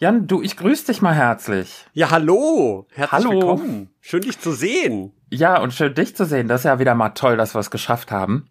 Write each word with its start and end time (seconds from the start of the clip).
Jan, 0.00 0.28
du, 0.28 0.42
ich 0.42 0.56
grüße 0.56 0.86
dich 0.86 1.02
mal 1.02 1.12
herzlich. 1.14 1.84
Ja, 1.92 2.12
hallo. 2.12 2.86
Herzlich 2.92 3.10
Hallo. 3.24 3.30
willkommen. 3.32 3.90
Schön, 4.00 4.20
dich 4.22 4.38
zu 4.38 4.52
sehen. 4.52 5.12
Ja, 5.28 5.60
und 5.60 5.74
schön 5.74 5.92
dich 5.92 6.14
zu 6.14 6.24
sehen. 6.24 6.46
Das 6.46 6.60
ist 6.60 6.64
ja 6.66 6.78
wieder 6.78 6.94
mal 6.94 7.10
toll, 7.10 7.36
dass 7.36 7.54
wir 7.56 7.58
es 7.60 7.72
geschafft 7.72 8.12
haben. 8.12 8.48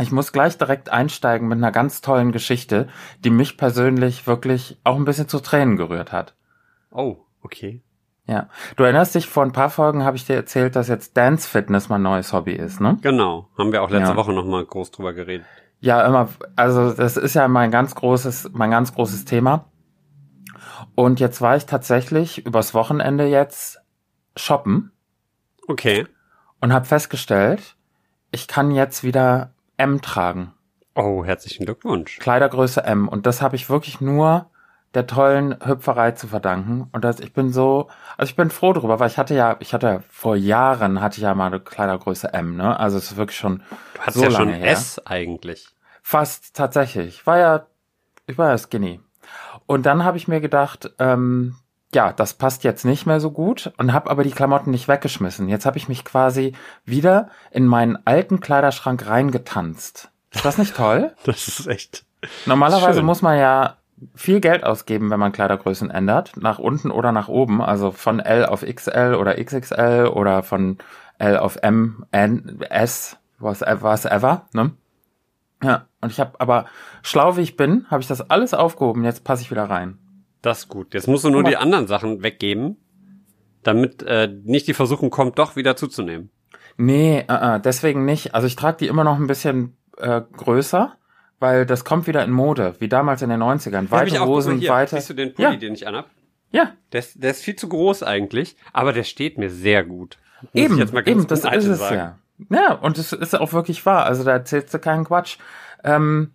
Ich 0.00 0.12
muss 0.12 0.30
gleich 0.30 0.58
direkt 0.58 0.90
einsteigen 0.90 1.48
mit 1.48 1.58
einer 1.58 1.72
ganz 1.72 2.02
tollen 2.02 2.30
Geschichte, 2.30 2.86
die 3.24 3.30
mich 3.30 3.56
persönlich 3.56 4.28
wirklich 4.28 4.78
auch 4.84 4.94
ein 4.94 5.04
bisschen 5.04 5.26
zu 5.28 5.40
Tränen 5.40 5.76
gerührt 5.76 6.12
hat. 6.12 6.36
Oh, 6.92 7.16
okay. 7.42 7.82
Ja. 8.28 8.48
Du 8.76 8.84
erinnerst 8.84 9.16
dich, 9.16 9.26
vor 9.26 9.42
ein 9.42 9.52
paar 9.52 9.70
Folgen 9.70 10.04
habe 10.04 10.16
ich 10.16 10.26
dir 10.26 10.36
erzählt, 10.36 10.76
dass 10.76 10.86
jetzt 10.86 11.16
Dance 11.16 11.48
Fitness 11.48 11.88
mein 11.88 12.02
neues 12.02 12.32
Hobby 12.32 12.52
ist, 12.52 12.80
ne? 12.80 12.96
Genau. 13.02 13.48
Haben 13.58 13.72
wir 13.72 13.82
auch 13.82 13.90
letzte 13.90 14.10
Ja. 14.10 14.16
Woche 14.16 14.32
noch 14.32 14.44
mal 14.44 14.64
groß 14.64 14.92
drüber 14.92 15.14
geredet. 15.14 15.46
Ja, 15.80 16.06
immer, 16.06 16.28
also 16.54 16.92
das 16.92 17.16
ist 17.16 17.34
ja 17.34 17.48
mein 17.48 17.72
ganz 17.72 17.94
großes, 17.96 18.50
mein 18.52 18.70
ganz 18.70 18.94
großes 18.94 19.24
Thema. 19.24 19.64
Und 20.96 21.20
jetzt 21.20 21.40
war 21.40 21.56
ich 21.56 21.66
tatsächlich 21.66 22.44
übers 22.44 22.74
Wochenende 22.74 23.26
jetzt 23.26 23.78
shoppen 24.34 24.90
Okay. 25.68 26.06
und 26.60 26.72
habe 26.72 26.86
festgestellt, 26.86 27.76
ich 28.32 28.48
kann 28.48 28.70
jetzt 28.72 29.04
wieder 29.04 29.52
M 29.76 30.00
tragen. 30.02 30.52
Oh, 30.94 31.24
herzlichen 31.24 31.66
Glückwunsch. 31.66 32.18
Kleidergröße 32.18 32.82
M. 32.82 33.08
Und 33.08 33.26
das 33.26 33.42
habe 33.42 33.54
ich 33.56 33.68
wirklich 33.68 34.00
nur 34.00 34.50
der 34.94 35.06
tollen 35.06 35.54
Hüpferei 35.62 36.12
zu 36.12 36.26
verdanken. 36.28 36.88
Und 36.92 37.04
das, 37.04 37.20
ich 37.20 37.34
bin 37.34 37.52
so, 37.52 37.88
also 38.16 38.30
ich 38.30 38.36
bin 38.36 38.48
froh 38.48 38.72
drüber, 38.72 38.98
weil 38.98 39.10
ich 39.10 39.18
hatte 39.18 39.34
ja, 39.34 39.56
ich 39.60 39.74
hatte 39.74 40.02
vor 40.08 40.36
Jahren 40.36 41.02
hatte 41.02 41.18
ich 41.18 41.24
ja 41.24 41.34
mal 41.34 41.48
eine 41.48 41.60
Kleidergröße 41.60 42.32
M, 42.32 42.56
ne? 42.56 42.80
Also 42.80 42.96
es 42.96 43.10
ist 43.10 43.16
wirklich 43.18 43.36
schon 43.36 43.62
Du 43.94 44.00
hast 44.00 44.14
so 44.14 44.22
ja 44.22 44.28
lange 44.30 44.52
schon 44.54 44.62
her. 44.62 44.72
S 44.72 44.98
eigentlich. 45.04 45.68
Fast 46.02 46.56
tatsächlich. 46.56 47.08
Ich 47.08 47.26
war 47.26 47.38
ja, 47.38 47.66
ich 48.26 48.38
war 48.38 48.48
ja 48.48 48.56
skinny. 48.56 49.00
Und 49.66 49.86
dann 49.86 50.04
habe 50.04 50.16
ich 50.16 50.28
mir 50.28 50.40
gedacht, 50.40 50.92
ähm, 50.98 51.56
ja, 51.94 52.12
das 52.12 52.34
passt 52.34 52.64
jetzt 52.64 52.84
nicht 52.84 53.06
mehr 53.06 53.20
so 53.20 53.30
gut 53.30 53.72
und 53.78 53.92
habe 53.92 54.10
aber 54.10 54.22
die 54.22 54.30
Klamotten 54.30 54.70
nicht 54.70 54.88
weggeschmissen. 54.88 55.48
Jetzt 55.48 55.66
habe 55.66 55.78
ich 55.78 55.88
mich 55.88 56.04
quasi 56.04 56.54
wieder 56.84 57.30
in 57.50 57.66
meinen 57.66 57.98
alten 58.04 58.40
Kleiderschrank 58.40 59.06
reingetanzt. 59.06 60.10
Ist 60.32 60.44
das 60.44 60.58
nicht 60.58 60.76
toll? 60.76 61.14
Das 61.24 61.48
ist 61.48 61.66
echt. 61.66 62.04
Normalerweise 62.44 62.98
Schön. 62.98 63.06
muss 63.06 63.22
man 63.22 63.38
ja 63.38 63.76
viel 64.14 64.40
Geld 64.40 64.64
ausgeben, 64.64 65.10
wenn 65.10 65.20
man 65.20 65.32
Kleidergrößen 65.32 65.90
ändert, 65.90 66.32
nach 66.36 66.58
unten 66.58 66.90
oder 66.90 67.12
nach 67.12 67.28
oben, 67.28 67.62
also 67.62 67.92
von 67.92 68.20
L 68.20 68.44
auf 68.44 68.62
XL 68.62 69.16
oder 69.18 69.42
XXL 69.42 70.10
oder 70.12 70.42
von 70.42 70.78
L 71.18 71.38
auf 71.38 71.56
M, 71.62 72.04
N, 72.10 72.60
S, 72.68 73.16
was, 73.38 73.62
was 73.62 74.04
ever, 74.04 74.42
ne? 74.52 74.72
Ja, 75.62 75.88
und 76.00 76.12
ich 76.12 76.20
habe 76.20 76.38
aber 76.40 76.66
schlau 77.02 77.36
wie 77.36 77.40
ich 77.42 77.56
bin, 77.56 77.86
habe 77.90 78.02
ich 78.02 78.08
das 78.08 78.30
alles 78.30 78.52
aufgehoben, 78.54 79.04
jetzt 79.04 79.24
passe 79.24 79.42
ich 79.42 79.50
wieder 79.50 79.64
rein. 79.64 79.98
Das 80.42 80.58
ist 80.60 80.68
gut. 80.68 80.94
Jetzt 80.94 81.08
musst 81.08 81.24
du 81.24 81.30
nur 81.30 81.42
die 81.44 81.56
anderen 81.56 81.86
Sachen 81.86 82.22
weggeben, 82.22 82.76
damit 83.62 84.02
äh, 84.02 84.28
nicht 84.44 84.68
die 84.68 84.74
Versuchung 84.74 85.10
kommt, 85.10 85.38
doch 85.38 85.56
wieder 85.56 85.76
zuzunehmen. 85.76 86.30
Nee, 86.76 87.24
äh, 87.28 87.56
äh, 87.56 87.60
deswegen 87.60 88.04
nicht. 88.04 88.34
Also 88.34 88.46
ich 88.46 88.54
trage 88.56 88.76
die 88.78 88.86
immer 88.86 89.02
noch 89.02 89.16
ein 89.18 89.26
bisschen 89.26 89.76
äh, 89.96 90.20
größer, 90.36 90.92
weil 91.40 91.64
das 91.66 91.84
kommt 91.84 92.06
wieder 92.06 92.22
in 92.22 92.30
Mode, 92.30 92.74
wie 92.78 92.88
damals 92.88 93.22
in 93.22 93.30
den 93.30 93.42
90ern. 93.42 93.84
Hab 93.84 93.90
Weite 93.90 94.08
ich 94.14 94.18
auch, 94.20 94.26
Hosen, 94.26 94.58
hier, 94.58 94.70
weite. 94.70 94.96
Siehst 94.96 95.10
du 95.10 95.14
den 95.14 95.34
Pulli, 95.34 95.48
Ja. 95.52 95.56
den 95.56 95.74
ich 95.74 95.86
anhab? 95.88 96.10
Ja, 96.52 96.72
Der 96.92 97.00
ist, 97.00 97.22
der 97.22 97.30
ist 97.32 97.42
viel 97.42 97.56
zu 97.56 97.68
groß 97.68 98.02
eigentlich, 98.02 98.56
aber 98.72 98.92
der 98.92 99.02
steht 99.04 99.36
mir 99.38 99.50
sehr 99.50 99.84
gut. 99.84 100.18
Muss 100.42 100.50
Eben, 100.54 100.74
ich 100.74 100.80
jetzt 100.80 100.92
mal 100.92 101.02
ganz 101.02 101.18
eben, 101.18 101.26
das 101.26 101.44
ist 101.44 101.66
es 101.66 101.78
sagen. 101.80 101.96
ja. 101.96 102.18
Ja, 102.50 102.72
und 102.74 102.98
es 102.98 103.12
ist 103.12 103.34
auch 103.38 103.52
wirklich 103.52 103.84
wahr. 103.86 104.04
Also 104.04 104.24
da 104.24 104.32
erzählst 104.32 104.72
du 104.74 104.78
keinen 104.78 105.04
Quatsch. 105.04 105.38
Ähm, 105.84 106.32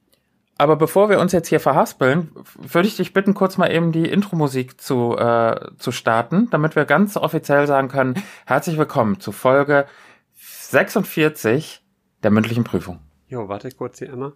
aber 0.57 0.75
bevor 0.75 1.09
wir 1.09 1.19
uns 1.19 1.31
jetzt 1.31 1.47
hier 1.47 1.59
verhaspeln, 1.59 2.31
würde 2.55 2.87
ich 2.87 2.95
dich 2.95 3.13
bitten, 3.13 3.33
kurz 3.33 3.57
mal 3.57 3.71
eben 3.71 3.91
die 3.91 4.07
Intro-Musik 4.07 4.79
zu, 4.79 5.17
äh, 5.17 5.71
zu 5.77 5.91
starten, 5.91 6.49
damit 6.51 6.75
wir 6.75 6.85
ganz 6.85 7.17
offiziell 7.17 7.65
sagen 7.65 7.87
können, 7.87 8.13
herzlich 8.45 8.77
willkommen 8.77 9.19
zu 9.19 9.31
Folge 9.31 9.87
46 10.35 11.83
der 12.21 12.31
mündlichen 12.31 12.63
Prüfung. 12.63 12.99
Jo, 13.27 13.47
warte 13.47 13.71
kurz 13.71 13.99
hier 13.99 14.13
einmal. 14.13 14.33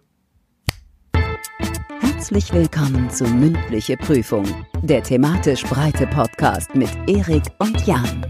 Herzlich 2.00 2.52
willkommen 2.52 3.08
zu 3.08 3.24
Mündliche 3.24 3.96
Prüfung, 3.96 4.44
der 4.82 5.04
thematisch 5.04 5.62
breite 5.64 6.08
Podcast 6.08 6.74
mit 6.74 6.90
Erik 7.06 7.44
und 7.60 7.86
Jan. 7.86 8.26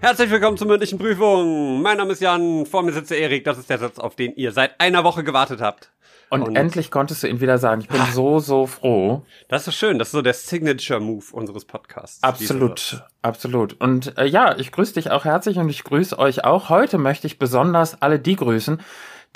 Herzlich 0.00 0.30
willkommen 0.30 0.56
zur 0.56 0.66
mündlichen 0.66 0.98
Prüfung. 0.98 1.82
Mein 1.82 1.98
Name 1.98 2.12
ist 2.12 2.20
Jan, 2.20 2.64
vor 2.64 2.82
mir 2.82 2.92
sitzt 2.92 3.10
der 3.10 3.18
Erik. 3.18 3.44
Das 3.44 3.58
ist 3.58 3.68
der 3.68 3.78
Satz, 3.78 3.98
auf 3.98 4.16
den 4.16 4.34
ihr 4.34 4.52
seit 4.52 4.80
einer 4.80 5.04
Woche 5.04 5.24
gewartet 5.24 5.60
habt. 5.60 5.90
Und, 6.30 6.42
Und- 6.42 6.56
endlich 6.56 6.90
konntest 6.90 7.22
du 7.22 7.26
ihn 7.28 7.40
wieder 7.40 7.58
sagen. 7.58 7.80
Ich 7.82 7.88
bin 7.88 8.00
so, 8.12 8.38
so 8.38 8.66
froh. 8.66 9.22
Das 9.48 9.66
ist 9.68 9.74
schön. 9.74 9.98
Das 9.98 10.08
ist 10.08 10.12
so 10.12 10.22
der 10.22 10.32
Signature-Move 10.32 11.24
unseres 11.32 11.64
Podcasts. 11.66 12.22
Absolut, 12.22 13.02
absolut. 13.20 13.78
Und 13.80 14.16
äh, 14.16 14.24
ja, 14.26 14.56
ich 14.56 14.72
grüße 14.72 14.94
dich 14.94 15.10
auch 15.10 15.24
herzlich 15.24 15.58
und 15.58 15.68
ich 15.68 15.84
grüße 15.84 16.18
euch 16.18 16.44
auch. 16.44 16.68
Heute 16.70 16.96
möchte 16.98 17.26
ich 17.26 17.38
besonders 17.38 18.00
alle 18.00 18.18
die 18.20 18.36
grüßen, 18.36 18.80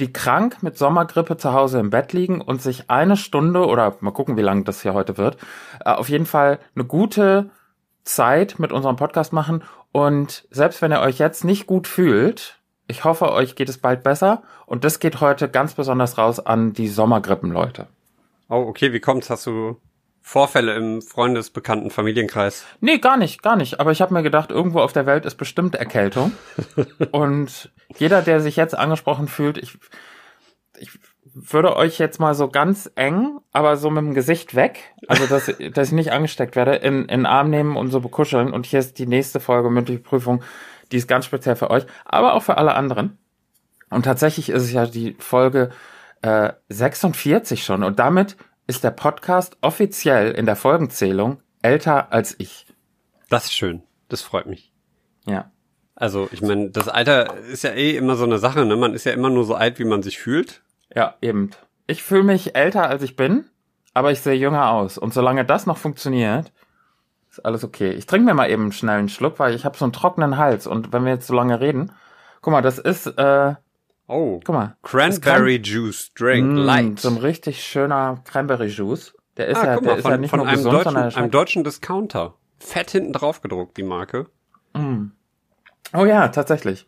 die 0.00 0.12
krank 0.12 0.62
mit 0.62 0.78
Sommergrippe 0.78 1.36
zu 1.36 1.52
Hause 1.52 1.78
im 1.80 1.90
Bett 1.90 2.12
liegen 2.12 2.40
und 2.40 2.62
sich 2.62 2.88
eine 2.90 3.16
Stunde 3.16 3.66
oder 3.66 3.96
mal 4.00 4.12
gucken, 4.12 4.36
wie 4.36 4.42
lang 4.42 4.64
das 4.64 4.80
hier 4.82 4.94
heute 4.94 5.18
wird, 5.18 5.36
äh, 5.84 5.90
auf 5.90 6.08
jeden 6.08 6.26
Fall 6.26 6.58
eine 6.74 6.84
gute 6.84 7.50
Zeit 8.04 8.58
mit 8.58 8.72
unserem 8.72 8.96
Podcast 8.96 9.32
machen. 9.32 9.64
Und 9.92 10.46
selbst 10.50 10.82
wenn 10.82 10.92
ihr 10.92 11.00
euch 11.00 11.18
jetzt 11.18 11.44
nicht 11.44 11.66
gut 11.66 11.86
fühlt, 11.86 12.60
ich 12.86 13.04
hoffe, 13.04 13.32
euch 13.32 13.56
geht 13.56 13.68
es 13.68 13.78
bald 13.78 14.02
besser. 14.02 14.42
Und 14.66 14.84
das 14.84 14.98
geht 14.98 15.20
heute 15.20 15.48
ganz 15.48 15.74
besonders 15.74 16.18
raus 16.18 16.40
an 16.40 16.72
die 16.72 16.88
Sommergrippenleute. 16.88 17.86
Oh, 18.48 18.64
okay. 18.68 18.92
Wie 18.92 19.00
kommt's? 19.00 19.30
Hast 19.30 19.46
du 19.46 19.80
Vorfälle 20.20 20.74
im 20.74 21.02
Freundesbekannten 21.02 21.90
Familienkreis? 21.90 22.64
Nee, 22.80 22.98
gar 22.98 23.16
nicht, 23.16 23.42
gar 23.42 23.56
nicht. 23.56 23.80
Aber 23.80 23.92
ich 23.92 24.00
habe 24.00 24.12
mir 24.12 24.22
gedacht, 24.22 24.50
irgendwo 24.50 24.80
auf 24.80 24.92
der 24.92 25.06
Welt 25.06 25.24
ist 25.24 25.36
bestimmt 25.36 25.74
Erkältung. 25.74 26.32
Und 27.12 27.72
jeder, 27.96 28.22
der 28.22 28.40
sich 28.40 28.56
jetzt 28.56 28.74
angesprochen 28.74 29.28
fühlt, 29.28 29.58
ich, 29.58 29.78
ich 30.78 30.90
würde 31.34 31.76
euch 31.76 31.98
jetzt 31.98 32.20
mal 32.20 32.34
so 32.34 32.48
ganz 32.48 32.90
eng, 32.94 33.40
aber 33.52 33.76
so 33.76 33.90
mit 33.90 34.04
dem 34.04 34.14
Gesicht 34.14 34.54
weg, 34.54 34.94
also 35.08 35.26
dass, 35.26 35.46
dass 35.74 35.88
ich 35.88 35.92
nicht 35.92 36.12
angesteckt 36.12 36.56
werde, 36.56 36.76
in, 36.76 37.00
in 37.02 37.20
den 37.20 37.26
Arm 37.26 37.50
nehmen 37.50 37.76
und 37.76 37.90
so 37.90 38.00
bekuscheln. 38.00 38.52
Und 38.52 38.66
hier 38.66 38.78
ist 38.78 38.98
die 38.98 39.06
nächste 39.06 39.40
Folge 39.40 39.70
mündliche 39.70 40.00
Prüfung, 40.00 40.42
die 40.92 40.96
ist 40.96 41.08
ganz 41.08 41.24
speziell 41.26 41.56
für 41.56 41.70
euch, 41.70 41.84
aber 42.04 42.34
auch 42.34 42.42
für 42.42 42.56
alle 42.56 42.74
anderen. 42.74 43.18
Und 43.90 44.04
tatsächlich 44.04 44.48
ist 44.48 44.62
es 44.62 44.72
ja 44.72 44.86
die 44.86 45.14
Folge 45.18 45.70
äh, 46.22 46.52
46 46.68 47.64
schon. 47.64 47.82
Und 47.82 47.98
damit 47.98 48.36
ist 48.66 48.84
der 48.84 48.90
Podcast 48.90 49.56
offiziell 49.60 50.30
in 50.32 50.46
der 50.46 50.56
Folgenzählung 50.56 51.40
älter 51.62 52.12
als 52.12 52.34
ich. 52.38 52.66
Das 53.28 53.44
ist 53.44 53.54
schön. 53.54 53.82
Das 54.08 54.22
freut 54.22 54.46
mich. 54.46 54.72
Ja. 55.26 55.50
Also, 55.96 56.28
ich 56.32 56.42
meine, 56.42 56.70
das 56.70 56.88
Alter 56.88 57.36
ist 57.36 57.62
ja 57.62 57.70
eh 57.70 57.96
immer 57.96 58.16
so 58.16 58.24
eine 58.24 58.38
Sache, 58.38 58.64
ne? 58.64 58.76
Man 58.76 58.94
ist 58.94 59.04
ja 59.04 59.12
immer 59.12 59.30
nur 59.30 59.44
so 59.44 59.54
alt, 59.54 59.78
wie 59.78 59.84
man 59.84 60.02
sich 60.02 60.18
fühlt. 60.18 60.62
Ja, 60.94 61.14
eben. 61.20 61.50
Ich 61.86 62.02
fühle 62.02 62.22
mich 62.24 62.56
älter, 62.56 62.88
als 62.88 63.02
ich 63.02 63.14
bin, 63.16 63.44
aber 63.92 64.10
ich 64.10 64.20
sehe 64.20 64.34
jünger 64.34 64.70
aus. 64.70 64.98
Und 64.98 65.14
solange 65.14 65.44
das 65.44 65.66
noch 65.66 65.76
funktioniert, 65.76 66.52
ist 67.30 67.44
alles 67.44 67.62
okay. 67.64 67.90
Ich 67.90 68.06
trinke 68.06 68.26
mir 68.26 68.34
mal 68.34 68.50
eben 68.50 68.72
schnell 68.72 68.98
einen 68.98 69.08
Schluck, 69.08 69.38
weil 69.38 69.54
ich 69.54 69.64
habe 69.64 69.76
so 69.76 69.84
einen 69.84 69.92
trockenen 69.92 70.36
Hals. 70.36 70.66
Und 70.66 70.92
wenn 70.92 71.04
wir 71.04 71.12
jetzt 71.12 71.26
so 71.26 71.34
lange 71.34 71.60
reden, 71.60 71.92
guck 72.40 72.52
mal, 72.52 72.62
das 72.62 72.78
ist, 72.78 73.06
äh, 73.06 73.54
Oh. 74.06 74.38
guck 74.44 74.54
mal. 74.54 74.76
Cranberry 74.82 75.60
Juice 75.62 76.12
Drink 76.14 76.52
Mm, 76.52 76.56
Light. 76.56 77.00
So 77.00 77.08
ein 77.08 77.16
richtig 77.16 77.64
schöner 77.64 78.20
Cranberry 78.24 78.66
Juice. 78.66 79.14
Der 79.38 79.46
ist 79.48 79.58
ah, 79.58 79.64
ja, 79.66 79.74
guck 79.76 79.84
der 79.84 79.92
mal, 79.92 79.96
ist 79.96 80.02
von, 80.02 80.10
ja 80.10 80.16
nicht 80.18 80.30
von 80.30 80.38
nur 80.40 80.46
einem, 80.48 80.56
gesund, 80.58 80.74
deutschen, 80.74 80.92
sondern 80.92 81.14
einem 81.14 81.30
deutschen 81.30 81.64
Discounter. 81.64 82.34
Fett 82.58 82.90
hinten 82.90 83.12
drauf 83.12 83.40
gedruckt, 83.40 83.76
die 83.76 83.82
Marke. 83.82 84.26
Oh 85.92 86.04
ja, 86.04 86.28
tatsächlich. 86.28 86.86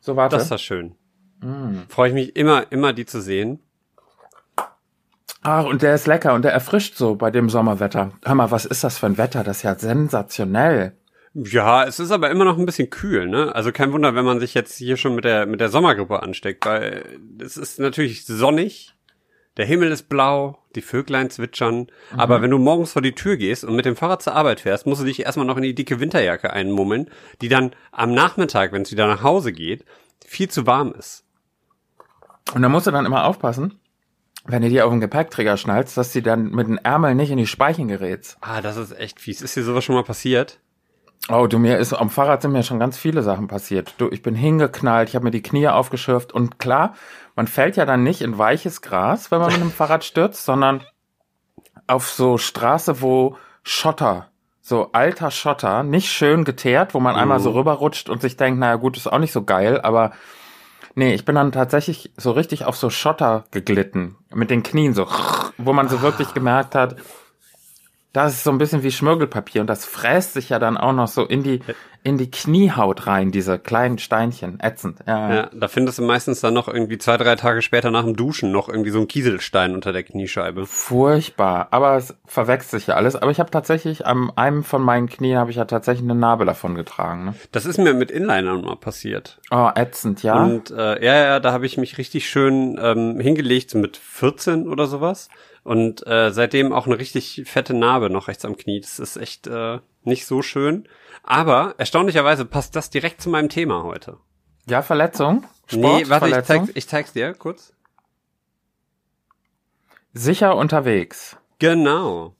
So, 0.00 0.16
warte. 0.16 0.36
Das 0.36 0.44
ist 0.44 0.50
das 0.50 0.62
schön. 0.62 0.94
Mm. 1.40 1.80
Freue 1.88 2.08
ich 2.08 2.14
mich 2.14 2.36
immer, 2.36 2.70
immer 2.70 2.92
die 2.92 3.06
zu 3.06 3.20
sehen. 3.20 3.60
Ach, 5.42 5.64
und 5.64 5.82
der 5.82 5.94
ist 5.94 6.06
lecker 6.06 6.34
und 6.34 6.42
der 6.42 6.52
erfrischt 6.52 6.96
so 6.96 7.14
bei 7.14 7.30
dem 7.30 7.48
Sommerwetter. 7.48 8.12
Hör 8.24 8.34
mal, 8.34 8.50
was 8.50 8.66
ist 8.66 8.84
das 8.84 8.98
für 8.98 9.06
ein 9.06 9.16
Wetter? 9.18 9.42
Das 9.42 9.58
ist 9.58 9.62
ja 9.62 9.74
sensationell. 9.74 10.92
Ja, 11.32 11.84
es 11.84 12.00
ist 12.00 12.10
aber 12.10 12.30
immer 12.30 12.44
noch 12.44 12.58
ein 12.58 12.66
bisschen 12.66 12.90
kühl, 12.90 13.26
ne? 13.26 13.54
Also 13.54 13.70
kein 13.70 13.92
Wunder, 13.92 14.14
wenn 14.14 14.24
man 14.24 14.40
sich 14.40 14.52
jetzt 14.52 14.76
hier 14.76 14.96
schon 14.96 15.14
mit 15.14 15.24
der, 15.24 15.46
mit 15.46 15.60
der 15.60 15.68
Sommergrippe 15.68 16.22
ansteckt, 16.22 16.66
weil 16.66 17.04
es 17.40 17.56
ist 17.56 17.78
natürlich 17.78 18.26
sonnig, 18.26 18.94
der 19.56 19.64
Himmel 19.64 19.92
ist 19.92 20.08
blau, 20.08 20.58
die 20.74 20.80
Vöglein 20.80 21.30
zwitschern, 21.30 21.86
aber 22.16 22.42
wenn 22.42 22.50
du 22.50 22.58
morgens 22.58 22.92
vor 22.92 23.02
die 23.02 23.14
Tür 23.14 23.36
gehst 23.36 23.64
und 23.64 23.76
mit 23.76 23.84
dem 23.84 23.94
Fahrrad 23.94 24.22
zur 24.22 24.34
Arbeit 24.34 24.60
fährst, 24.60 24.86
musst 24.86 25.02
du 25.02 25.04
dich 25.06 25.20
erstmal 25.20 25.46
noch 25.46 25.56
in 25.56 25.62
die 25.62 25.74
dicke 25.74 26.00
Winterjacke 26.00 26.52
einmummeln, 26.52 27.08
die 27.40 27.48
dann 27.48 27.74
am 27.92 28.12
Nachmittag, 28.12 28.72
wenn 28.72 28.82
es 28.82 28.90
wieder 28.90 29.06
nach 29.06 29.22
Hause 29.22 29.52
geht, 29.52 29.84
viel 30.26 30.48
zu 30.48 30.66
warm 30.66 30.92
ist. 30.98 31.24
Und 32.54 32.62
da 32.62 32.68
musst 32.68 32.86
du 32.86 32.90
dann 32.90 33.06
immer 33.06 33.24
aufpassen, 33.24 33.78
wenn 34.44 34.62
du 34.62 34.68
die 34.68 34.82
auf 34.82 34.90
den 34.90 35.00
Gepäckträger 35.00 35.56
schnallst, 35.56 35.96
dass 35.96 36.12
die 36.12 36.22
dann 36.22 36.50
mit 36.50 36.66
den 36.66 36.78
Ärmeln 36.78 37.16
nicht 37.16 37.30
in 37.30 37.38
die 37.38 37.46
Speichen 37.46 37.88
gerätst. 37.88 38.38
Ah, 38.40 38.60
das 38.60 38.76
ist 38.76 38.98
echt 38.98 39.20
fies. 39.20 39.42
Ist 39.42 39.56
dir 39.56 39.62
sowas 39.62 39.84
schon 39.84 39.94
mal 39.94 40.04
passiert? 40.04 40.58
Oh, 41.28 41.46
du, 41.46 41.58
mir 41.58 41.78
ist 41.78 41.92
am 41.92 42.08
Fahrrad 42.08 42.42
sind 42.42 42.52
mir 42.52 42.62
schon 42.62 42.78
ganz 42.78 42.96
viele 42.96 43.22
Sachen 43.22 43.46
passiert. 43.46 43.94
Du, 43.98 44.08
ich 44.10 44.22
bin 44.22 44.34
hingeknallt, 44.34 45.10
ich 45.10 45.14
habe 45.14 45.24
mir 45.24 45.30
die 45.30 45.42
Knie 45.42 45.68
aufgeschürft 45.68 46.32
und 46.32 46.58
klar, 46.58 46.94
man 47.36 47.46
fällt 47.46 47.76
ja 47.76 47.84
dann 47.84 48.02
nicht 48.02 48.22
in 48.22 48.38
weiches 48.38 48.80
Gras, 48.80 49.30
wenn 49.30 49.40
man 49.40 49.52
mit 49.52 49.60
einem 49.60 49.70
Fahrrad 49.70 50.02
stürzt, 50.02 50.44
sondern 50.44 50.82
auf 51.86 52.08
so 52.08 52.38
Straße, 52.38 53.02
wo 53.02 53.36
Schotter, 53.62 54.30
so 54.60 54.92
alter 54.92 55.30
Schotter, 55.30 55.82
nicht 55.82 56.10
schön 56.10 56.44
geteert, 56.44 56.94
wo 56.94 57.00
man 57.00 57.16
einmal 57.16 57.40
so 57.40 57.50
rüberrutscht 57.50 58.08
und 58.08 58.22
sich 58.22 58.36
denkt, 58.36 58.58
naja 58.58 58.76
gut, 58.76 58.96
ist 58.96 59.06
auch 59.06 59.18
nicht 59.18 59.32
so 59.32 59.44
geil, 59.44 59.80
aber 59.80 60.12
nee, 60.94 61.14
ich 61.14 61.24
bin 61.24 61.34
dann 61.34 61.52
tatsächlich 61.52 62.10
so 62.16 62.32
richtig 62.32 62.64
auf 62.64 62.76
so 62.76 62.90
Schotter 62.90 63.44
geglitten, 63.50 64.16
mit 64.32 64.50
den 64.50 64.62
Knien 64.62 64.94
so, 64.94 65.06
wo 65.58 65.72
man 65.72 65.88
so 65.88 66.02
wirklich 66.02 66.34
gemerkt 66.34 66.74
hat, 66.74 66.96
das 68.12 68.34
ist 68.34 68.44
so 68.44 68.50
ein 68.50 68.58
bisschen 68.58 68.82
wie 68.82 68.90
Schmirgelpapier. 68.90 69.60
Und 69.60 69.68
das 69.68 69.84
fräst 69.84 70.32
sich 70.32 70.48
ja 70.48 70.58
dann 70.58 70.76
auch 70.76 70.92
noch 70.92 71.08
so 71.08 71.24
in 71.24 71.42
die, 71.42 71.60
in 72.02 72.16
die 72.16 72.30
Kniehaut 72.30 73.06
rein, 73.06 73.30
diese 73.30 73.58
kleinen 73.58 73.98
Steinchen. 73.98 74.58
Ätzend. 74.60 74.98
Ja. 75.06 75.34
Ja, 75.34 75.50
da 75.52 75.68
findest 75.68 75.98
du 75.98 76.02
meistens 76.02 76.40
dann 76.40 76.54
noch 76.54 76.66
irgendwie 76.66 76.98
zwei, 76.98 77.16
drei 77.16 77.36
Tage 77.36 77.60
später 77.60 77.90
nach 77.90 78.04
dem 78.04 78.16
Duschen 78.16 78.52
noch 78.52 78.68
irgendwie 78.68 78.90
so 78.90 79.00
ein 79.00 79.08
Kieselstein 79.08 79.74
unter 79.74 79.92
der 79.92 80.02
Kniescheibe. 80.02 80.66
Furchtbar. 80.66 81.68
Aber 81.70 81.96
es 81.96 82.14
verwechselt 82.24 82.70
sich 82.70 82.86
ja 82.86 82.94
alles. 82.94 83.16
Aber 83.16 83.30
ich 83.30 83.38
habe 83.38 83.50
tatsächlich, 83.50 84.06
am 84.06 84.32
einem 84.34 84.64
von 84.64 84.82
meinen 84.82 85.08
Knien 85.08 85.38
habe 85.38 85.50
ich 85.50 85.58
ja 85.58 85.66
tatsächlich 85.66 86.04
eine 86.04 86.18
Narbe 86.18 86.46
davon 86.46 86.74
getragen. 86.74 87.26
Ne? 87.26 87.34
Das 87.52 87.66
ist 87.66 87.78
mir 87.78 87.92
mit 87.92 88.10
Inlinern 88.10 88.62
mal 88.62 88.76
passiert. 88.76 89.38
Oh, 89.50 89.70
ätzend, 89.74 90.22
ja. 90.22 90.42
Und 90.42 90.70
äh, 90.70 91.04
ja, 91.04 91.14
ja, 91.14 91.40
da 91.40 91.52
habe 91.52 91.66
ich 91.66 91.76
mich 91.76 91.98
richtig 91.98 92.28
schön 92.28 92.78
ähm, 92.80 93.20
hingelegt, 93.20 93.70
so 93.70 93.78
mit 93.78 93.98
14 93.98 94.68
oder 94.68 94.86
sowas. 94.86 95.28
Und 95.62 96.06
äh, 96.06 96.30
seitdem 96.30 96.72
auch 96.72 96.86
eine 96.86 96.98
richtig 96.98 97.42
fette 97.44 97.74
Narbe 97.74 98.08
noch 98.08 98.28
rechts 98.28 98.46
am 98.46 98.56
Knie. 98.56 98.80
Das 98.80 98.98
ist 98.98 99.18
echt 99.18 99.46
äh, 99.46 99.78
nicht 100.04 100.24
so 100.26 100.40
schön. 100.40 100.88
Aber 101.22 101.74
erstaunlicherweise 101.78 102.44
passt 102.44 102.76
das 102.76 102.90
direkt 102.90 103.20
zu 103.20 103.30
meinem 103.30 103.48
Thema 103.48 103.82
heute. 103.82 104.18
ja, 104.66 104.82
Verletzung? 104.82 105.44
Sport, 105.66 105.82
nee, 105.82 106.08
warte, 106.08 106.26
ich, 106.26 106.32
Verletzung? 106.32 106.66
zeig, 106.66 106.76
ich 106.76 106.88
zeig's 106.88 107.12
dir 107.12 107.34
kurz. 107.34 107.72
Sicher 110.12 110.56
unterwegs. 110.56 111.36
Genau. 111.58 112.34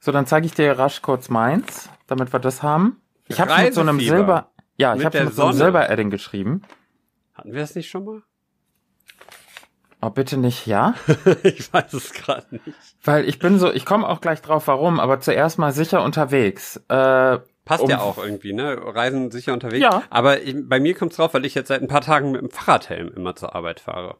So, 0.00 0.12
dann 0.12 0.26
zeige 0.26 0.46
ich 0.46 0.52
dir 0.52 0.78
rasch 0.78 1.00
kurz 1.00 1.30
meins, 1.30 1.88
damit 2.06 2.32
wir 2.32 2.40
das 2.40 2.62
haben. 2.62 3.00
Ich 3.28 3.40
habe 3.40 3.56
mit 3.62 3.72
so 3.72 3.80
einem. 3.80 3.98
Silber, 4.00 4.50
ja, 4.76 4.94
ich 4.94 5.04
habe 5.04 5.24
mit 5.24 5.34
so 5.34 5.42
einem 5.44 5.52
Sonne. 5.52 5.64
Silberedding 5.64 6.10
geschrieben. 6.10 6.62
Hatten 7.32 7.52
wir 7.52 7.60
das 7.60 7.74
nicht 7.74 7.88
schon 7.88 8.04
mal? 8.04 8.22
Oh, 10.02 10.10
bitte 10.10 10.36
nicht, 10.36 10.66
ja? 10.66 10.94
ich 11.42 11.72
weiß 11.72 11.94
es 11.94 12.12
gerade 12.12 12.46
nicht. 12.50 12.76
Weil 13.02 13.26
ich 13.26 13.38
bin 13.38 13.58
so, 13.58 13.72
ich 13.72 13.86
komme 13.86 14.06
auch 14.06 14.20
gleich 14.20 14.42
drauf, 14.42 14.66
warum, 14.66 15.00
aber 15.00 15.20
zuerst 15.20 15.58
mal 15.58 15.72
sicher 15.72 16.02
unterwegs. 16.02 16.76
Äh, 16.88 17.38
Passt 17.64 17.82
Um- 17.82 17.90
ja 17.90 18.00
auch 18.00 18.18
irgendwie, 18.18 18.52
ne? 18.52 18.76
Reisen 18.78 19.30
sicher 19.30 19.52
unterwegs. 19.54 19.82
Ja. 19.82 20.02
Aber 20.10 20.42
ich, 20.42 20.54
bei 20.68 20.80
mir 20.80 20.94
kommt's 20.94 21.16
drauf, 21.16 21.32
weil 21.34 21.44
ich 21.46 21.54
jetzt 21.54 21.68
seit 21.68 21.80
ein 21.80 21.88
paar 21.88 22.02
Tagen 22.02 22.32
mit 22.32 22.42
dem 22.42 22.50
Fahrradhelm 22.50 23.08
immer 23.16 23.34
zur 23.36 23.54
Arbeit 23.54 23.80
fahre. 23.80 24.16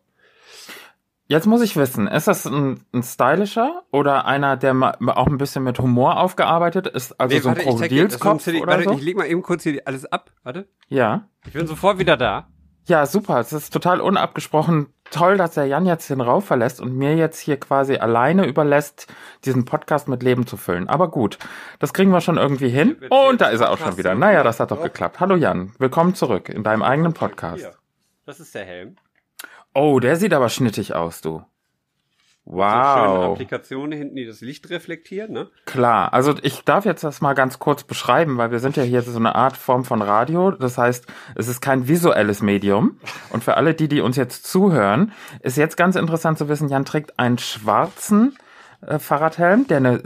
jetzt 1.27 1.47
muss 1.47 1.61
ich 1.63 1.77
wissen, 1.77 2.07
ist 2.07 2.27
das 2.29 2.47
ein, 2.47 2.85
ein 2.93 3.03
stylischer 3.03 3.83
oder 3.91 4.25
einer, 4.27 4.57
der 4.57 4.73
mal 4.75 4.97
auch 5.01 5.27
ein 5.27 5.39
bisschen 5.39 5.65
mit 5.65 5.79
Humor 5.79 6.19
aufgearbeitet 6.21 6.87
ist, 6.87 7.19
also 7.21 7.39
so 7.39 7.49
ein 7.49 7.57
ich 7.57 7.61
ist 7.61 7.65
so 7.65 7.71
ein 7.71 7.79
Krokodilskopf 7.79 8.43
CD 8.43 8.61
oder 8.63 8.73
Warte, 8.73 8.85
so? 8.85 8.93
ich 8.93 9.03
leg 9.03 9.17
mal 9.17 9.27
eben 9.27 9.43
kurz 9.43 9.63
hier 9.63 9.83
alles 9.87 10.05
ab. 10.07 10.31
Warte. 10.43 10.69
Ja. 10.89 11.29
Ich 11.47 11.53
bin 11.53 11.67
sofort 11.67 11.99
wieder 11.99 12.17
da. 12.17 12.49
Ja, 12.87 13.07
super. 13.07 13.41
Es 13.41 13.53
ist 13.53 13.73
total 13.73 14.01
unabgesprochen. 14.01 14.87
Toll, 15.11 15.37
dass 15.37 15.55
der 15.55 15.67
Jan 15.67 15.87
jetzt 15.87 16.11
den 16.11 16.21
Raum 16.21 16.43
verlässt 16.43 16.81
und 16.81 16.97
mir 16.97 17.15
jetzt 17.15 17.39
hier 17.39 17.59
quasi 17.61 17.97
alleine 17.97 18.47
überlässt, 18.47 19.07
diesen 19.45 19.65
Podcast 19.65 20.09
mit 20.09 20.23
Leben 20.23 20.47
zu 20.47 20.57
füllen. 20.57 20.89
Aber 20.89 21.09
gut, 21.09 21.39
das 21.79 21.93
kriegen 21.93 22.11
wir 22.11 22.21
schon 22.21 22.37
irgendwie 22.37 22.69
hin. 22.69 22.97
Und 23.11 23.41
da 23.41 23.49
ist 23.49 23.61
er 23.61 23.71
auch 23.71 23.79
schon 23.79 23.97
wieder. 23.97 24.15
Naja, 24.15 24.43
das 24.43 24.59
hat 24.61 24.71
doch 24.71 24.83
geklappt. 24.83 25.21
Hallo 25.21 25.37
Jan, 25.37 25.73
willkommen 25.79 26.15
zurück 26.15 26.49
in 26.49 26.65
deinem 26.65 26.83
eigenen 26.83 27.13
Podcast. 27.13 27.71
Das 28.27 28.41
ist 28.41 28.55
der 28.55 28.65
Helm. 28.65 28.97
Oh, 29.75 30.01
der 30.01 30.17
sieht 30.17 30.33
aber 30.33 30.49
schnittig 30.49 30.95
aus, 30.95 31.21
du. 31.21 31.45
So 32.47 32.53
schöne 32.53 32.65
Wow. 32.65 33.33
Applikationen 33.33 33.99
hinten, 33.99 34.17
die 34.17 34.27
das 34.27 34.43
Licht 34.43 34.69
reflektieren, 34.69 35.33
ne? 35.33 35.49
Klar, 35.65 36.13
also 36.13 36.35
ich 36.43 36.63
darf 36.65 36.85
jetzt 36.85 37.03
das 37.03 37.23
mal 37.23 37.33
ganz 37.33 37.59
kurz 37.59 37.85
beschreiben, 37.85 38.37
weil 38.37 38.51
wir 38.51 38.59
sind 38.59 38.77
ja 38.77 38.83
hier 38.83 39.01
so 39.01 39.19
eine 39.19 39.35
Art 39.35 39.57
Form 39.57 39.85
von 39.85 40.03
Radio. 40.03 40.51
Das 40.51 40.77
heißt, 40.77 41.07
es 41.37 41.49
ist 41.49 41.61
kein 41.63 41.89
visuelles 41.89 42.43
Medium. 42.43 42.99
Und 43.31 43.43
für 43.45 43.57
alle 43.57 43.73
die, 43.75 43.89
die 43.89 44.03
uns 44.03 44.17
jetzt 44.17 44.47
zuhören, 44.47 45.13
ist 45.41 45.57
jetzt 45.57 45.77
ganz 45.77 45.97
interessant 45.97 46.37
zu 46.37 46.49
wissen, 46.49 46.69
Jan 46.69 46.85
trägt 46.85 47.19
einen 47.19 47.39
schwarzen 47.39 48.37
äh, 48.87 48.99
Fahrradhelm, 48.99 49.67
der 49.67 49.79
eine, 49.79 50.03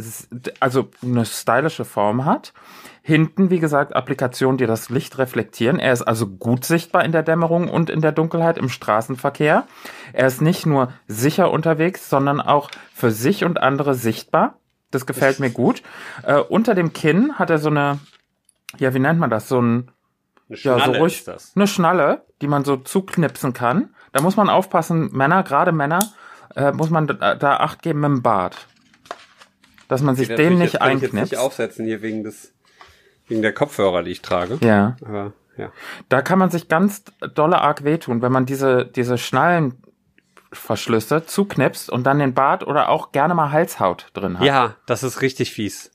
also 0.61 0.89
eine 1.03 1.25
stylische 1.25 1.85
Form 1.85 2.25
hat. 2.25 2.53
Hinten, 3.09 3.49
wie 3.49 3.59
gesagt, 3.59 3.97
Applikationen, 3.97 4.59
die 4.59 4.67
das 4.67 4.91
Licht 4.91 5.17
reflektieren. 5.17 5.79
Er 5.79 5.95
ist 5.95 6.03
also 6.03 6.27
gut 6.27 6.67
sichtbar 6.67 7.07
in 7.07 7.13
der 7.13 7.23
Dämmerung 7.23 7.71
und 7.71 7.89
in 7.89 8.03
der 8.03 8.13
Dunkelheit 8.13 8.59
im 8.59 8.69
Straßenverkehr. 8.69 9.67
Er 10.13 10.27
ist 10.27 10.43
nicht 10.43 10.67
nur 10.67 10.93
sicher 11.07 11.51
unterwegs, 11.51 12.11
sondern 12.11 12.43
auch 12.43 12.71
für 12.93 13.11
sich 13.11 13.45
und 13.47 13.63
andere 13.63 13.95
sichtbar. 13.95 14.59
Das 14.91 15.07
gefällt 15.07 15.41
mir 15.41 15.49
gut. 15.49 15.83
Äh, 16.23 16.35
unter 16.35 16.75
dem 16.75 16.93
Kinn 16.93 17.39
hat 17.39 17.49
er 17.49 17.57
so 17.57 17.71
eine, 17.71 17.99
ja, 18.77 18.93
wie 18.93 18.99
nennt 18.99 19.19
man 19.19 19.31
das? 19.31 19.49
So 19.49 19.59
ein, 19.59 19.91
Eine 20.51 20.59
ja, 20.59 20.75
so 20.75 20.79
Schnalle 20.81 20.99
ruhig, 20.99 21.17
ist 21.21 21.29
das. 21.29 21.53
eine 21.57 21.67
Schnalle, 21.67 22.27
die 22.43 22.47
man 22.47 22.67
so 22.67 22.77
zuknipsen 22.77 23.55
kann. 23.55 23.95
Da 24.13 24.21
muss 24.21 24.37
man 24.37 24.51
aufpassen, 24.51 25.09
Männer, 25.17 25.45
gerade 25.45 25.73
Männer, 25.73 26.01
äh, 26.55 26.73
muss 26.73 26.91
man 26.91 27.07
da, 27.07 27.35
da 27.37 27.57
Acht 27.57 27.81
geben 27.81 28.01
mit 28.01 28.09
dem 28.11 28.23
Bart. 28.23 28.67
Dass 29.89 30.03
man 30.03 30.15
sich 30.15 30.29
den 30.29 30.59
nicht 30.59 30.79
kann 30.79 30.89
ich 30.99 31.01
jetzt 31.01 31.05
einknipst. 31.05 31.33
nicht 31.33 31.39
aufsetzen 31.39 31.87
hier 31.87 32.03
wegen 32.03 32.23
des, 32.23 32.53
wegen 33.29 33.43
der 33.43 33.53
Kopfhörer, 33.53 34.03
die 34.03 34.11
ich 34.11 34.23
trage. 34.23 34.59
Ja. 34.61 34.97
Aber, 35.05 35.33
ja. 35.57 35.71
Da 36.09 36.23
kann 36.23 36.39
man 36.39 36.51
sich 36.51 36.69
ganz 36.69 37.05
dolle 37.35 37.61
arg 37.61 37.85
wehtun, 37.85 38.23
wenn 38.23 38.33
man 38.33 38.47
diese, 38.47 38.87
diese 38.87 39.19
Schnallenverschlüsse 39.19 41.25
zuknipst 41.27 41.91
und 41.91 42.05
dann 42.05 42.19
den 42.19 42.35
Bart 42.35 42.67
oder 42.67 42.89
auch 42.89 43.13
gerne 43.13 43.35
mal 43.35 43.53
Halshaut 43.53 44.09
drin 44.15 44.39
hat. 44.39 44.47
Ja, 44.47 44.77
das 44.87 45.03
ist 45.03 45.23
richtig 45.23 45.53
fies. 45.53 45.91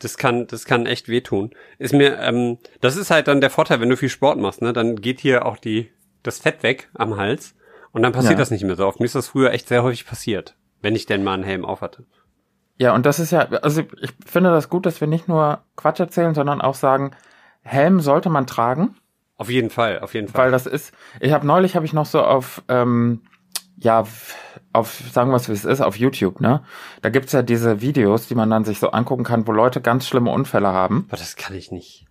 Das 0.00 0.18
kann, 0.18 0.46
das 0.46 0.64
kann 0.64 0.86
echt 0.86 1.08
wehtun. 1.08 1.50
Ist 1.78 1.94
mir, 1.94 2.18
ähm, 2.18 2.58
das 2.80 2.96
ist 2.96 3.10
halt 3.10 3.28
dann 3.28 3.40
der 3.40 3.50
Vorteil, 3.50 3.80
wenn 3.80 3.88
du 3.88 3.96
viel 3.96 4.08
Sport 4.08 4.38
machst, 4.38 4.60
ne? 4.60 4.72
Dann 4.72 4.96
geht 4.96 5.20
hier 5.20 5.46
auch 5.46 5.56
die, 5.56 5.90
das 6.22 6.40
Fett 6.40 6.62
weg 6.62 6.90
am 6.94 7.16
Hals 7.16 7.54
und 7.92 8.02
dann 8.02 8.12
passiert 8.12 8.32
Ja. 8.32 8.38
das 8.38 8.50
nicht 8.50 8.64
mehr 8.64 8.76
so 8.76 8.86
oft. 8.86 8.98
Mir 8.98 9.06
ist 9.06 9.14
das 9.14 9.28
früher 9.28 9.52
echt 9.52 9.68
sehr 9.68 9.82
häufig 9.82 10.06
passiert, 10.06 10.56
wenn 10.82 10.96
ich 10.96 11.06
denn 11.06 11.22
mal 11.22 11.34
einen 11.34 11.44
Helm 11.44 11.64
auf 11.64 11.80
hatte. 11.80 12.04
Ja, 12.78 12.94
und 12.94 13.06
das 13.06 13.18
ist 13.18 13.30
ja, 13.30 13.40
also 13.62 13.82
ich 14.00 14.12
finde 14.26 14.50
das 14.50 14.68
gut, 14.68 14.84
dass 14.86 15.00
wir 15.00 15.08
nicht 15.08 15.28
nur 15.28 15.60
Quatsch 15.76 16.00
erzählen, 16.00 16.34
sondern 16.34 16.60
auch 16.60 16.74
sagen, 16.74 17.12
Helm 17.62 18.00
sollte 18.00 18.30
man 18.30 18.46
tragen, 18.46 18.96
Auf 19.36 19.48
jeden 19.50 19.70
Fall, 19.70 20.00
auf 20.00 20.14
jeden 20.14 20.28
Fall. 20.28 20.44
weil 20.46 20.50
das 20.50 20.66
ist, 20.66 20.92
ich 21.20 21.32
habe 21.32 21.46
neulich 21.46 21.76
habe 21.76 21.86
ich 21.86 21.92
noch 21.92 22.06
so 22.06 22.22
auf, 22.22 22.62
ähm, 22.68 23.22
ja, 23.76 24.04
auf, 24.72 25.02
sagen 25.12 25.30
wir 25.30 25.36
es 25.36 25.48
wie 25.48 25.52
es 25.52 25.64
ist, 25.64 25.80
auf 25.80 25.96
YouTube, 25.96 26.40
ne? 26.40 26.62
Da 27.02 27.10
gibt's 27.10 27.32
ja 27.32 27.42
diese 27.42 27.80
Videos, 27.80 28.26
die 28.28 28.34
man 28.34 28.50
dann 28.50 28.64
sich 28.64 28.78
so 28.80 28.90
angucken 28.90 29.24
kann, 29.24 29.46
wo 29.46 29.52
Leute 29.52 29.80
ganz 29.80 30.06
schlimme 30.06 30.30
Unfälle 30.30 30.68
haben. 30.68 31.06
Aber 31.08 31.16
das 31.16 31.36
kann 31.36 31.56
ich 31.56 31.70
nicht. 31.70 32.03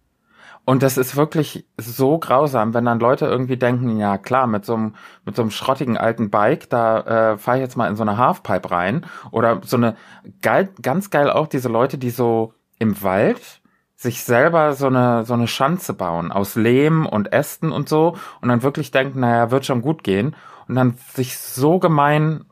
Und 0.65 0.82
das 0.82 0.98
ist 0.98 1.17
wirklich 1.17 1.65
so 1.77 2.17
grausam, 2.17 2.74
wenn 2.74 2.86
dann 2.86 3.00
Leute 3.00 3.25
irgendwie 3.25 3.58
denken, 3.58 3.98
ja 3.98 4.17
klar, 4.17 4.48
mit 4.48 4.63
so 4.63 4.75
einem, 4.75 4.96
mit 5.25 5.36
so 5.36 5.41
einem 5.41 5.51
schrottigen 5.51 5.98
alten 5.98 6.29
Bike, 6.29 6.70
da 6.70 7.34
äh, 7.34 7.38
fahre 7.38 7.58
ich 7.58 7.63
jetzt 7.63 7.75
mal 7.75 7.89
in 7.89 7.98
so 7.98 8.03
eine 8.03 8.17
Halfpipe 8.17 8.72
rein. 8.72 9.05
Oder 9.32 9.60
so 9.65 9.75
eine 9.75 9.96
geil, 10.41 10.70
ganz 10.82 11.10
geil 11.10 11.29
auch 11.29 11.48
diese 11.48 11.67
Leute, 11.67 11.98
die 11.98 12.12
so 12.12 12.53
im 12.79 13.01
Wald 13.03 13.62
sich 13.96 14.24
selber 14.24 14.74
so 14.74 14.88
eine, 14.88 15.25
so 15.25 15.34
eine 15.34 15.48
Schanze 15.48 15.93
bauen 15.93 16.32
aus 16.32 16.55
Lehm 16.55 17.05
und 17.05 17.32
Ästen 17.32 17.72
und 17.72 17.89
so 17.89 18.17
und 18.41 18.50
dann 18.50 18.63
wirklich 18.63 18.91
denken, 18.91 19.22
naja, 19.22 19.51
wird 19.51 19.65
schon 19.65 19.82
gut 19.82 20.03
gehen 20.03 20.36
und 20.67 20.75
dann 20.75 20.96
sich 21.13 21.38
so 21.38 21.79
gemein 21.79 22.46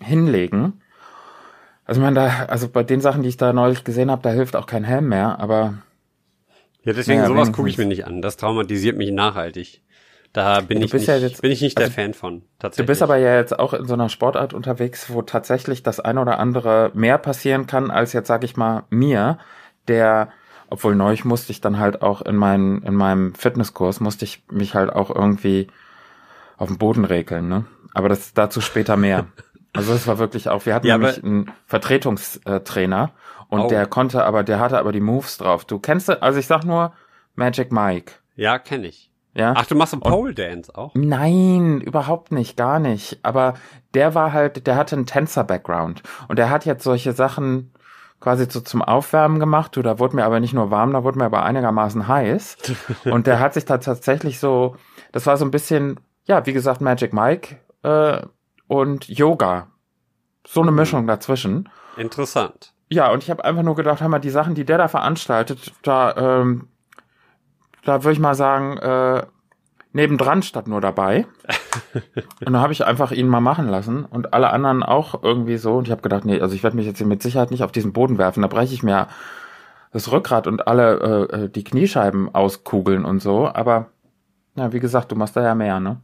hinlegen. 0.00 0.80
Also 1.84 2.00
ich 2.00 2.04
meine, 2.04 2.16
da, 2.16 2.44
also 2.46 2.68
bei 2.68 2.82
den 2.82 3.00
Sachen, 3.00 3.22
die 3.22 3.28
ich 3.28 3.36
da 3.36 3.52
neulich 3.52 3.84
gesehen 3.84 4.10
habe, 4.10 4.22
da 4.22 4.30
hilft 4.30 4.56
auch 4.56 4.66
kein 4.66 4.84
Helm 4.84 5.08
mehr, 5.08 5.38
aber 5.40 5.74
Ja, 6.86 6.92
deswegen 6.94 7.18
Naja, 7.20 7.28
sowas 7.28 7.52
gucke 7.52 7.68
ich 7.68 7.76
mir 7.78 7.84
nicht 7.84 8.06
an. 8.06 8.22
Das 8.22 8.36
traumatisiert 8.36 8.96
mich 8.96 9.10
nachhaltig. 9.10 9.82
Da 10.32 10.60
bin 10.60 10.78
Ja, 10.78 10.80
du 10.82 10.86
ich 10.86 10.92
nicht, 10.92 11.06
ja 11.08 11.16
jetzt- 11.16 11.42
bin 11.42 11.50
ich 11.50 11.60
nicht 11.60 11.76
der 11.78 11.86
also, 11.86 11.94
Fan 11.94 12.14
von. 12.14 12.40
Du 12.40 12.46
Tatsächlich. 12.60 12.86
bist 12.86 13.02
aber 13.02 13.16
ja 13.16 13.36
jetzt 13.36 13.58
auch 13.58 13.74
in 13.74 13.86
so 13.86 13.94
einer 13.94 14.08
Sportart 14.08 14.54
unterwegs, 14.54 15.10
wo 15.12 15.22
tatsächlich 15.22 15.82
das 15.82 15.98
eine 15.98 16.20
oder 16.20 16.38
andere 16.38 16.90
mehr 16.94 17.18
passieren 17.18 17.66
kann, 17.66 17.90
als 17.90 18.12
jetzt, 18.12 18.28
sag 18.28 18.44
ich 18.44 18.56
mal, 18.56 18.84
mir, 18.88 19.38
der, 19.88 20.28
obwohl 20.70 20.94
neulich 20.94 21.24
musste 21.24 21.50
ich 21.52 21.60
dann 21.60 21.78
halt 21.78 22.02
auch 22.02 22.22
in, 22.22 22.36
meinen, 22.36 22.82
in 22.82 22.94
meinem 22.94 23.34
Fitnesskurs, 23.34 23.98
musste 24.00 24.24
ich 24.24 24.44
mich 24.50 24.74
halt 24.74 24.90
auch 24.90 25.10
irgendwie 25.14 25.66
auf 26.58 26.68
den 26.68 26.78
Boden 26.78 27.04
regeln, 27.04 27.48
ne? 27.48 27.64
Aber 27.94 28.08
das 28.08 28.32
dazu 28.34 28.60
später 28.60 28.96
mehr. 28.96 29.26
Also 29.76 29.92
das 29.92 30.06
war 30.06 30.18
wirklich 30.18 30.48
auch, 30.48 30.64
wir 30.66 30.74
hatten 30.74 30.86
Ja, 30.86 30.98
nämlich 30.98 31.22
einen 31.22 31.52
Vertretungstrainer 31.66 33.10
und 33.48 33.60
Oh. 33.60 33.68
der 33.68 33.86
konnte 33.86 34.24
aber, 34.24 34.42
der 34.44 34.58
hatte 34.60 34.78
aber 34.78 34.92
die 34.92 35.00
Moves 35.00 35.38
drauf. 35.38 35.64
Du 35.64 35.78
kennst, 35.78 36.10
also 36.10 36.38
ich 36.38 36.46
sag 36.46 36.64
nur 36.64 36.92
Magic 37.34 37.72
Mike, 37.72 38.12
ja, 38.34 38.58
kenne 38.58 38.86
ich. 38.88 39.10
ja? 39.34 39.54
Ach, 39.56 39.66
du 39.66 39.74
machst 39.74 39.92
so 39.92 40.00
Pole 40.00 40.34
Dance 40.34 40.74
auch? 40.74 40.92
Nein, 40.94 41.80
überhaupt 41.80 42.32
nicht, 42.32 42.56
gar 42.56 42.78
nicht. 42.78 43.18
Aber 43.22 43.54
der 43.94 44.14
war 44.14 44.32
halt, 44.32 44.66
der 44.66 44.76
hatte 44.76 44.96
einen 44.96 45.06
Tänzer-Background. 45.06 46.02
Und 46.28 46.38
der 46.38 46.50
hat 46.50 46.64
jetzt 46.66 46.82
solche 46.84 47.12
Sachen 47.12 47.72
quasi 48.20 48.46
so 48.48 48.60
zum 48.60 48.82
Aufwärmen 48.82 49.38
gemacht. 49.38 49.76
Du, 49.76 49.82
da 49.82 49.98
wurde 49.98 50.16
mir 50.16 50.24
aber 50.24 50.40
nicht 50.40 50.54
nur 50.54 50.70
warm, 50.70 50.92
da 50.92 51.04
wurde 51.04 51.18
mir 51.18 51.26
aber 51.26 51.44
einigermaßen 51.44 52.08
heiß. 52.08 52.56
Und 53.04 53.26
der 53.26 53.38
hat 53.40 53.54
sich 53.54 53.64
da 53.66 53.78
tatsächlich 53.78 54.38
so, 54.38 54.76
das 55.12 55.26
war 55.26 55.36
so 55.36 55.44
ein 55.44 55.50
bisschen, 55.50 56.00
ja, 56.24 56.44
wie 56.46 56.52
gesagt, 56.54 56.80
Magic 56.80 57.12
Mike 57.12 57.56
äh, 57.82 58.22
und 58.68 59.08
Yoga. 59.08 59.68
So 60.46 60.62
eine 60.62 60.72
Mischung 60.72 61.06
dazwischen. 61.06 61.68
Interessant. 61.96 62.72
Ja, 62.88 63.10
und 63.10 63.22
ich 63.22 63.30
habe 63.30 63.44
einfach 63.44 63.62
nur 63.62 63.74
gedacht, 63.74 64.00
hör 64.00 64.08
mal, 64.08 64.20
die 64.20 64.30
Sachen, 64.30 64.54
die 64.54 64.64
der 64.64 64.78
da 64.78 64.88
veranstaltet, 64.88 65.72
da, 65.82 66.14
ähm, 66.16 66.68
da 67.84 68.04
würde 68.04 68.12
ich 68.12 68.20
mal 68.20 68.34
sagen, 68.34 68.76
äh, 68.78 69.26
nebendran 69.92 70.42
statt 70.42 70.68
nur 70.68 70.80
dabei. 70.80 71.26
und 71.94 72.52
dann 72.52 72.60
habe 72.60 72.72
ich 72.72 72.84
einfach 72.84 73.10
ihn 73.10 73.26
mal 73.26 73.40
machen 73.40 73.68
lassen 73.68 74.04
und 74.04 74.34
alle 74.34 74.50
anderen 74.50 74.82
auch 74.82 75.22
irgendwie 75.22 75.56
so. 75.56 75.76
Und 75.76 75.88
ich 75.88 75.90
habe 75.90 76.02
gedacht, 76.02 76.24
nee, 76.24 76.40
also 76.40 76.54
ich 76.54 76.62
werde 76.62 76.76
mich 76.76 76.86
jetzt 76.86 76.98
hier 76.98 77.06
mit 77.06 77.22
Sicherheit 77.22 77.50
nicht 77.50 77.64
auf 77.64 77.72
diesen 77.72 77.92
Boden 77.92 78.18
werfen. 78.18 78.42
Da 78.42 78.48
breche 78.48 78.74
ich 78.74 78.84
mir 78.84 79.08
das 79.92 80.12
Rückgrat 80.12 80.46
und 80.46 80.68
alle 80.68 81.28
äh, 81.32 81.44
äh 81.44 81.48
die 81.48 81.64
Kniescheiben 81.64 82.32
auskugeln 82.34 83.04
und 83.04 83.20
so. 83.20 83.48
Aber 83.48 83.86
ja, 84.54 84.72
wie 84.72 84.80
gesagt, 84.80 85.10
du 85.10 85.16
machst 85.16 85.36
da 85.36 85.42
ja 85.42 85.54
mehr, 85.54 85.80
ne? 85.80 86.00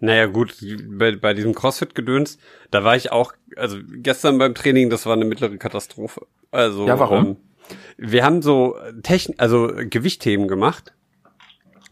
Naja, 0.00 0.26
gut, 0.26 0.56
bei, 0.88 1.14
bei 1.14 1.34
diesem 1.34 1.54
CrossFit-Gedöns, 1.54 2.38
da 2.70 2.84
war 2.84 2.96
ich 2.96 3.12
auch, 3.12 3.34
also 3.56 3.76
gestern 3.86 4.38
beim 4.38 4.54
Training, 4.54 4.88
das 4.88 5.04
war 5.04 5.12
eine 5.12 5.26
mittlere 5.26 5.56
Katastrophe. 5.58 6.26
Also, 6.50 6.86
ja, 6.86 6.98
warum? 6.98 7.26
Ähm, 7.26 7.36
wir 7.98 8.24
haben 8.24 8.42
so 8.42 8.76
Techn 9.02 9.34
also 9.36 9.70
Gewichtthemen 9.76 10.48
gemacht. 10.48 10.94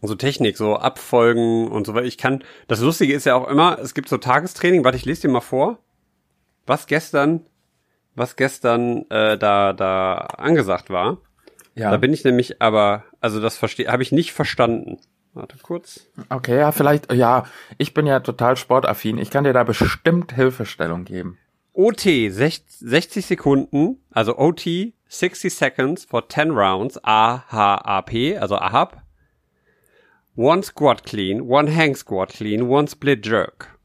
So 0.01 0.15
Technik, 0.15 0.57
so 0.57 0.77
Abfolgen 0.77 1.67
und 1.67 1.85
so 1.85 1.93
weiter. 1.93 2.05
Ich 2.05 2.17
kann, 2.17 2.43
das 2.67 2.79
Lustige 2.79 3.13
ist 3.13 3.25
ja 3.25 3.35
auch 3.35 3.47
immer, 3.47 3.77
es 3.79 3.93
gibt 3.93 4.09
so 4.09 4.17
Tagestraining, 4.17 4.83
warte, 4.83 4.97
ich 4.97 5.05
lese 5.05 5.23
dir 5.23 5.29
mal 5.29 5.41
vor, 5.41 5.79
was 6.65 6.87
gestern, 6.87 7.45
was 8.15 8.37
gestern 8.37 9.05
äh, 9.09 9.37
da, 9.37 9.73
da 9.73 10.15
angesagt 10.15 10.89
war. 10.89 11.17
Ja. 11.75 11.91
Da 11.91 11.97
bin 11.97 12.13
ich 12.13 12.23
nämlich 12.23 12.61
aber, 12.61 13.03
also 13.19 13.41
das 13.41 13.57
verstehe, 13.57 13.91
habe 13.91 14.03
ich 14.03 14.11
nicht 14.11 14.31
verstanden. 14.31 14.99
Warte 15.33 15.57
kurz. 15.61 16.07
Okay, 16.29 16.57
ja, 16.57 16.71
vielleicht, 16.71 17.13
ja, 17.13 17.45
ich 17.77 17.93
bin 17.93 18.07
ja 18.07 18.19
total 18.19 18.57
sportaffin. 18.57 19.17
Ich 19.17 19.29
kann 19.29 19.43
dir 19.43 19.53
da 19.53 19.63
bestimmt 19.63 20.33
Hilfestellung 20.33 21.05
geben. 21.05 21.37
OT 21.73 22.01
60 22.01 23.25
Sekunden, 23.25 24.03
also 24.11 24.37
OT 24.37 24.93
60 25.07 25.53
Seconds 25.53 26.05
for 26.05 26.27
10 26.27 26.51
Rounds, 26.51 26.99
AHAP, 27.03 28.37
also 28.39 28.55
AHAP. 28.57 29.01
One 30.35 30.63
squat 30.63 31.03
clean, 31.03 31.41
one 31.41 31.67
hang 31.67 31.95
squat 31.95 32.29
clean, 32.29 32.67
one 32.67 32.87
split 32.87 33.25
jerk. 33.25 33.77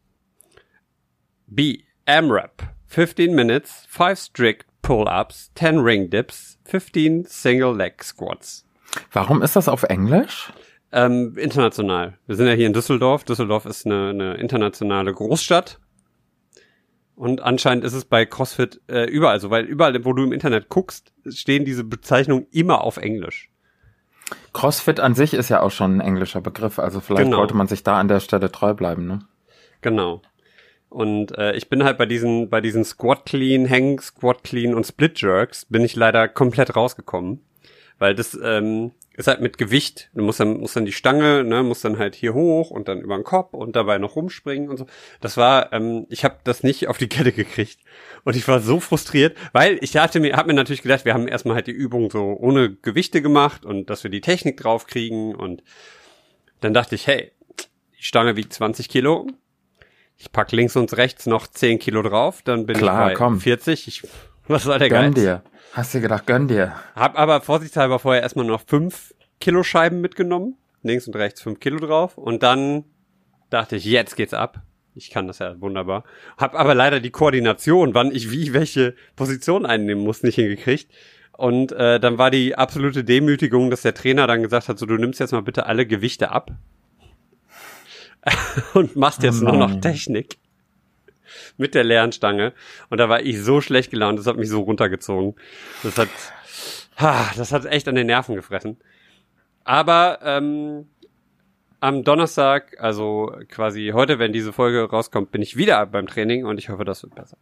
B. 1.47 1.85
AMRAP 2.07 2.63
15 2.87 3.35
minutes, 3.35 3.87
5 3.89 4.19
strict 4.19 4.67
pull-ups, 4.83 5.51
10 5.55 5.81
ring 5.81 6.11
dips, 6.11 6.59
15 6.65 7.27
single 7.27 7.75
leg 7.75 8.03
squats. 8.05 8.65
Warum 9.13 9.43
ist 9.43 9.57
das 9.57 9.69
auf 9.69 9.83
Englisch? 9.85 10.53
Ähm, 10.97 11.37
international. 11.37 12.19
Wir 12.29 12.37
sind 12.37 12.47
ja 12.47 12.53
hier 12.53 12.69
in 12.69 12.73
Düsseldorf. 12.73 13.25
Düsseldorf 13.25 13.67
ist 13.67 13.85
eine, 13.85 14.11
eine 14.11 14.35
internationale 14.35 15.13
Großstadt. 15.13 15.81
Und 17.17 17.43
anscheinend 17.43 17.85
ist 17.85 17.95
es 17.95 18.05
bei 18.05 18.25
CrossFit 18.25 18.81
äh, 18.89 19.05
überall 19.11 19.41
so, 19.41 19.51
weil 19.51 19.65
überall, 19.65 20.05
wo 20.05 20.13
du 20.13 20.23
im 20.23 20.33
Internet 20.33 20.69
guckst, 20.69 21.13
stehen 21.29 21.65
diese 21.65 21.83
Bezeichnungen 21.83 22.47
immer 22.53 22.83
auf 22.83 22.97
Englisch. 22.97 23.51
CrossFit 24.53 25.01
an 25.01 25.17
sich 25.17 25.35
ist 25.35 25.49
ja 25.49 25.63
auch 25.63 25.73
schon 25.73 25.97
ein 25.97 26.01
englischer 26.01 26.41
Begriff, 26.41 26.79
also 26.79 27.01
vielleicht 27.01 27.25
genau. 27.25 27.39
wollte 27.39 27.55
man 27.55 27.67
sich 27.67 27.83
da 27.83 27.99
an 27.99 28.07
der 28.07 28.21
Stelle 28.21 28.53
treu 28.53 28.73
bleiben, 28.73 29.07
ne? 29.07 29.21
Genau. 29.81 30.23
Und 30.89 31.37
äh, 31.37 31.57
ich 31.57 31.69
bin 31.69 31.83
halt 31.83 31.99
bei 31.99 32.07
diesen, 32.07 32.51
bei 32.51 32.61
diesen 32.61 32.85
Squat 32.85 33.27
Clean, 33.27 33.69
Hang 33.69 34.01
Squat 34.01 34.45
Clean 34.45 34.75
und 34.75 34.87
Split 34.87 35.21
Jerks 35.21 35.65
bin 35.65 35.83
ich 35.83 35.97
leider 35.97 36.29
komplett 36.29 36.77
rausgekommen. 36.77 37.41
Weil 37.99 38.15
das, 38.15 38.39
ähm, 38.41 38.93
ist 39.16 39.28
halt 39.28 39.40
mit 39.40 39.59
Gewicht. 39.59 40.11
Du 40.14 40.23
musst 40.23 40.40
dann, 40.40 40.59
musst 40.59 40.75
dann 40.76 40.85
die 40.85 40.92
Stange, 40.92 41.44
ne, 41.44 41.62
musst 41.62 41.85
dann 41.85 41.99
halt 41.99 42.14
hier 42.16 42.35
hoch 42.35 42.71
und 42.71 42.88
dann 42.88 43.00
über 43.00 43.14
den 43.16 43.25
Kopf 43.25 43.54
und 43.54 43.76
dabei 43.76 43.99
noch 43.99 44.16
rumspringen 44.16 44.68
und 44.68 44.76
so. 44.76 44.87
Das 45.21 45.37
war, 45.37 45.73
ähm, 45.73 46.06
ich 46.09 46.25
habe 46.25 46.38
das 46.44 46.62
nicht 46.62 46.88
auf 46.88 46.99
die 46.99 47.09
Kette 47.09 47.33
gekriegt. 47.33 47.78
Und 48.25 48.35
ich 48.35 48.47
war 48.49 48.61
so 48.61 48.80
frustriert, 48.80 49.37
weil 49.52 49.78
ich 49.83 49.97
hatte 49.97 50.18
mir, 50.18 50.37
hab 50.37 50.47
mir 50.47 50.54
natürlich 50.54 50.83
gedacht, 50.83 51.04
wir 51.04 51.14
haben 51.14 51.28
erstmal 51.28 51.54
halt 51.54 51.68
die 51.68 51.73
Übung 51.73 52.11
so 52.11 52.37
ohne 52.38 52.75
Gewichte 52.75 53.23
gemacht 53.23 53.64
und 53.64 53.88
dass 53.88 54.02
wir 54.02 54.11
die 54.11 54.21
Technik 54.21 54.56
drauf 54.56 54.87
kriegen. 54.87 55.35
Und 55.35 55.62
dann 56.61 56.75
dachte 56.75 56.97
ich, 56.97 57.06
hey, 57.06 57.30
die 57.99 58.02
Stange 58.02 58.37
wiegt 58.37 58.52
20 58.52 58.88
Kilo. 58.88 59.28
Ich 60.16 60.33
pack 60.33 60.50
links 60.52 60.76
und 60.76 60.97
rechts 60.97 61.26
noch 61.26 61.47
10 61.47 61.78
Kilo 61.78 62.02
drauf, 62.02 62.42
dann 62.42 62.66
bin 62.66 62.76
Klar, 62.76 63.12
ich 63.12 63.18
bei 63.18 63.25
komm. 63.25 63.40
40. 63.40 63.88
Ich, 63.88 64.02
was 64.49 64.64
soll 64.64 64.78
der 64.78 64.88
Gönn 64.88 65.12
Geiz? 65.12 65.23
dir. 65.23 65.42
Hast 65.75 65.93
du 65.93 66.00
gedacht, 66.00 66.28
gönn 66.28 66.47
dir. 66.47 66.73
Hab 66.95 67.19
aber 67.19 67.40
vorsichtshalber 67.40 67.99
vorher 67.99 68.23
erstmal 68.23 68.47
noch 68.47 68.62
fünf 68.64 69.12
Kilo 69.40 69.64
Scheiben 69.64 70.00
mitgenommen. 70.00 70.57
Links 70.85 71.09
und 71.09 71.16
rechts 71.16 71.43
fünf 71.43 71.59
Kilo 71.59 71.78
drauf. 71.78 72.16
Und 72.16 72.45
dann 72.45 72.85
dachte 73.50 73.75
ich, 73.75 73.85
jetzt 73.85 74.14
geht's 74.14 74.35
ab. 74.35 74.62
Ich 74.95 75.11
kann 75.11 75.26
das 75.26 75.40
ja 75.40 75.61
wunderbar. 75.61 76.04
Hab 76.38 76.54
aber 76.54 76.76
leider 76.76 77.00
die 77.00 77.11
Koordination, 77.11 77.93
wann 77.93 78.12
ich 78.12 78.31
wie 78.31 78.52
welche 78.52 78.95
Position 79.16 79.66
einnehmen 79.66 80.04
muss, 80.04 80.23
nicht 80.23 80.37
hingekriegt. 80.37 80.93
Und 81.33 81.73
äh, 81.73 81.99
dann 81.99 82.19
war 82.19 82.31
die 82.31 82.54
absolute 82.54 83.02
Demütigung, 83.02 83.71
dass 83.71 83.83
der 83.83 83.95
Trainer 83.95 84.28
dann 84.28 84.45
gesagt 84.45 84.69
hat, 84.69 84.78
so 84.78 84.87
du 84.87 84.95
nimmst 84.95 85.19
jetzt 85.19 85.33
mal 85.33 85.43
bitte 85.43 85.66
alle 85.66 85.87
Gewichte 85.87 86.31
ab 86.31 86.52
und 88.75 88.95
machst 88.95 89.25
jetzt 89.25 89.43
oh 89.43 89.47
nur 89.47 89.57
noch 89.57 89.81
Technik 89.81 90.38
mit 91.56 91.75
der 91.75 91.84
leeren 91.84 92.12
Stange. 92.12 92.52
Und 92.90 92.99
da 92.99 93.08
war 93.08 93.23
ich 93.23 93.42
so 93.42 93.61
schlecht 93.61 93.90
gelaunt, 93.90 94.18
das 94.18 94.26
hat 94.26 94.37
mich 94.37 94.49
so 94.49 94.61
runtergezogen. 94.61 95.34
Das 95.82 95.99
hat, 95.99 96.08
ha, 96.99 97.30
das 97.37 97.52
hat 97.52 97.64
echt 97.66 97.88
an 97.88 97.94
den 97.94 98.06
Nerven 98.06 98.34
gefressen. 98.34 98.78
Aber 99.64 100.18
ähm, 100.23 100.87
am 101.80 102.04
Donnerstag, 102.04 102.76
also 102.80 103.32
quasi 103.49 103.92
heute, 103.94 104.18
wenn 104.18 104.32
diese 104.32 104.52
Folge 104.52 104.88
rauskommt, 104.88 105.30
bin 105.30 105.42
ich 105.42 105.56
wieder 105.56 105.84
beim 105.87 106.06
Training 106.06 106.44
und 106.46 106.58
ich 106.58 106.68
hoffe, 106.68 106.84
das 106.84 107.02
wird 107.02 107.14
besser. 107.14 107.37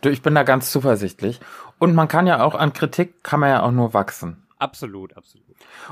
Du, 0.00 0.10
ich 0.10 0.22
bin 0.22 0.34
da 0.34 0.42
ganz 0.42 0.70
zuversichtlich. 0.70 1.40
Und 1.78 1.94
man 1.94 2.08
kann 2.08 2.26
ja 2.26 2.42
auch 2.42 2.54
an 2.54 2.72
Kritik, 2.72 3.22
kann 3.22 3.40
man 3.40 3.50
ja 3.50 3.62
auch 3.62 3.70
nur 3.70 3.94
wachsen. 3.94 4.46
Absolut, 4.58 5.16
absolut. 5.16 5.46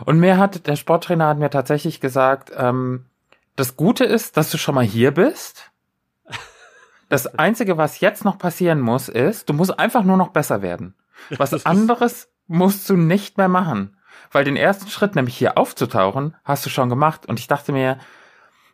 Und 0.05 0.19
mir 0.19 0.39
hat, 0.39 0.67
der 0.67 0.77
Sporttrainer 0.77 1.29
hat 1.29 1.39
mir 1.39 1.51
tatsächlich 1.51 2.01
gesagt, 2.01 2.51
ähm, 2.57 3.07
das 3.57 3.77
Gute 3.77 4.05
ist, 4.05 4.37
dass 4.37 4.51
du 4.51 4.59
schon 4.59 4.75
mal 4.75 4.85
hier 4.85 5.13
bist. 5.13 5.71
Das 7.15 7.39
Einzige, 7.39 7.79
was 7.79 8.01
jetzt 8.01 8.25
noch 8.25 8.39
passieren 8.39 8.81
muss, 8.81 9.09
ist, 9.09 9.49
du 9.49 9.53
musst 9.53 9.79
einfach 9.79 10.03
nur 10.03 10.17
noch 10.17 10.31
besser 10.31 10.63
werden. 10.63 10.97
Was 11.31 11.65
anderes 11.65 12.29
musst 12.49 12.91
du 12.91 12.97
nicht 12.97 13.39
mehr 13.39 13.47
machen. 13.47 13.97
Weil 14.33 14.43
den 14.43 14.57
ersten 14.57 14.89
Schritt, 14.89 15.15
nämlich 15.15 15.37
hier 15.37 15.57
aufzutauchen, 15.57 16.35
hast 16.43 16.67
du 16.67 16.71
schon 16.71 16.89
gemacht. 16.89 17.25
Und 17.27 17.39
ich 17.39 17.47
dachte 17.47 17.71
mir, 17.71 17.99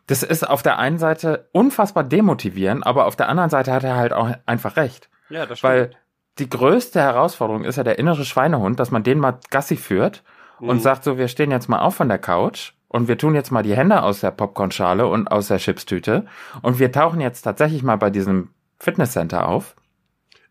das 0.07 0.23
ist 0.23 0.41
auf 0.49 0.63
der 0.63 0.79
einen 0.79 0.97
Seite 0.97 1.49
unfassbar 1.51 2.03
demotivierend, 2.03 2.83
aber 2.83 3.05
auf 3.05 3.15
der 3.15 3.29
anderen 3.29 3.51
Seite 3.51 3.73
hat 3.73 3.83
er 3.83 3.95
halt 3.95 4.11
auch 4.11 4.31
einfach 4.47 4.75
recht. 4.75 5.11
Ja, 5.29 5.45
das 5.45 5.59
stimmt. 5.59 5.73
Weil 5.73 5.91
die 6.39 6.49
größte 6.49 6.99
Herausforderung 6.99 7.63
ist 7.63 7.75
ja 7.75 7.83
der 7.83 7.99
innere 7.99 8.25
Schweinehund, 8.25 8.79
dass 8.79 8.89
man 8.89 9.03
den 9.03 9.19
mal 9.19 9.37
Gassi 9.51 9.77
führt 9.77 10.23
und 10.57 10.77
mhm. 10.77 10.81
sagt 10.81 11.03
so, 11.03 11.19
wir 11.19 11.27
stehen 11.27 11.51
jetzt 11.51 11.69
mal 11.69 11.81
auf 11.81 11.93
von 11.93 12.09
der 12.09 12.17
Couch 12.17 12.73
und 12.91 13.07
wir 13.07 13.17
tun 13.17 13.35
jetzt 13.35 13.51
mal 13.51 13.63
die 13.63 13.75
Hände 13.75 14.03
aus 14.03 14.19
der 14.19 14.31
Popcornschale 14.31 15.07
und 15.07 15.29
aus 15.29 15.47
der 15.47 15.59
Chipstüte 15.59 16.25
und 16.61 16.77
wir 16.77 16.91
tauchen 16.91 17.21
jetzt 17.21 17.43
tatsächlich 17.43 17.83
mal 17.83 17.95
bei 17.95 18.09
diesem 18.09 18.49
Fitnesscenter 18.79 19.47
auf. 19.47 19.75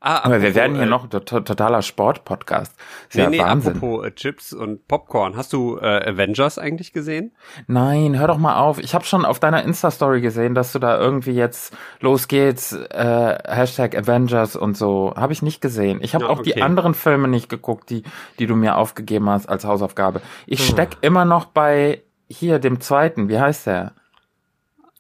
Ah, 0.03 0.25
aber 0.25 0.41
wir 0.41 0.55
werden 0.55 0.77
hier 0.77 0.87
äh, 0.87 0.89
noch 0.89 1.11
to 1.11 1.21
totaler 1.21 1.83
Sport-Podcast. 1.83 2.75
Nee, 3.13 3.21
ja 3.21 3.29
nee, 3.29 3.39
Wahnsinn. 3.39 3.77
apropos 3.77 4.07
äh, 4.07 4.13
Chips 4.13 4.55
und 4.55 4.89
Popcorn. 4.89 5.37
Hast 5.37 5.53
du 5.53 5.77
äh, 5.77 6.09
Avengers 6.09 6.57
eigentlich 6.57 6.95
gesehen? 6.95 7.33
Nein, 7.67 8.19
hör 8.19 8.27
doch 8.27 8.39
mal 8.39 8.57
auf. 8.57 8.79
Ich 8.79 8.95
habe 8.95 9.05
schon 9.05 9.27
auf 9.27 9.41
deiner 9.41 9.63
Insta-Story 9.63 10.23
gesehen, 10.23 10.55
dass 10.55 10.73
du 10.73 10.79
da 10.79 10.99
irgendwie 10.99 11.33
jetzt 11.33 11.77
los 12.01 12.29
geht's, 12.29 12.73
äh, 12.73 13.39
Hashtag 13.47 13.95
Avengers 13.95 14.57
und 14.57 14.75
so. 14.75 15.13
Habe 15.17 15.35
ich 15.35 15.43
nicht 15.43 15.61
gesehen. 15.61 15.99
Ich 16.01 16.15
habe 16.15 16.25
ja, 16.25 16.31
auch 16.31 16.39
okay. 16.39 16.55
die 16.55 16.63
anderen 16.63 16.95
Filme 16.95 17.29
nicht 17.29 17.51
geguckt, 17.51 17.91
die, 17.91 18.03
die 18.39 18.47
du 18.47 18.57
mir 18.57 18.79
aufgegeben 18.79 19.29
hast 19.29 19.51
als 19.51 19.67
Hausaufgabe. 19.67 20.23
Ich 20.47 20.61
hm. 20.61 20.67
steck 20.67 20.97
immer 21.03 21.27
noch 21.27 21.45
bei 21.45 22.01
hier, 22.31 22.59
dem 22.59 22.81
zweiten, 22.81 23.29
wie 23.29 23.39
heißt 23.39 23.67
der? 23.67 23.93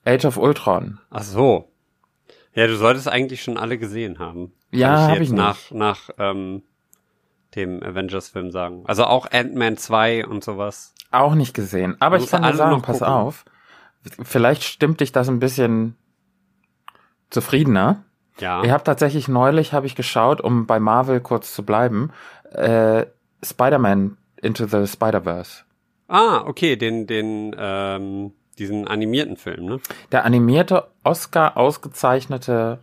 Age 0.04 0.24
of 0.24 0.36
Ultron. 0.36 0.98
Ach 1.10 1.22
so. 1.22 1.70
Ja, 2.54 2.66
du 2.66 2.76
solltest 2.76 3.08
eigentlich 3.08 3.42
schon 3.42 3.56
alle 3.56 3.78
gesehen 3.78 4.18
haben. 4.18 4.52
Ja, 4.72 5.08
habe 5.08 5.12
ich, 5.12 5.18
hab 5.18 5.22
ich 5.22 5.32
nach, 5.32 5.70
nach 5.70 6.10
ähm, 6.18 6.62
dem 7.54 7.82
Avengers-Film 7.82 8.50
sagen. 8.50 8.82
Also 8.86 9.04
auch 9.04 9.30
Ant-Man 9.30 9.76
2 9.76 10.26
und 10.26 10.42
sowas. 10.42 10.94
Auch 11.12 11.34
nicht 11.34 11.54
gesehen. 11.54 11.96
Aber 12.00 12.16
ich 12.16 12.28
kann 12.28 12.42
dir 12.42 12.54
sagen, 12.54 12.82
pass 12.82 12.98
gucken. 12.98 13.14
auf. 13.14 13.44
Vielleicht 14.22 14.64
stimmt 14.64 15.00
dich 15.00 15.12
das 15.12 15.28
ein 15.28 15.38
bisschen 15.40 15.96
zufriedener. 17.30 18.04
Ja. 18.38 18.62
Ich 18.64 18.70
habe 18.70 18.84
tatsächlich 18.84 19.28
neulich, 19.28 19.72
habe 19.72 19.86
ich 19.86 19.94
geschaut, 19.94 20.40
um 20.40 20.66
bei 20.66 20.80
Marvel 20.80 21.20
kurz 21.20 21.54
zu 21.54 21.64
bleiben, 21.64 22.10
äh, 22.52 23.06
Spider-Man 23.42 24.16
Into 24.36 24.66
the 24.66 24.86
Spider-Verse. 24.86 25.64
Ah, 26.10 26.42
okay, 26.46 26.76
den, 26.76 27.06
den, 27.06 27.54
ähm, 27.58 28.32
diesen 28.58 28.88
animierten 28.88 29.36
Film, 29.36 29.64
ne? 29.66 29.80
Der 30.12 30.24
animierte, 30.24 30.88
Oscar 31.04 31.56
ausgezeichnete, 31.56 32.80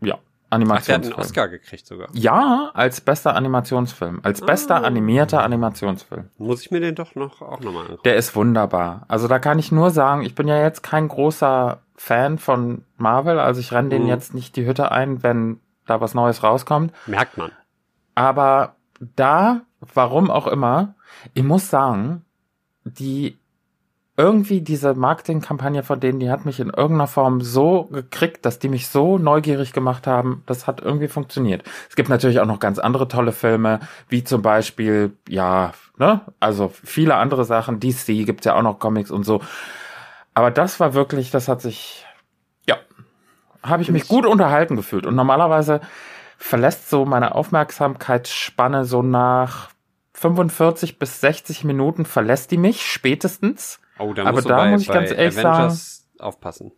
ja, 0.00 0.14
Ach, 0.14 0.16
der 0.16 0.16
hat 0.16 0.20
einen 0.50 0.62
Animationsfilm. 0.62 1.18
Oscar 1.20 1.48
gekriegt 1.48 1.86
sogar. 1.86 2.08
Ja, 2.12 2.70
als 2.74 3.00
bester 3.00 3.36
Animationsfilm. 3.36 4.20
Als 4.24 4.40
bester 4.40 4.76
Ah. 4.76 4.86
animierter 4.86 5.44
Animationsfilm. 5.44 6.28
Muss 6.38 6.62
ich 6.62 6.70
mir 6.72 6.80
den 6.80 6.96
doch 6.96 7.14
noch 7.14 7.40
auch 7.40 7.60
nochmal 7.60 7.82
angucken. 7.84 8.00
Der 8.04 8.16
ist 8.16 8.34
wunderbar. 8.34 9.04
Also 9.06 9.28
da 9.28 9.38
kann 9.38 9.60
ich 9.60 9.70
nur 9.70 9.90
sagen, 9.90 10.22
ich 10.22 10.34
bin 10.34 10.48
ja 10.48 10.60
jetzt 10.60 10.82
kein 10.82 11.06
großer 11.06 11.80
Fan 11.94 12.38
von 12.38 12.84
Marvel. 12.96 13.38
Also 13.38 13.60
ich 13.60 13.72
renne 13.72 13.96
Mhm. 13.96 14.06
jetzt 14.08 14.34
nicht 14.34 14.56
die 14.56 14.66
Hütte 14.66 14.90
ein, 14.90 15.22
wenn 15.22 15.60
da 15.86 16.00
was 16.00 16.14
Neues 16.14 16.42
rauskommt. 16.42 16.92
Merkt 17.06 17.36
man. 17.38 17.52
Aber 18.16 18.74
da, 19.16 19.60
warum 19.94 20.30
auch 20.32 20.48
immer, 20.48 20.94
ich 21.34 21.44
muss 21.44 21.70
sagen, 21.70 22.24
die 22.84 23.38
irgendwie 24.20 24.60
diese 24.60 24.92
Marketingkampagne 24.92 25.82
von 25.82 25.98
denen, 25.98 26.20
die 26.20 26.30
hat 26.30 26.44
mich 26.44 26.60
in 26.60 26.68
irgendeiner 26.68 27.06
Form 27.06 27.40
so 27.40 27.84
gekriegt, 27.84 28.44
dass 28.44 28.58
die 28.58 28.68
mich 28.68 28.88
so 28.88 29.16
neugierig 29.16 29.72
gemacht 29.72 30.06
haben. 30.06 30.42
Das 30.44 30.66
hat 30.66 30.82
irgendwie 30.82 31.08
funktioniert. 31.08 31.62
Es 31.88 31.96
gibt 31.96 32.10
natürlich 32.10 32.38
auch 32.40 32.46
noch 32.46 32.60
ganz 32.60 32.78
andere 32.78 33.08
tolle 33.08 33.32
Filme, 33.32 33.80
wie 34.08 34.22
zum 34.22 34.42
Beispiel, 34.42 35.16
ja, 35.26 35.72
ne, 35.96 36.20
also 36.38 36.70
viele 36.84 37.14
andere 37.14 37.46
Sachen. 37.46 37.80
DC 37.80 38.26
gibt's 38.26 38.44
ja 38.44 38.56
auch 38.56 38.62
noch 38.62 38.78
Comics 38.78 39.10
und 39.10 39.24
so. 39.24 39.40
Aber 40.34 40.50
das 40.50 40.80
war 40.80 40.92
wirklich, 40.92 41.30
das 41.30 41.48
hat 41.48 41.62
sich, 41.62 42.04
ja, 42.66 42.76
habe 43.62 43.82
ich 43.82 43.90
mich 43.90 44.06
gut 44.06 44.26
unterhalten 44.26 44.76
gefühlt. 44.76 45.06
Und 45.06 45.14
normalerweise 45.14 45.80
verlässt 46.36 46.90
so 46.90 47.06
meine 47.06 47.34
Aufmerksamkeitsspanne 47.34 48.84
so 48.84 49.02
nach 49.02 49.70
45 50.20 50.98
bis 50.98 51.20
60 51.22 51.64
Minuten 51.64 52.04
verlässt 52.04 52.50
die 52.50 52.58
mich 52.58 52.82
spätestens. 52.82 53.80
Oh, 53.98 54.12
da 54.12 54.26
Aber 54.26 54.42
da 54.42 54.56
bei, 54.56 54.70
muss 54.70 54.82
ich 54.82 54.88
ganz 54.88 55.10
ehrlich 55.10 55.38
Avengers 55.38 56.06
aufpassen. 56.18 56.72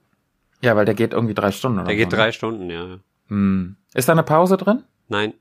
Ja, 0.60 0.76
weil 0.76 0.84
der 0.84 0.94
geht 0.94 1.12
irgendwie 1.12 1.34
drei 1.34 1.50
Stunden. 1.50 1.80
Oder 1.80 1.88
Der 1.88 1.96
geht 1.96 2.10
so, 2.12 2.16
ne? 2.16 2.22
drei 2.22 2.30
Stunden, 2.30 2.70
ja. 2.70 2.98
Hm. 3.26 3.76
Ist 3.94 4.08
da 4.08 4.12
eine 4.12 4.22
Pause 4.22 4.56
drin? 4.56 4.84
Nein. 5.08 5.34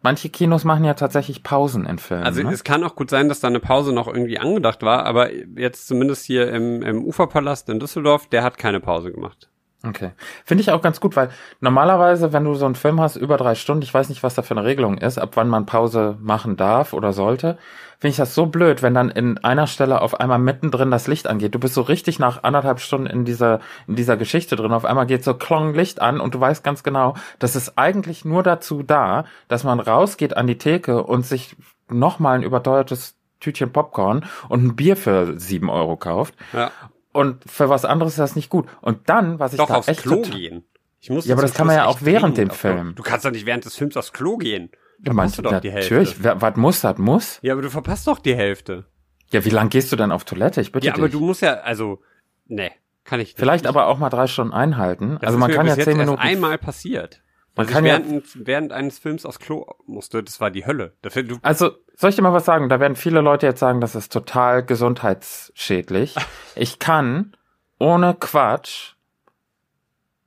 Manche 0.00 0.28
Kinos 0.28 0.62
machen 0.62 0.84
ja 0.84 0.94
tatsächlich 0.94 1.42
Pausen 1.42 1.86
in 1.86 1.98
Filmen. 1.98 2.22
Also 2.22 2.40
ne? 2.40 2.52
es 2.52 2.62
kann 2.62 2.84
auch 2.84 2.94
gut 2.94 3.10
sein, 3.10 3.28
dass 3.28 3.40
da 3.40 3.48
eine 3.48 3.58
Pause 3.58 3.92
noch 3.92 4.06
irgendwie 4.06 4.38
angedacht 4.38 4.82
war, 4.82 5.04
aber 5.04 5.34
jetzt 5.34 5.88
zumindest 5.88 6.24
hier 6.26 6.52
im, 6.52 6.82
im 6.82 7.04
Uferpalast 7.04 7.68
in 7.68 7.80
Düsseldorf, 7.80 8.28
der 8.28 8.44
hat 8.44 8.58
keine 8.58 8.78
Pause 8.78 9.10
gemacht. 9.10 9.50
Okay. 9.82 10.10
Finde 10.44 10.60
ich 10.60 10.70
auch 10.70 10.82
ganz 10.82 11.00
gut, 11.00 11.16
weil 11.16 11.30
normalerweise, 11.60 12.34
wenn 12.34 12.44
du 12.44 12.54
so 12.54 12.66
einen 12.66 12.74
Film 12.74 13.00
hast 13.00 13.16
über 13.16 13.38
drei 13.38 13.54
Stunden, 13.54 13.82
ich 13.82 13.94
weiß 13.94 14.10
nicht, 14.10 14.22
was 14.22 14.34
da 14.34 14.42
für 14.42 14.52
eine 14.52 14.64
Regelung 14.64 14.98
ist, 14.98 15.18
ab 15.18 15.32
wann 15.36 15.48
man 15.48 15.64
Pause 15.64 16.18
machen 16.20 16.56
darf 16.58 16.92
oder 16.92 17.14
sollte, 17.14 17.56
finde 17.98 18.10
ich 18.10 18.16
das 18.16 18.34
so 18.34 18.46
blöd, 18.46 18.82
wenn 18.82 18.92
dann 18.92 19.08
in 19.08 19.38
einer 19.38 19.66
Stelle 19.66 20.02
auf 20.02 20.20
einmal 20.20 20.38
mittendrin 20.38 20.90
das 20.90 21.06
Licht 21.06 21.26
angeht. 21.26 21.54
Du 21.54 21.58
bist 21.58 21.74
so 21.74 21.80
richtig 21.80 22.18
nach 22.18 22.42
anderthalb 22.42 22.80
Stunden 22.80 23.06
in 23.06 23.24
dieser, 23.24 23.60
in 23.86 23.96
dieser 23.96 24.18
Geschichte 24.18 24.54
drin. 24.54 24.72
Auf 24.72 24.84
einmal 24.84 25.06
geht 25.06 25.24
so 25.24 25.32
klong 25.32 25.72
Licht 25.72 26.02
an 26.02 26.20
und 26.20 26.34
du 26.34 26.40
weißt 26.40 26.62
ganz 26.62 26.82
genau, 26.82 27.14
das 27.38 27.56
ist 27.56 27.78
eigentlich 27.78 28.24
nur 28.26 28.42
dazu 28.42 28.82
da, 28.82 29.24
dass 29.48 29.64
man 29.64 29.80
rausgeht 29.80 30.36
an 30.36 30.46
die 30.46 30.58
Theke 30.58 31.02
und 31.02 31.24
sich 31.24 31.56
nochmal 31.88 32.36
ein 32.36 32.42
überteuertes 32.42 33.16
Tütchen 33.40 33.72
Popcorn 33.72 34.26
und 34.50 34.62
ein 34.62 34.76
Bier 34.76 34.96
für 34.96 35.38
sieben 35.38 35.70
Euro 35.70 35.96
kauft. 35.96 36.34
Ja. 36.52 36.70
Und 37.12 37.42
für 37.50 37.68
was 37.68 37.84
anderes 37.84 38.12
ist 38.14 38.18
das 38.18 38.36
nicht 38.36 38.50
gut. 38.50 38.66
Und 38.80 39.08
dann, 39.08 39.38
was 39.38 39.52
ich 39.52 39.58
Doch 39.58 39.68
da 39.68 39.74
aufs 39.74 39.88
echt 39.88 40.02
Klo 40.02 40.22
gehen. 40.22 40.64
Ich 41.00 41.10
muss 41.10 41.26
Ja, 41.26 41.34
aber 41.34 41.42
das 41.42 41.54
kann 41.54 41.66
man 41.66 41.76
ja 41.76 41.86
auch 41.86 41.98
während 42.02 42.36
dem. 42.38 42.50
Film. 42.50 42.94
Du 42.94 43.02
kannst 43.02 43.24
doch 43.24 43.30
nicht 43.30 43.46
während 43.46 43.64
des 43.64 43.74
Films 43.76 43.96
aufs 43.96 44.12
Klo 44.12 44.36
gehen. 44.36 44.70
Du 45.00 45.12
meinst, 45.14 45.38
du 45.38 45.42
doch 45.42 45.58
die 45.60 45.70
Hälfte. 45.72 45.94
natürlich, 45.94 46.22
wer- 46.22 46.40
was 46.42 46.56
muss, 46.56 46.82
das 46.82 46.98
muss. 46.98 47.38
Ja, 47.42 47.54
aber 47.54 47.62
du 47.62 47.70
verpasst 47.70 48.06
doch 48.06 48.18
die 48.18 48.34
Hälfte. 48.36 48.84
Ja, 49.32 49.44
wie 49.44 49.50
lang 49.50 49.70
gehst 49.70 49.90
du 49.92 49.96
denn 49.96 50.12
auf 50.12 50.24
Toilette? 50.24 50.60
Ich 50.60 50.72
bitte 50.72 50.86
Ja, 50.88 50.92
aber 50.94 51.04
dich. 51.04 51.12
du 51.12 51.20
musst 51.20 51.40
ja, 51.40 51.54
also, 51.54 52.02
nee, 52.46 52.70
kann 53.04 53.18
ich 53.20 53.28
nicht. 53.28 53.38
Vielleicht 53.38 53.64
ich, 53.64 53.68
aber 53.68 53.86
auch 53.86 53.98
mal 53.98 54.10
drei 54.10 54.26
Stunden 54.26 54.52
einhalten. 54.52 55.14
das 55.20 55.28
also 55.28 55.38
man 55.38 55.50
kann 55.50 55.66
ja 55.66 55.76
zehn 55.78 55.96
Minuten. 55.96 56.18
einmal 56.20 56.58
passiert. 56.58 57.22
Man 57.56 57.66
kann 57.66 57.84
ja- 57.84 57.98
während, 57.98 58.46
während 58.46 58.72
eines 58.72 58.98
Films 58.98 59.26
aufs 59.26 59.38
Klo 59.38 59.66
musste, 59.86 60.22
das 60.22 60.40
war 60.40 60.50
die 60.50 60.66
Hölle. 60.66 60.94
Dafür, 61.02 61.22
du, 61.24 61.38
Also, 61.42 61.72
soll 61.96 62.10
ich 62.10 62.16
dir 62.16 62.22
mal 62.22 62.32
was 62.32 62.44
sagen? 62.44 62.68
Da 62.68 62.80
werden 62.80 62.96
viele 62.96 63.20
Leute 63.20 63.46
jetzt 63.46 63.60
sagen, 63.60 63.80
das 63.80 63.94
ist 63.94 64.12
total 64.12 64.64
gesundheitsschädlich. 64.64 66.14
Ich 66.56 66.78
kann 66.78 67.36
ohne 67.78 68.14
Quatsch, 68.14 68.94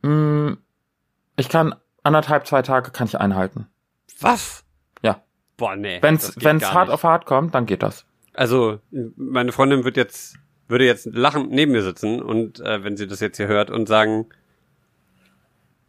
mh, 0.01 0.57
ich 1.35 1.49
kann 1.49 1.75
anderthalb, 2.03 2.47
zwei 2.47 2.61
Tage 2.61 2.91
kann 2.91 3.07
ich 3.07 3.19
einhalten. 3.19 3.67
was? 4.19 4.63
Ja. 5.01 5.21
Boah, 5.57 5.75
nee. 5.75 5.99
Wenn's, 6.01 6.33
wenn's 6.37 6.71
hart 6.73 6.87
nicht. 6.87 6.93
auf 6.93 7.03
hart 7.03 7.25
kommt, 7.25 7.53
dann 7.55 7.65
geht 7.65 7.83
das. 7.83 8.05
Also, 8.33 8.79
meine 9.15 9.51
Freundin 9.51 9.83
wird 9.83 9.97
jetzt, 9.97 10.35
würde 10.67 10.85
jetzt 10.85 11.05
lachend 11.05 11.51
neben 11.51 11.71
mir 11.71 11.83
sitzen 11.83 12.21
und 12.21 12.59
äh, 12.61 12.83
wenn 12.83 12.97
sie 12.97 13.05
das 13.07 13.19
jetzt 13.19 13.37
hier 13.37 13.47
hört 13.47 13.69
und 13.69 13.87
sagen, 13.87 14.27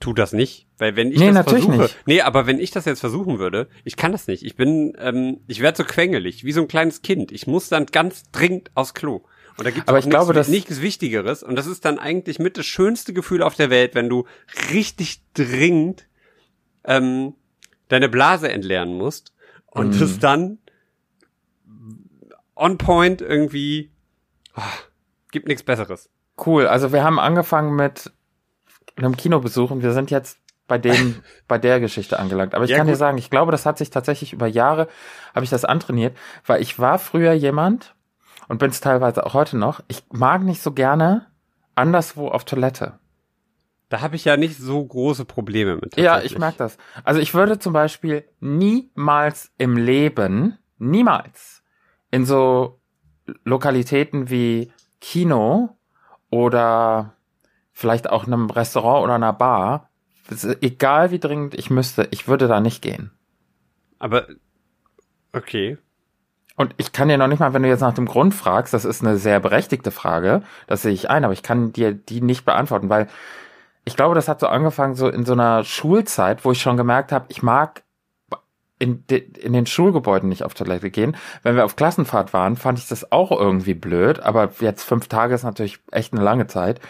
tu 0.01 0.13
das 0.13 0.33
nicht, 0.33 0.67
weil 0.79 0.97
wenn 0.97 1.11
ich 1.13 1.19
Nee, 1.19 1.33
das 1.33 1.47
versuche, 1.49 1.77
nicht. 1.79 1.97
nee, 2.07 2.21
aber 2.21 2.47
wenn 2.47 2.59
ich 2.59 2.71
das 2.71 2.85
jetzt 2.85 3.01
versuchen 3.01 3.39
würde, 3.39 3.69
ich 3.85 3.97
kann 3.97 4.13
das 4.13 4.27
nicht. 4.27 4.43
Ich 4.45 4.57
bin, 4.57 4.95
ähm, 4.99 5.41
ich 5.47 5.61
werde 5.61 5.79
so 5.79 5.85
quengelig, 5.85 6.45
wie 6.45 6.53
so 6.53 6.61
ein 6.61 6.69
kleines 6.69 7.03
Kind. 7.03 7.33
Ich 7.33 7.47
muss 7.47 7.69
dann 7.69 7.87
ganz 7.87 8.31
dringend 8.33 8.71
aufs 8.75 8.93
Klo. 8.95 9.23
Und 9.57 9.65
da 9.65 9.71
gibt 9.71 9.89
Aber 9.89 9.99
es 9.99 10.07
nichts, 10.07 10.49
nichts 10.49 10.81
Wichtigeres. 10.81 11.43
Und 11.45 11.55
das 11.57 11.67
ist 11.69 11.85
dann 11.85 11.99
eigentlich 12.01 12.39
mit 12.41 12.59
das 12.59 12.67
schönste 12.67 13.13
Gefühl 13.13 13.43
auf 13.43 13.55
der 13.55 13.71
Welt, 13.71 13.95
wenn 13.95 14.09
du 14.09 14.25
richtig 14.73 15.23
dringend 15.33 16.07
ähm, 16.85 17.35
deine 17.89 18.09
Blase 18.09 18.51
entleeren 18.51 18.95
musst 18.95 19.33
und 19.67 19.95
Mhm. 19.95 20.03
es 20.03 20.19
dann 20.19 20.59
on 22.57 22.79
point 22.79 23.21
irgendwie 23.21 23.91
ah, 24.55 24.63
gibt 25.31 25.49
nichts 25.49 25.63
Besseres. 25.63 26.09
Cool. 26.45 26.67
Also 26.67 26.93
wir 26.93 27.05
haben 27.05 27.19
angefangen 27.19 27.75
mit 27.77 28.13
einem 28.97 29.17
Kinobesuch 29.17 29.71
und 29.71 29.83
wir 29.83 29.93
sind 29.93 30.11
jetzt 30.11 30.39
bei 30.67 30.79
dem, 30.79 31.17
bei 31.49 31.59
der 31.59 31.81
Geschichte 31.81 32.19
angelangt. 32.19 32.55
Aber 32.55 32.65
ich 32.65 32.71
Ja, 32.71 32.77
kann 32.79 32.87
dir 32.87 32.93
gut. 32.93 32.99
sagen, 32.99 33.19
ich 33.19 33.31
glaube, 33.31 33.53
das 33.53 33.67
hat 33.67 33.79
sich 33.79 33.91
tatsächlich 33.91 34.33
über 34.33 34.47
Jahre, 34.47 34.89
habe 35.35 35.45
ich 35.45 35.51
das 35.51 35.65
antrainiert, 35.65 36.17
weil 36.47 36.63
ich 36.63 36.79
war 36.79 36.99
früher 36.99 37.33
jemand 37.33 37.95
und 38.49 38.59
bin 38.59 38.71
es 38.71 38.81
teilweise 38.81 39.27
auch 39.27 39.35
heute 39.35 39.57
noch. 39.59 39.81
Ich 39.89 40.03
mag 40.11 40.43
nicht 40.43 40.63
so 40.63 40.73
gerne 40.73 41.27
anderswo 41.75 42.29
auf 42.29 42.45
Toilette. 42.45 42.99
Da 43.91 44.01
habe 44.01 44.17
ich 44.17 44.25
ja 44.25 44.37
nicht 44.37 44.57
so 44.57 44.85
große 44.85 45.25
Probleme 45.25 45.77
mit. 45.77 45.97
Ja, 45.97 46.21
ich 46.21 46.39
merke 46.39 46.59
das. 46.59 46.79
Also 47.05 47.21
ich 47.21 47.35
würde 47.35 47.59
zum 47.59 47.73
Beispiel 47.73 48.25
niemals 48.41 49.53
im 49.59 49.77
Leben, 49.77 50.59
niemals 50.79 51.63
in 52.11 52.25
so 52.25 52.81
Lokalitäten 53.45 54.31
wie 54.31 54.73
Kino 55.01 55.77
oder 56.31 57.15
vielleicht 57.75 58.09
auch 58.09 58.27
einem 58.27 58.49
Restaurant 58.49 59.05
oder 59.05 59.15
einer 59.15 59.33
Bar, 59.33 59.91
egal 60.63 61.11
wie 61.11 61.19
dringend 61.19 61.55
ich 61.55 61.69
müsste, 61.69 62.09
ich 62.11 62.29
würde 62.29 62.49
da 62.49 62.61
nicht 62.61 62.81
gehen. 62.81 63.11
Aber 63.99 64.27
okay. 65.33 65.77
Und 66.57 66.75
ich 66.77 66.93
kann 66.93 67.09
dir 67.09 67.19
noch 67.19 67.27
nicht 67.27 67.41
mal, 67.41 67.53
wenn 67.53 67.65
du 67.65 67.69
jetzt 67.69 67.81
nach 67.81 67.95
dem 67.95 68.07
Grund 68.07 68.33
fragst, 68.33 68.73
das 68.73 68.85
ist 68.85 69.03
eine 69.03 69.19
sehr 69.19 69.41
berechtigte 69.41 69.91
Frage, 69.91 70.43
das 70.69 70.83
sehe 70.83 70.93
ich 70.93 71.11
ein, 71.11 71.25
aber 71.25 71.33
ich 71.33 71.43
kann 71.43 71.73
dir 71.73 71.93
die 71.93 72.21
nicht 72.21 72.45
beantworten, 72.45 72.89
weil 72.89 73.09
ich 73.85 73.97
glaube, 73.97 74.15
das 74.15 74.29
hat 74.29 74.41
so 74.41 74.47
angefangen 74.47 74.95
so 74.95 75.09
in 75.09 75.27
so 75.27 75.33
einer 75.33 75.65
Schulzeit, 75.65 76.45
wo 76.45 76.53
ich 76.53 76.63
schon 76.63 76.77
gemerkt 76.77 77.13
habe, 77.13 77.27
ich 77.29 77.43
mag 77.43 77.83
in, 78.79 79.07
de, 79.07 79.19
in 79.19 79.53
den 79.53 79.67
Schulgebäuden 79.67 80.29
nicht 80.29 80.45
auf 80.45 80.55
Toilette 80.55 80.91
gehen. 80.91 81.17
Wenn 81.43 81.57
wir 81.57 81.65
auf 81.65 81.77
Klassenfahrt 81.77 82.33
waren, 82.33 82.57
fand 82.57 82.79
ich 82.79 82.89
das 82.89 83.13
auch 83.13 83.31
irgendwie 83.31 83.75
blöd, 83.75 84.21
aber 84.21 84.53
jetzt 84.61 84.85
fünf 84.85 85.09
Tage 85.09 85.35
ist 85.35 85.43
natürlich 85.43 85.81
echt 85.91 86.13
eine 86.13 86.23
lange 86.23 86.47
Zeit. 86.47 86.81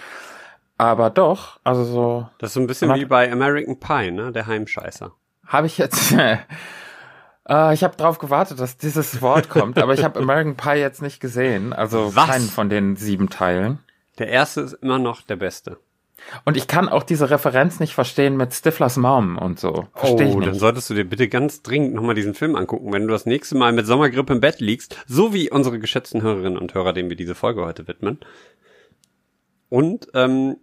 Aber 0.76 1.10
doch, 1.10 1.60
also 1.62 1.84
so 1.84 2.28
Das 2.38 2.50
ist 2.50 2.54
so 2.54 2.60
ein 2.60 2.66
bisschen 2.66 2.94
wie 2.94 3.04
bei 3.04 3.30
American 3.30 3.78
Pie, 3.78 4.10
ne? 4.10 4.32
Der 4.32 4.46
Heimscheißer. 4.46 5.12
habe 5.46 5.66
ich 5.66 5.78
jetzt. 5.78 6.12
äh, 7.48 7.74
ich 7.74 7.84
habe 7.84 7.96
drauf 7.96 8.18
gewartet, 8.18 8.58
dass 8.58 8.76
dieses 8.76 9.22
Wort 9.22 9.48
kommt, 9.48 9.78
aber 9.78 9.94
ich 9.94 10.02
habe 10.02 10.18
American 10.18 10.56
Pie 10.56 10.80
jetzt 10.80 11.02
nicht 11.02 11.20
gesehen, 11.20 11.72
also 11.72 12.14
Was? 12.16 12.28
keinen 12.28 12.48
von 12.48 12.68
den 12.68 12.96
sieben 12.96 13.30
Teilen. 13.30 13.78
Der 14.18 14.28
erste 14.28 14.62
ist 14.62 14.72
immer 14.74 14.98
noch 14.98 15.22
der 15.22 15.36
beste. 15.36 15.78
Und 16.44 16.56
ich 16.56 16.66
kann 16.66 16.88
auch 16.88 17.02
diese 17.02 17.30
Referenz 17.30 17.80
nicht 17.80 17.94
verstehen 17.94 18.36
mit 18.36 18.52
Stiflers 18.54 18.96
Mom 18.96 19.36
und 19.36 19.60
so. 19.60 19.88
Verstehe 19.94 20.28
ich 20.28 20.34
oh, 20.34 20.40
dann 20.40 20.54
solltest 20.54 20.88
du 20.88 20.94
dir 20.94 21.04
bitte 21.04 21.28
ganz 21.28 21.62
dringend 21.62 21.94
nochmal 21.94 22.14
diesen 22.14 22.34
Film 22.34 22.56
angucken, 22.56 22.92
wenn 22.92 23.02
du 23.02 23.08
das 23.08 23.26
nächste 23.26 23.56
Mal 23.56 23.72
mit 23.72 23.86
Sommergrippe 23.86 24.32
im 24.32 24.40
Bett 24.40 24.60
liegst, 24.60 24.96
so 25.06 25.34
wie 25.34 25.50
unsere 25.50 25.78
geschätzten 25.78 26.22
Hörerinnen 26.22 26.58
und 26.58 26.72
Hörer, 26.74 26.92
denen 26.92 27.10
wir 27.10 27.16
diese 27.16 27.34
Folge 27.34 27.64
heute 27.64 27.86
widmen. 27.88 28.18
Und 29.68 30.08
ähm, 30.14 30.56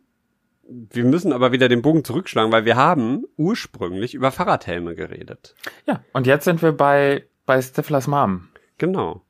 wir 0.73 1.03
müssen 1.03 1.34
aber 1.34 1.51
wieder 1.51 1.67
den 1.69 1.81
Bogen 1.81 2.03
zurückschlagen, 2.05 2.51
weil 2.51 2.65
wir 2.65 2.75
haben 2.75 3.25
ursprünglich 3.38 4.13
über 4.13 4.31
Fahrradhelme 4.31 4.95
geredet. 4.95 5.55
Ja, 5.86 6.03
und 6.13 6.27
jetzt 6.27 6.45
sind 6.45 6.62
wir 6.62 6.71
bei, 6.71 7.25
bei 7.45 7.62
Stiflers 7.62 8.07
Mom. 8.07 8.47
Genau. 8.77 9.21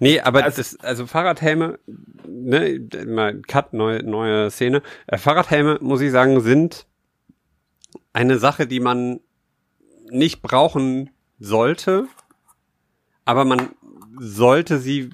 Nee, 0.00 0.20
aber 0.20 0.44
Also- 0.44 0.58
das, 0.58 0.78
also 0.80 1.06
Fahrradhelme, 1.06 1.78
ne, 2.26 2.86
mal 3.06 3.40
Cut, 3.42 3.72
neue, 3.72 4.02
neue 4.04 4.50
Szene. 4.50 4.82
Äh, 5.08 5.18
Fahrradhelme, 5.18 5.78
muss 5.80 6.00
ich 6.00 6.12
sagen, 6.12 6.40
sind 6.40 6.86
eine 8.12 8.38
Sache, 8.38 8.66
die 8.66 8.80
man 8.80 9.20
nicht 10.10 10.40
brauchen 10.40 11.10
sollte, 11.40 12.06
aber 13.24 13.44
man 13.44 13.70
sollte 14.18 14.78
sie 14.78 15.10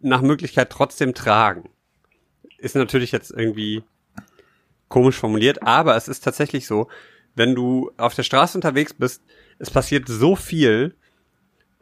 nach 0.00 0.22
Möglichkeit 0.22 0.70
trotzdem 0.70 1.14
tragen. 1.14 1.70
Ist 2.58 2.74
natürlich 2.74 3.12
jetzt 3.12 3.30
irgendwie 3.30 3.82
komisch 4.88 5.16
formuliert, 5.16 5.62
aber 5.62 5.96
es 5.96 6.08
ist 6.08 6.24
tatsächlich 6.24 6.66
so, 6.66 6.88
wenn 7.34 7.54
du 7.54 7.90
auf 7.96 8.14
der 8.14 8.22
Straße 8.22 8.56
unterwegs 8.56 8.94
bist, 8.94 9.22
es 9.58 9.70
passiert 9.70 10.08
so 10.08 10.36
viel, 10.36 10.96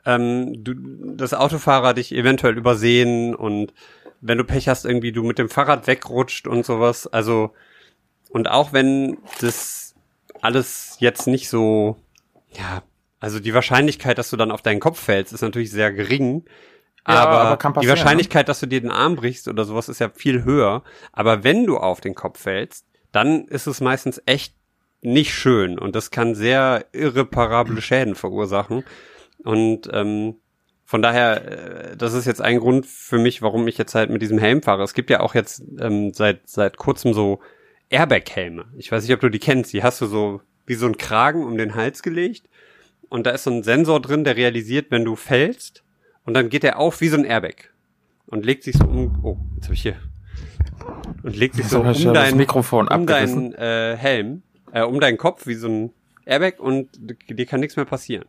ähm, 0.04 0.64
du, 0.64 0.74
das 1.16 1.34
Autofahrer 1.34 1.94
dich 1.94 2.12
eventuell 2.12 2.56
übersehen 2.56 3.34
und 3.34 3.72
wenn 4.20 4.38
du 4.38 4.44
Pech 4.44 4.68
hast, 4.68 4.84
irgendwie 4.84 5.12
du 5.12 5.22
mit 5.22 5.38
dem 5.38 5.48
Fahrrad 5.48 5.86
wegrutscht 5.86 6.46
und 6.46 6.64
sowas. 6.64 7.06
Also, 7.06 7.52
und 8.30 8.48
auch 8.48 8.72
wenn 8.72 9.18
das 9.40 9.94
alles 10.40 10.96
jetzt 11.00 11.26
nicht 11.26 11.48
so, 11.48 11.96
ja, 12.50 12.82
also 13.20 13.40
die 13.40 13.54
Wahrscheinlichkeit, 13.54 14.18
dass 14.18 14.30
du 14.30 14.36
dann 14.36 14.50
auf 14.50 14.62
deinen 14.62 14.80
Kopf 14.80 15.00
fällst, 15.00 15.32
ist 15.32 15.42
natürlich 15.42 15.70
sehr 15.70 15.92
gering. 15.92 16.44
Ja, 17.08 17.14
aber, 17.14 17.40
aber 17.40 17.56
die 17.56 17.74
passieren, 17.74 17.88
Wahrscheinlichkeit, 17.88 18.48
dass 18.48 18.60
du 18.60 18.66
dir 18.66 18.80
den 18.80 18.90
Arm 18.90 19.16
brichst 19.16 19.48
oder 19.48 19.64
sowas, 19.64 19.88
ist 19.88 20.00
ja 20.00 20.10
viel 20.10 20.44
höher. 20.44 20.82
Aber 21.12 21.44
wenn 21.44 21.64
du 21.66 21.76
auf 21.76 22.00
den 22.00 22.14
Kopf 22.14 22.40
fällst, 22.40 22.86
dann 23.16 23.46
ist 23.48 23.66
es 23.66 23.80
meistens 23.80 24.20
echt 24.26 24.54
nicht 25.00 25.32
schön 25.32 25.78
und 25.78 25.96
das 25.96 26.10
kann 26.10 26.34
sehr 26.34 26.84
irreparable 26.92 27.80
Schäden 27.80 28.14
verursachen. 28.14 28.84
Und 29.42 29.88
ähm, 29.90 30.34
von 30.84 31.00
daher, 31.00 31.92
äh, 31.92 31.96
das 31.96 32.12
ist 32.12 32.26
jetzt 32.26 32.42
ein 32.42 32.58
Grund 32.58 32.84
für 32.84 33.18
mich, 33.18 33.40
warum 33.40 33.66
ich 33.68 33.78
jetzt 33.78 33.94
halt 33.94 34.10
mit 34.10 34.20
diesem 34.20 34.36
Helm 34.36 34.62
fahre. 34.62 34.82
Es 34.82 34.92
gibt 34.92 35.08
ja 35.08 35.20
auch 35.20 35.34
jetzt 35.34 35.62
ähm, 35.80 36.12
seit 36.12 36.46
seit 36.46 36.76
kurzem 36.76 37.14
so 37.14 37.40
Airbag-Helme. 37.88 38.66
Ich 38.76 38.92
weiß 38.92 39.02
nicht, 39.02 39.14
ob 39.14 39.20
du 39.20 39.30
die 39.30 39.38
kennst. 39.38 39.72
Die 39.72 39.82
hast 39.82 40.02
du 40.02 40.06
so 40.06 40.42
wie 40.66 40.74
so 40.74 40.84
ein 40.84 40.98
Kragen 40.98 41.42
um 41.42 41.56
den 41.56 41.74
Hals 41.74 42.02
gelegt 42.02 42.50
und 43.08 43.26
da 43.26 43.30
ist 43.30 43.44
so 43.44 43.50
ein 43.50 43.62
Sensor 43.62 44.02
drin, 44.02 44.24
der 44.24 44.36
realisiert, 44.36 44.90
wenn 44.90 45.06
du 45.06 45.16
fällst 45.16 45.84
und 46.26 46.34
dann 46.34 46.50
geht 46.50 46.64
der 46.64 46.78
auf 46.78 47.00
wie 47.00 47.08
so 47.08 47.16
ein 47.16 47.24
Airbag 47.24 47.70
und 48.26 48.44
legt 48.44 48.62
sich 48.62 48.76
so 48.76 48.84
um. 48.84 49.20
Oh, 49.24 49.38
jetzt 49.54 49.64
habe 49.64 49.74
ich 49.74 49.80
hier 49.80 49.96
und 51.26 51.36
legt 51.36 51.56
sich 51.56 51.66
so 51.66 51.80
um 51.80 51.86
ja 51.86 51.92
das 51.92 52.02
dein 52.02 52.36
Mikrofon 52.36 52.88
um 52.88 53.06
deinen 53.06 53.52
äh, 53.54 53.96
Helm, 53.96 54.42
äh, 54.72 54.82
um 54.82 55.00
deinen 55.00 55.18
Kopf 55.18 55.46
wie 55.46 55.54
so 55.54 55.68
ein 55.68 55.92
Airbag 56.24 56.58
und 56.58 56.88
dir 57.28 57.46
kann 57.46 57.60
nichts 57.60 57.76
mehr 57.76 57.84
passieren. 57.84 58.24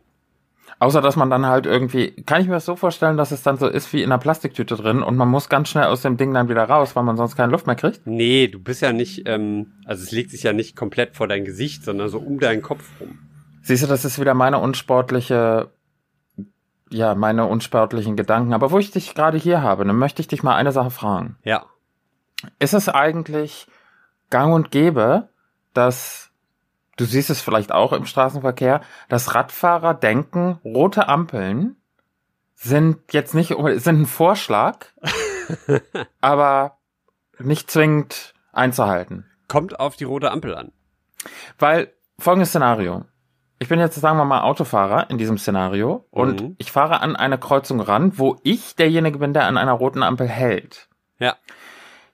Außer, 0.80 1.00
dass 1.00 1.16
man 1.16 1.30
dann 1.30 1.46
halt 1.46 1.66
irgendwie, 1.66 2.10
kann 2.22 2.40
ich 2.40 2.46
mir 2.46 2.54
das 2.54 2.64
so 2.64 2.76
vorstellen, 2.76 3.16
dass 3.16 3.32
es 3.32 3.42
dann 3.42 3.56
so 3.56 3.66
ist 3.66 3.92
wie 3.92 4.02
in 4.02 4.12
einer 4.12 4.20
Plastiktüte 4.20 4.76
drin 4.76 5.02
und 5.02 5.16
man 5.16 5.28
muss 5.28 5.48
ganz 5.48 5.70
schnell 5.70 5.86
aus 5.86 6.02
dem 6.02 6.16
Ding 6.16 6.32
dann 6.32 6.48
wieder 6.48 6.64
raus, 6.64 6.94
weil 6.94 7.02
man 7.02 7.16
sonst 7.16 7.36
keine 7.36 7.50
Luft 7.50 7.66
mehr 7.66 7.74
kriegt? 7.74 8.06
Nee, 8.06 8.48
du 8.48 8.60
bist 8.60 8.82
ja 8.82 8.92
nicht, 8.92 9.26
ähm, 9.26 9.72
also 9.86 10.02
es 10.02 10.12
legt 10.12 10.30
sich 10.30 10.42
ja 10.42 10.52
nicht 10.52 10.76
komplett 10.76 11.16
vor 11.16 11.26
dein 11.26 11.44
Gesicht, 11.44 11.84
sondern 11.84 12.08
so 12.08 12.18
um 12.18 12.38
deinen 12.38 12.62
Kopf 12.62 12.84
rum. 13.00 13.18
Siehst 13.62 13.82
du, 13.82 13.86
das 13.86 14.04
ist 14.04 14.20
wieder 14.20 14.34
meine 14.34 14.58
unsportliche, 14.58 15.70
ja, 16.90 17.14
meine 17.14 17.46
unsportlichen 17.46 18.16
Gedanken. 18.16 18.52
Aber 18.52 18.70
wo 18.70 18.78
ich 18.78 18.90
dich 18.90 19.14
gerade 19.14 19.36
hier 19.36 19.62
habe, 19.62 19.84
dann 19.84 19.96
möchte 19.96 20.22
ich 20.22 20.28
dich 20.28 20.42
mal 20.42 20.54
eine 20.54 20.72
Sache 20.72 20.90
fragen. 20.90 21.36
Ja. 21.44 21.66
Ist 22.58 22.74
es 22.74 22.88
eigentlich 22.88 23.66
gang 24.30 24.54
und 24.54 24.70
gäbe, 24.70 25.28
dass, 25.74 26.30
du 26.96 27.04
siehst 27.04 27.30
es 27.30 27.40
vielleicht 27.40 27.72
auch 27.72 27.92
im 27.92 28.06
Straßenverkehr, 28.06 28.80
dass 29.08 29.34
Radfahrer 29.34 29.94
denken, 29.94 30.60
rote 30.64 31.08
Ampeln 31.08 31.76
sind 32.54 33.12
jetzt 33.12 33.34
nicht, 33.34 33.54
sind 33.76 34.00
ein 34.02 34.06
Vorschlag, 34.06 34.86
aber 36.20 36.78
nicht 37.38 37.70
zwingend 37.70 38.34
einzuhalten. 38.52 39.26
Kommt 39.46 39.78
auf 39.80 39.96
die 39.96 40.04
rote 40.04 40.30
Ampel 40.30 40.54
an. 40.54 40.72
Weil 41.58 41.92
folgendes 42.18 42.50
Szenario. 42.50 43.04
Ich 43.60 43.68
bin 43.68 43.80
jetzt, 43.80 43.96
sagen 43.96 44.18
wir 44.18 44.24
mal, 44.24 44.42
Autofahrer 44.42 45.10
in 45.10 45.18
diesem 45.18 45.38
Szenario 45.38 46.06
und 46.10 46.40
Mhm. 46.40 46.56
ich 46.58 46.70
fahre 46.70 47.00
an 47.00 47.16
eine 47.16 47.38
Kreuzung 47.38 47.80
ran, 47.80 48.18
wo 48.18 48.36
ich 48.44 48.76
derjenige 48.76 49.18
bin, 49.18 49.32
der 49.32 49.46
an 49.46 49.56
einer 49.56 49.72
roten 49.72 50.02
Ampel 50.02 50.28
hält. 50.28 50.88
Ja. 51.18 51.36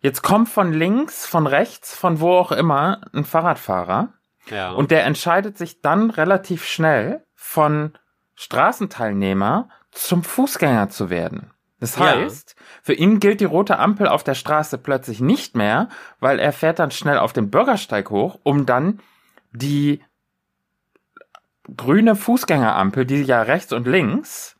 Jetzt 0.04 0.20
kommt 0.20 0.50
von 0.50 0.74
links, 0.74 1.24
von 1.24 1.46
rechts, 1.46 1.96
von 1.96 2.20
wo 2.20 2.32
auch 2.32 2.52
immer 2.52 3.00
ein 3.14 3.24
Fahrradfahrer 3.24 4.12
Ja. 4.50 4.72
und 4.72 4.90
der 4.90 5.04
entscheidet 5.04 5.56
sich 5.56 5.80
dann 5.80 6.10
relativ 6.10 6.66
schnell 6.66 7.24
von 7.34 7.94
Straßenteilnehmer 8.34 9.70
zum 9.92 10.22
Fußgänger 10.22 10.90
zu 10.90 11.08
werden. 11.08 11.52
Das 11.80 11.96
Ja. 11.96 12.04
heißt, 12.16 12.54
für 12.82 12.92
ihn 12.92 13.18
gilt 13.18 13.40
die 13.40 13.46
rote 13.46 13.78
Ampel 13.78 14.06
auf 14.06 14.22
der 14.22 14.34
Straße 14.34 14.76
plötzlich 14.76 15.20
nicht 15.20 15.56
mehr, 15.56 15.88
weil 16.20 16.38
er 16.38 16.52
fährt 16.52 16.80
dann 16.80 16.90
schnell 16.90 17.16
auf 17.16 17.32
den 17.32 17.50
Bürgersteig 17.50 18.10
hoch, 18.10 18.38
um 18.42 18.66
dann 18.66 19.00
die 19.52 20.04
grüne 21.78 22.14
Fußgängerampel, 22.14 23.06
die 23.06 23.22
ja 23.22 23.40
rechts 23.40 23.72
und 23.72 23.86
links 23.86 24.56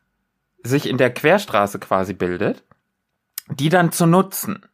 sich 0.62 0.88
in 0.88 0.96
der 0.96 1.12
Querstraße 1.12 1.78
quasi 1.80 2.14
bildet, 2.14 2.64
die 3.50 3.68
dann 3.68 3.92
zu 3.92 4.06
nutzen. 4.06 4.64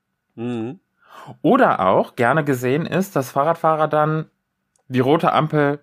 Mhm. 0.40 0.80
Oder 1.42 1.80
auch 1.86 2.16
gerne 2.16 2.44
gesehen 2.44 2.86
ist, 2.86 3.14
dass 3.14 3.30
Fahrradfahrer 3.30 3.88
dann 3.88 4.30
die 4.88 5.00
rote 5.00 5.32
Ampel 5.32 5.80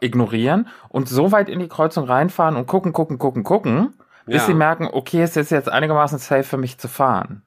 ignorieren 0.00 0.68
und 0.88 1.08
so 1.08 1.32
weit 1.32 1.48
in 1.48 1.60
die 1.60 1.68
Kreuzung 1.68 2.04
reinfahren 2.04 2.56
und 2.56 2.66
gucken, 2.66 2.92
gucken, 2.92 3.18
gucken, 3.18 3.44
gucken, 3.44 3.94
bis 4.26 4.42
Ja. 4.42 4.46
sie 4.46 4.54
merken, 4.54 4.88
okay, 4.90 5.22
es 5.22 5.36
ist 5.36 5.50
jetzt 5.50 5.68
einigermaßen 5.68 6.18
safe 6.18 6.42
für 6.42 6.56
mich 6.56 6.78
zu 6.78 6.88
fahren. 6.88 7.42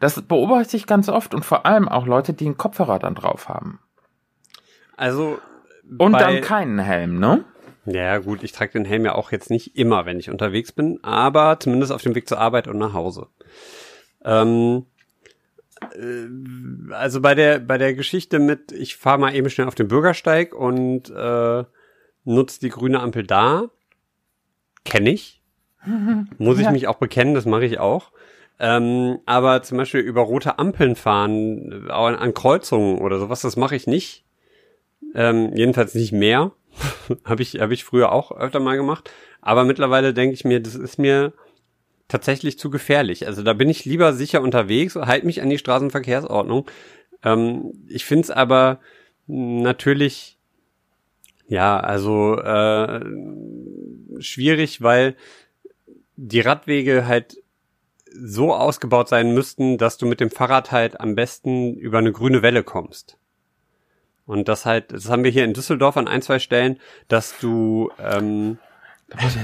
Das 0.00 0.20
beobachte 0.20 0.76
ich 0.76 0.86
ganz 0.86 1.08
oft 1.08 1.34
und 1.34 1.44
vor 1.44 1.64
allem 1.66 1.88
auch 1.88 2.06
Leute, 2.06 2.32
die 2.34 2.46
einen 2.46 2.58
Kopfhörer 2.58 2.98
dann 2.98 3.14
drauf 3.14 3.48
haben. 3.48 3.78
Also. 4.96 5.38
Und 5.98 6.12
dann 6.12 6.40
keinen 6.40 6.78
Helm, 6.78 7.18
ne? 7.18 7.44
Ja, 7.84 8.18
gut, 8.18 8.42
ich 8.42 8.52
trage 8.52 8.72
den 8.72 8.84
Helm 8.84 9.04
ja 9.04 9.14
auch 9.14 9.32
jetzt 9.32 9.50
nicht 9.50 9.76
immer, 9.76 10.06
wenn 10.06 10.18
ich 10.18 10.30
unterwegs 10.30 10.72
bin, 10.72 11.00
aber 11.02 11.58
zumindest 11.58 11.92
auf 11.92 12.02
dem 12.02 12.14
Weg 12.14 12.28
zur 12.28 12.38
Arbeit 12.38 12.68
und 12.68 12.78
nach 12.78 12.92
Hause. 12.92 13.26
Ähm, 14.24 14.86
äh, 15.94 16.92
also 16.92 17.20
bei 17.20 17.34
der 17.34 17.58
bei 17.58 17.78
der 17.78 17.94
Geschichte 17.94 18.38
mit, 18.38 18.72
ich 18.72 18.96
fahre 18.96 19.18
mal 19.18 19.34
eben 19.34 19.48
schnell 19.50 19.66
auf 19.68 19.74
den 19.74 19.88
Bürgersteig 19.88 20.54
und 20.54 21.10
äh, 21.10 21.64
nutze 22.24 22.60
die 22.60 22.68
grüne 22.68 23.00
Ampel 23.00 23.24
da, 23.26 23.64
kenne 24.84 25.10
ich. 25.10 25.42
Muss 26.38 26.58
ich 26.58 26.64
Ja. 26.66 26.70
mich 26.72 26.86
auch 26.86 26.96
bekennen, 26.96 27.34
das 27.34 27.46
mache 27.46 27.64
ich 27.64 27.78
auch. 27.80 28.12
Ähm, 28.60 29.18
aber 29.26 29.62
zum 29.62 29.78
Beispiel 29.78 30.00
über 30.00 30.20
rote 30.20 30.58
Ampeln 30.58 30.94
fahren, 30.94 31.90
an, 31.90 32.14
an 32.14 32.34
Kreuzungen 32.34 32.98
oder 32.98 33.18
sowas, 33.18 33.40
das 33.40 33.56
mache 33.56 33.74
ich 33.74 33.86
nicht. 33.88 34.24
Ähm, 35.14 35.50
jedenfalls 35.56 35.94
nicht 35.94 36.12
mehr. 36.12 36.52
habe 37.24 37.42
ich, 37.42 37.60
hab 37.60 37.70
ich 37.72 37.84
früher 37.84 38.12
auch 38.12 38.30
öfter 38.30 38.60
mal 38.60 38.76
gemacht. 38.76 39.10
Aber 39.40 39.64
mittlerweile 39.64 40.14
denke 40.14 40.34
ich 40.34 40.44
mir, 40.44 40.60
das 40.60 40.76
ist 40.76 40.98
mir 40.98 41.32
tatsächlich 42.12 42.58
zu 42.58 42.68
gefährlich. 42.68 43.26
Also 43.26 43.42
da 43.42 43.54
bin 43.54 43.70
ich 43.70 43.86
lieber 43.86 44.12
sicher 44.12 44.42
unterwegs, 44.42 44.96
halt 44.96 45.24
mich 45.24 45.40
an 45.40 45.48
die 45.48 45.58
Straßenverkehrsordnung. 45.58 46.70
Ähm, 47.24 47.72
ich 47.88 48.04
finde 48.04 48.24
es 48.24 48.30
aber 48.30 48.80
natürlich, 49.26 50.38
ja, 51.48 51.80
also 51.80 52.36
äh, 52.38 53.00
schwierig, 54.20 54.82
weil 54.82 55.16
die 56.16 56.40
Radwege 56.40 57.06
halt 57.06 57.42
so 58.14 58.52
ausgebaut 58.52 59.08
sein 59.08 59.32
müssten, 59.32 59.78
dass 59.78 59.96
du 59.96 60.04
mit 60.04 60.20
dem 60.20 60.30
Fahrrad 60.30 60.70
halt 60.70 61.00
am 61.00 61.14
besten 61.14 61.74
über 61.76 61.96
eine 61.96 62.12
grüne 62.12 62.42
Welle 62.42 62.62
kommst. 62.62 63.16
Und 64.26 64.48
das 64.48 64.66
halt, 64.66 64.92
das 64.92 65.08
haben 65.08 65.24
wir 65.24 65.30
hier 65.30 65.44
in 65.44 65.54
Düsseldorf 65.54 65.96
an 65.96 66.08
ein, 66.08 66.20
zwei 66.20 66.38
Stellen, 66.38 66.78
dass 67.08 67.38
du, 67.38 67.90
ähm, 67.98 68.58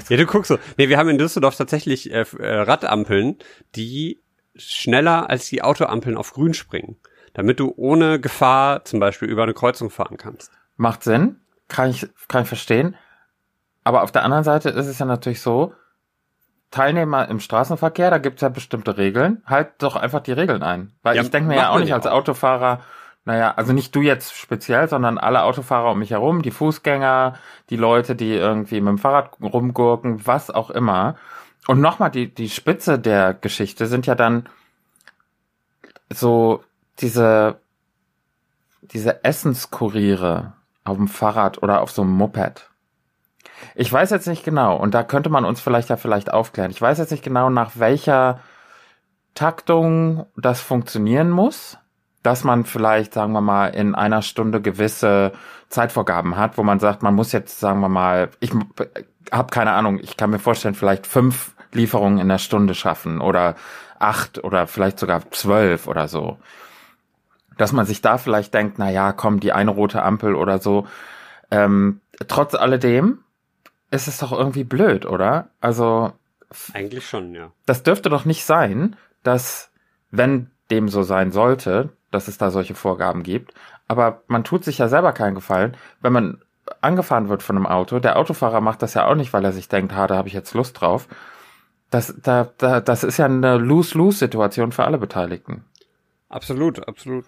Ja, 0.09 0.16
du 0.16 0.26
guckst 0.26 0.48
so. 0.48 0.59
Nee, 0.76 0.88
wir 0.88 0.98
haben 0.98 1.09
in 1.09 1.18
Düsseldorf 1.18 1.57
tatsächlich 1.57 2.12
äh, 2.12 2.24
äh, 2.38 2.61
Radampeln, 2.61 3.37
die 3.74 4.20
schneller 4.57 5.31
als 5.31 5.48
die 5.48 5.62
Autoampeln 5.62 6.16
auf 6.16 6.33
grün 6.33 6.54
springen, 6.54 6.96
damit 7.35 7.61
du 7.61 7.72
ohne 7.76 8.20
Gefahr 8.20 8.85
zum 8.85 9.00
Beispiel 9.00 9.28
über 9.28 9.44
eine 9.44 9.54
Kreuzung 9.54 9.90
fahren 9.90 10.16
kannst. 10.16 10.50
Macht 10.76 11.04
Sinn, 11.04 11.40
kann 11.68 11.90
ich, 11.90 12.09
kann 12.28 12.42
ich 12.42 12.48
verstehen. 12.48 12.96
Aber 13.85 14.02
auf 14.02 14.12
der 14.12 14.24
anderen 14.24 14.44
Seite 14.44 14.70
ist 14.70 14.87
es 14.87 14.98
ja 14.98 15.07
natürlich 15.07 15.40
so, 15.40 15.72
Teilnehmer 16.70 17.28
im 17.28 17.40
Straßenverkehr, 17.40 18.11
da 18.11 18.18
gibt's 18.18 18.42
ja 18.42 18.50
bestimmte 18.50 18.98
Regeln. 18.98 19.42
Halt 19.46 19.70
doch 19.78 19.96
einfach 19.96 20.20
die 20.20 20.33
Regeln 20.33 20.62
ein. 20.62 20.92
Weil 21.02 21.16
Ja, 21.16 21.22
ich 21.22 21.31
denke 21.31 21.48
mir 21.48 21.57
ja 21.57 21.70
auch 21.70 21.78
nicht 21.78 21.88
ja 21.88 21.96
als 21.96 22.07
auch. 22.07 22.12
Autofahrer, 22.12 22.81
naja, 23.28 23.52
also 23.54 23.74
nicht 23.74 23.94
du 23.94 24.00
jetzt 24.00 24.34
speziell, 24.34 24.88
sondern 24.88 25.18
alle 25.18 25.42
Autofahrer 25.42 25.90
um 25.90 25.98
mich 25.98 26.12
herum, 26.12 26.40
die 26.40 26.50
Fußgänger, 26.50 27.34
die 27.68 27.76
Leute, 27.76 28.16
die 28.16 28.32
irgendwie 28.32 28.80
mit 28.80 28.88
dem 28.88 28.96
Fahrrad 28.96 29.32
rumgurken, 29.42 30.26
was 30.26 30.50
auch 30.50 30.70
immer. 30.70 31.14
Und 31.66 31.82
nochmal, 31.82 32.10
die, 32.10 32.34
die 32.34 32.48
Spitze 32.48 32.98
der 32.98 33.34
Geschichte 33.34 33.86
sind 33.86 34.06
ja 34.06 34.14
dann 34.14 34.48
so 36.10 36.64
diese, 37.00 37.60
diese 38.80 39.22
Essenskuriere 39.24 40.54
auf 40.84 40.96
dem 40.96 41.06
Fahrrad 41.06 41.62
oder 41.62 41.82
auf 41.82 41.90
so 41.90 42.00
einem 42.00 42.12
Moped. 42.12 42.70
Ich 43.74 43.92
weiß 43.92 44.08
jetzt 44.08 44.26
nicht 44.26 44.42
genau, 44.42 44.74
und 44.74 44.94
da 44.94 45.02
könnte 45.02 45.28
man 45.28 45.44
uns 45.44 45.60
vielleicht 45.60 45.90
ja 45.90 45.98
vielleicht 45.98 46.32
aufklären. 46.32 46.70
Ich 46.70 46.80
weiß 46.80 46.96
jetzt 46.96 47.10
nicht 47.10 47.24
genau, 47.24 47.50
nach 47.50 47.72
welcher 47.74 48.40
Taktung 49.34 50.24
das 50.34 50.62
funktionieren 50.62 51.28
muss, 51.28 51.76
dass 52.22 52.44
man 52.44 52.64
vielleicht, 52.64 53.14
sagen 53.14 53.33
wir 53.33 53.40
mal, 53.40 53.68
in 53.68 53.94
einer 53.94 54.22
Stunde 54.22 54.61
gewisse 54.61 55.33
Zeitvorgaben 55.68 56.37
hat, 56.37 56.59
wo 56.59 56.62
man 56.62 56.81
sagt, 56.81 57.02
man 57.02 57.14
muss 57.14 57.33
jetzt, 57.33 57.61
sagen 57.61 57.81
wir 57.81 57.88
mal, 57.88 58.31
ich 58.40 58.50
habe 59.31 59.50
keine 59.50 59.72
Ahnung, 59.72 59.98
ich 60.00 60.16
kann 60.16 60.31
mir 60.31 60.38
vorstellen, 60.38 60.74
vielleicht 60.74 61.07
fünf 61.07 61.54
Lieferungen 61.72 62.18
in 62.18 62.28
der 62.28 62.38
Stunde 62.38 62.74
schaffen 62.74 63.20
oder 63.20 63.54
acht 63.98 64.42
oder 64.42 64.66
vielleicht 64.66 64.98
sogar 64.98 65.31
zwölf 65.31 65.87
oder 65.87 66.09
so. 66.09 66.38
Dass 67.57 67.72
man 67.72 67.87
sich 67.87 68.00
da 68.00 68.18
vielleicht 68.18 68.54
denkt, 68.54 68.78
na 68.78 68.90
ja, 68.90 69.12
komm, 69.12 69.40
die 69.40 69.52
eine 69.52 69.70
rote 69.70 70.02
Ampel 70.02 70.35
oder 70.35 70.59
so. 70.59 70.87
Ähm, 71.50 72.00
trotz 72.28 72.54
alledem 72.54 73.24
ist 73.90 74.09
es 74.09 74.18
doch 74.18 74.33
irgendwie 74.33 74.64
blöd, 74.64 75.07
oder? 75.07 75.48
Also 75.61 76.12
Eigentlich 76.72 77.07
schon, 77.07 77.35
ja. 77.35 77.50
das 77.66 77.83
dürfte 77.83 78.09
doch 78.09 78.24
nicht 78.24 78.44
sein, 78.44 78.96
dass, 79.22 79.70
wenn 80.11 80.50
dem 80.70 80.88
so 80.88 81.02
sein 81.02 81.33
sollte, 81.33 81.90
dass 82.11 82.29
es 82.29 82.38
da 82.38 82.51
solche 82.51 82.75
Vorgaben 82.75 83.23
gibt, 83.23 83.55
aber 83.87 84.23
man 84.27 84.44
tut 84.44 84.64
sich 84.64 84.79
ja 84.79 84.88
selber 84.88 85.12
keinen 85.12 85.35
Gefallen, 85.35 85.77
wenn 86.01 86.12
man 86.12 86.38
angefahren 86.81 87.29
wird 87.29 87.42
von 87.42 87.57
einem 87.57 87.66
Auto. 87.66 87.99
Der 87.99 88.18
Autofahrer 88.18 88.61
macht 88.61 88.83
das 88.83 88.94
ja 88.94 89.07
auch 89.07 89.14
nicht, 89.14 89.33
weil 89.33 89.44
er 89.44 89.53
sich 89.53 89.68
denkt, 89.68 89.94
ha, 89.94 90.07
da 90.07 90.16
habe 90.16 90.29
ich 90.29 90.35
jetzt 90.35 90.55
Lust 90.55 90.81
drauf. 90.81 91.09
Das, 91.90 92.14
da, 92.23 92.53
da, 92.59 92.81
das 92.81 93.05
ist 93.05 93.16
ja 93.16 93.25
eine 93.25 93.57
Lose-Lose-Situation 93.57 94.73
für 94.73 94.85
alle 94.85 94.99
Beteiligten. 94.99 95.64
Absolut, 96.29 96.87
absolut. 96.87 97.25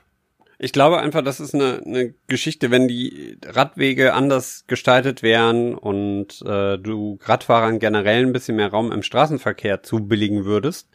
Ich 0.59 0.73
glaube 0.75 0.99
einfach, 0.99 1.23
das 1.23 1.41
ist 1.41 1.55
eine, 1.55 1.81
eine 1.87 2.15
Geschichte, 2.27 2.71
wenn 2.71 2.87
die 2.87 3.39
Radwege 3.47 4.13
anders 4.13 4.65
gestaltet 4.67 5.23
wären 5.23 5.75
und 5.75 6.43
äh, 6.43 6.77
du 6.77 7.19
Radfahrern 7.23 7.79
generell 7.79 8.27
ein 8.27 8.35
bisschen 8.35 8.57
mehr 8.57 8.69
Raum 8.69 8.93
im 8.93 9.03
Straßenverkehr 9.03 9.83
zubilligen 9.83 10.45
würdest, 10.45 10.91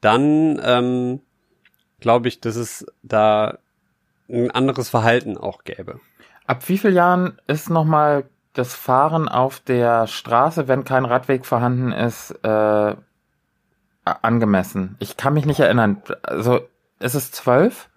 dann 0.00 0.58
ähm, 0.64 1.20
glaube 2.02 2.28
ich, 2.28 2.40
dass 2.40 2.56
es 2.56 2.84
da 3.02 3.58
ein 4.28 4.50
anderes 4.50 4.90
Verhalten 4.90 5.38
auch 5.38 5.64
gäbe. 5.64 6.00
Ab 6.46 6.68
wie 6.68 6.78
vielen 6.78 6.94
Jahren 6.94 7.38
ist 7.46 7.70
nochmal 7.70 8.24
das 8.52 8.74
Fahren 8.74 9.28
auf 9.28 9.60
der 9.60 10.06
Straße, 10.06 10.68
wenn 10.68 10.84
kein 10.84 11.04
Radweg 11.04 11.46
vorhanden 11.46 11.92
ist, 11.92 12.32
äh, 12.42 12.94
angemessen? 14.04 14.96
Ich 14.98 15.16
kann 15.16 15.34
mich 15.34 15.46
nicht 15.46 15.60
erinnern. 15.60 16.02
Also 16.22 16.60
ist 16.98 17.14
es 17.14 17.30
zwölf? 17.30 17.88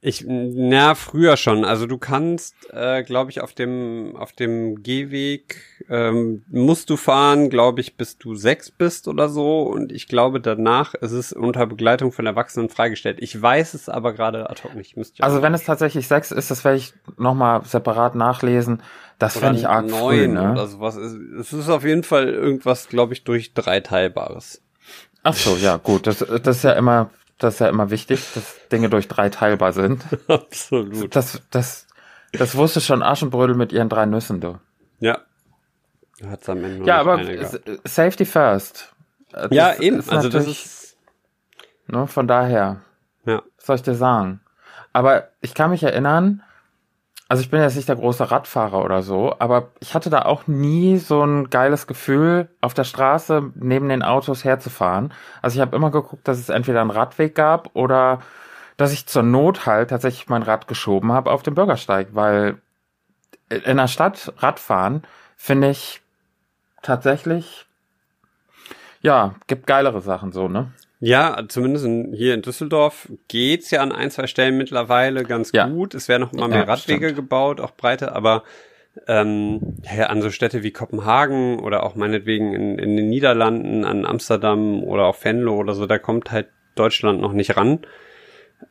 Ich, 0.00 0.24
na, 0.28 0.94
früher 0.94 1.36
schon. 1.36 1.64
Also 1.64 1.86
du 1.86 1.98
kannst, 1.98 2.54
äh, 2.72 3.02
glaube 3.02 3.32
ich, 3.32 3.40
auf 3.40 3.52
dem, 3.52 4.14
auf 4.16 4.30
dem 4.30 4.84
Gehweg 4.84 5.60
ähm, 5.88 6.44
musst 6.48 6.88
du 6.90 6.96
fahren, 6.96 7.50
glaube 7.50 7.80
ich, 7.80 7.96
bis 7.96 8.16
du 8.16 8.36
sechs 8.36 8.70
bist 8.70 9.08
oder 9.08 9.28
so. 9.28 9.62
Und 9.62 9.90
ich 9.90 10.06
glaube, 10.06 10.40
danach 10.40 10.94
ist 10.94 11.10
es 11.10 11.32
unter 11.32 11.66
Begleitung 11.66 12.12
von 12.12 12.26
Erwachsenen 12.26 12.68
freigestellt. 12.68 13.18
Ich 13.20 13.42
weiß 13.42 13.74
es 13.74 13.88
aber 13.88 14.12
gerade 14.12 14.48
ad 14.48 14.62
hoc 14.62 14.76
nicht. 14.76 14.96
Müsst 14.96 15.20
Also 15.20 15.42
wenn 15.42 15.52
es 15.52 15.64
tatsächlich 15.64 16.06
sechs 16.06 16.30
ist, 16.30 16.52
das 16.52 16.64
werde 16.64 16.78
ich 16.78 16.94
nochmal 17.16 17.64
separat 17.64 18.14
nachlesen. 18.14 18.84
Das 19.18 19.36
fände 19.36 19.58
ich 19.58 19.66
arg 19.66 19.90
früh, 19.90 20.28
neun 20.28 20.34
ne? 20.34 20.52
oder 20.52 20.68
sowas. 20.68 20.94
Es 20.94 21.12
es 21.12 21.52
ist 21.52 21.68
auf 21.68 21.84
jeden 21.84 22.04
Fall 22.04 22.28
irgendwas, 22.28 22.88
glaube 22.88 23.14
ich, 23.14 23.24
durch 23.24 23.52
drei 23.52 23.80
Teilbares. 23.80 24.62
Ach 25.24 25.34
so, 25.34 25.56
ja, 25.56 25.76
gut. 25.76 26.06
Das, 26.06 26.18
das 26.18 26.58
ist 26.58 26.62
ja 26.62 26.74
immer, 26.74 27.10
das 27.38 27.54
ist 27.54 27.60
ja 27.60 27.68
immer 27.68 27.90
wichtig, 27.90 28.24
dass 28.34 28.56
Dinge 28.70 28.90
durch 28.90 29.08
drei 29.08 29.28
teilbar 29.28 29.72
sind. 29.72 30.04
Absolut. 30.28 31.14
Das, 31.14 31.40
das, 31.50 31.86
das 32.32 32.56
wusste 32.56 32.80
schon 32.80 33.02
Aschenbrödel 33.02 33.54
mit 33.56 33.72
ihren 33.72 33.88
drei 33.88 34.06
Nüssen, 34.06 34.40
du. 34.40 34.58
Ja. 35.00 35.20
Hat's 36.24 36.48
am 36.48 36.64
Ende 36.64 36.84
Ja, 36.84 36.98
aber 36.98 37.22
Safety 37.84 38.24
first. 38.24 38.92
Äh, 39.32 39.48
Ja, 39.54 39.70
das 39.70 39.80
eben. 39.80 40.08
Also 40.10 40.28
das 40.28 40.46
ist, 40.46 40.78
Ne, 41.88 42.06
von 42.06 42.28
daher, 42.28 42.82
ja. 43.24 43.42
was 43.56 43.66
soll 43.66 43.76
ich 43.76 43.82
dir 43.82 43.94
sagen? 43.94 44.40
Aber 44.92 45.28
ich 45.40 45.54
kann 45.54 45.70
mich 45.70 45.82
erinnern, 45.82 46.42
also 47.28 47.42
ich 47.42 47.50
bin 47.50 47.60
jetzt 47.60 47.76
nicht 47.76 47.88
der 47.88 47.96
große 47.96 48.30
Radfahrer 48.30 48.82
oder 48.82 49.02
so, 49.02 49.34
aber 49.38 49.68
ich 49.80 49.94
hatte 49.94 50.08
da 50.08 50.22
auch 50.22 50.46
nie 50.46 50.96
so 50.96 51.22
ein 51.22 51.50
geiles 51.50 51.86
Gefühl, 51.86 52.48
auf 52.62 52.72
der 52.72 52.84
Straße 52.84 53.52
neben 53.54 53.90
den 53.90 54.02
Autos 54.02 54.44
herzufahren. 54.44 55.12
Also 55.42 55.56
ich 55.56 55.60
habe 55.60 55.76
immer 55.76 55.90
geguckt, 55.90 56.26
dass 56.26 56.38
es 56.38 56.48
entweder 56.48 56.80
einen 56.80 56.90
Radweg 56.90 57.34
gab 57.34 57.70
oder 57.74 58.20
dass 58.78 58.92
ich 58.92 59.06
zur 59.06 59.22
Not 59.22 59.66
halt 59.66 59.90
tatsächlich 59.90 60.28
mein 60.28 60.42
Rad 60.42 60.68
geschoben 60.68 61.12
habe 61.12 61.30
auf 61.30 61.42
den 61.42 61.54
Bürgersteig, 61.54 62.08
weil 62.12 62.62
in 63.50 63.76
der 63.76 63.88
Stadt 63.88 64.32
Radfahren 64.38 65.02
finde 65.36 65.68
ich 65.68 66.00
tatsächlich, 66.80 67.66
ja, 69.02 69.34
gibt 69.46 69.66
geilere 69.66 70.00
Sachen 70.00 70.32
so, 70.32 70.48
ne? 70.48 70.72
Ja, 71.00 71.44
zumindest 71.48 71.84
in, 71.84 72.12
hier 72.12 72.34
in 72.34 72.42
Düsseldorf 72.42 73.08
geht's 73.28 73.70
ja 73.70 73.80
an 73.82 73.92
ein, 73.92 74.10
zwei 74.10 74.26
Stellen 74.26 74.56
mittlerweile 74.58 75.22
ganz 75.22 75.52
Ja. 75.52 75.68
gut. 75.68 75.94
Es 75.94 76.08
werden 76.08 76.22
noch 76.22 76.32
immer 76.32 76.48
mehr 76.48 76.58
Ja, 76.58 76.64
Radwege 76.64 77.06
stimmt. 77.06 77.16
gebaut, 77.16 77.60
auch 77.60 77.70
breite, 77.76 78.12
aber 78.16 78.42
ähm, 79.06 79.76
ja, 79.96 80.06
an 80.06 80.22
so 80.22 80.30
Städte 80.30 80.64
wie 80.64 80.72
Kopenhagen 80.72 81.60
oder 81.60 81.84
auch 81.84 81.94
meinetwegen 81.94 82.52
in, 82.52 82.78
in 82.80 82.96
den 82.96 83.08
Niederlanden, 83.08 83.84
an 83.84 84.04
Amsterdam 84.04 84.82
oder 84.82 85.06
auch 85.06 85.16
Venlo 85.24 85.56
oder 85.56 85.74
so, 85.74 85.86
da 85.86 85.98
kommt 85.98 86.32
halt 86.32 86.48
Deutschland 86.74 87.20
noch 87.20 87.32
nicht 87.32 87.56
ran. 87.56 87.78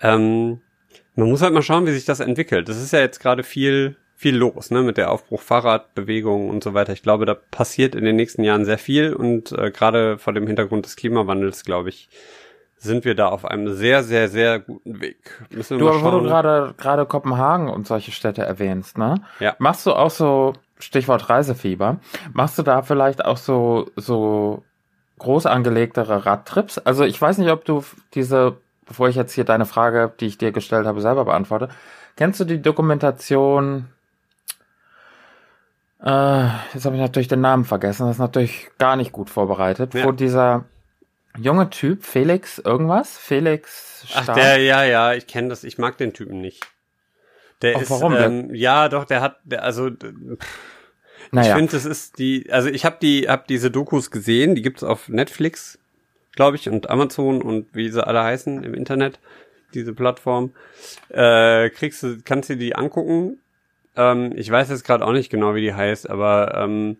Ähm, 0.02 0.60
man 1.16 1.30
muss 1.30 1.42
halt 1.42 1.54
mal 1.54 1.62
schauen, 1.62 1.86
wie 1.88 1.92
sich 1.92 2.04
das 2.06 2.20
entwickelt. 2.20 2.68
Das 2.68 2.76
ist 2.82 2.92
ja 2.92 3.00
jetzt 3.00 3.20
gerade 3.22 3.44
viel, 3.44 3.96
viel 4.18 4.36
los, 4.36 4.72
ne, 4.72 4.82
mit 4.82 4.98
der 4.98 5.12
Aufbruch 5.12 5.42
Fahrradbewegung 5.42 6.50
und 6.50 6.64
so 6.64 6.74
weiter. 6.74 6.92
Ich 6.92 7.04
glaube, 7.04 7.28
da 7.28 7.36
passiert 7.36 7.94
in 7.94 8.04
den 8.04 8.16
nächsten 8.16 8.44
Jahren 8.44 8.66
sehr 8.66 8.80
viel 8.80 9.14
und 9.14 9.52
äh, 9.52 9.70
gerade 9.70 10.18
vor 10.18 10.34
dem 10.34 10.48
Hintergrund 10.48 10.86
des 10.86 10.96
Klimawandels, 10.96 11.64
glaube 11.64 11.90
ich, 11.90 12.10
sind 12.78 13.06
wir 13.06 13.14
da 13.14 13.28
auf 13.28 13.46
einem 13.46 13.74
sehr, 13.74 14.04
sehr, 14.04 14.28
sehr 14.28 14.60
guten 14.60 15.02
Weg. 15.02 15.46
Müssen 15.52 15.78
Du, 15.78 15.86
wo 15.86 16.12
du 16.12 16.24
gerade 16.24 16.74
gerade 16.78 17.06
Kopenhagen 17.06 17.70
und 17.70 17.86
solche 17.86 18.12
Städte 18.12 18.42
erwähnst, 18.42 18.98
ne? 18.98 19.22
Ja. 19.40 19.56
Machst 19.60 19.86
du 19.86 19.94
auch 19.94 20.12
so 20.12 20.54
Stichwort 20.80 21.30
Reisefieber? 21.30 21.98
Machst 22.34 22.58
du 22.58 22.64
da 22.64 22.82
vielleicht 22.82 23.24
auch 23.24 23.38
so 23.38 23.90
so 23.96 24.64
groß 25.20 25.46
angelegtere 25.46 26.26
Radtrips? 26.26 26.80
Also 26.80 27.04
ich 27.04 27.22
weiß 27.22 27.38
nicht, 27.38 27.52
ob 27.52 27.66
du 27.66 27.84
diese, 28.16 28.58
bevor 28.86 29.10
ich 29.10 29.16
jetzt 29.16 29.34
hier 29.34 29.44
deine 29.44 29.66
Frage, 29.66 30.12
die 30.20 30.26
ich 30.26 30.40
dir 30.40 30.52
gestellt 30.52 30.88
habe, 30.88 31.02
selber 31.02 31.26
beantworte. 31.26 31.70
Kennst 32.16 32.40
du 32.40 32.46
die 32.46 32.62
Dokumentation? 32.62 33.90
Äh, 36.02 36.48
jetzt 36.74 36.86
habe 36.86 36.96
ich 36.96 37.02
natürlich 37.02 37.28
den 37.28 37.42
Namen 37.42 37.66
vergessen. 37.66 38.06
Das 38.06 38.16
ist 38.18 38.20
natürlich 38.20 38.70
gar 38.78 38.96
nicht 38.96 39.12
gut 39.12 39.30
vorbereitet. 39.30 39.94
Ja. 39.94 40.06
Wo 40.06 40.12
dieser 40.12 40.66
junge 41.38 41.70
Typ 41.70 42.04
Felix 42.04 42.60
irgendwas, 42.60 43.18
Felix 43.18 44.06
Ach, 44.14 44.24
Stark, 44.24 44.38
der, 44.38 44.58
ja, 44.62 44.84
ja, 44.84 45.14
ich 45.14 45.28
kenne 45.28 45.50
das. 45.50 45.64
Ich 45.64 45.78
mag 45.78 45.98
den 45.98 46.14
Typen 46.14 46.40
nicht. 46.40 46.66
Der 47.62 47.78
Ach, 47.78 47.82
ist, 47.82 47.90
warum? 47.90 48.16
Ähm, 48.16 48.54
ja, 48.54 48.90
doch, 48.90 49.06
der 49.06 49.22
hat, 49.22 49.40
der, 49.44 49.64
also, 49.64 49.90
d- 49.90 50.14
ich 51.26 51.32
naja. 51.32 51.56
finde, 51.56 51.76
es 51.76 51.86
ist 51.86 52.20
die, 52.20 52.52
also 52.52 52.70
ich 52.70 52.86
habe 52.86 52.98
die, 53.02 53.28
hab 53.28 53.48
diese 53.48 53.72
Dokus 53.72 54.12
gesehen, 54.12 54.56
die 54.56 54.62
gibt's 54.62 54.84
auf 54.84 55.10
Netflix, 55.10 55.80
glaube 56.36 56.56
ich, 56.56 56.70
und 56.70 56.90
Amazon 56.90 57.42
und 57.42 57.74
wie 57.74 57.90
sie 57.90 58.06
alle 58.06 58.24
heißen 58.24 58.64
im 58.64 58.74
Internet, 58.74 59.20
diese 59.74 59.94
Plattform. 59.94 60.54
Äh, 61.10 61.70
kriegst 61.72 62.04
du, 62.04 62.18
kannst 62.24 62.50
du 62.50 62.56
die 62.56 62.76
angucken. 62.76 63.40
Ähm, 63.98 64.32
ich 64.36 64.50
weiß 64.50 64.70
jetzt 64.70 64.86
gerade 64.86 65.06
auch 65.06 65.12
nicht 65.12 65.30
genau, 65.30 65.56
wie 65.56 65.62
die 65.62 65.74
heißt, 65.74 66.10
aber 66.10 66.56
ähm, 66.56 66.98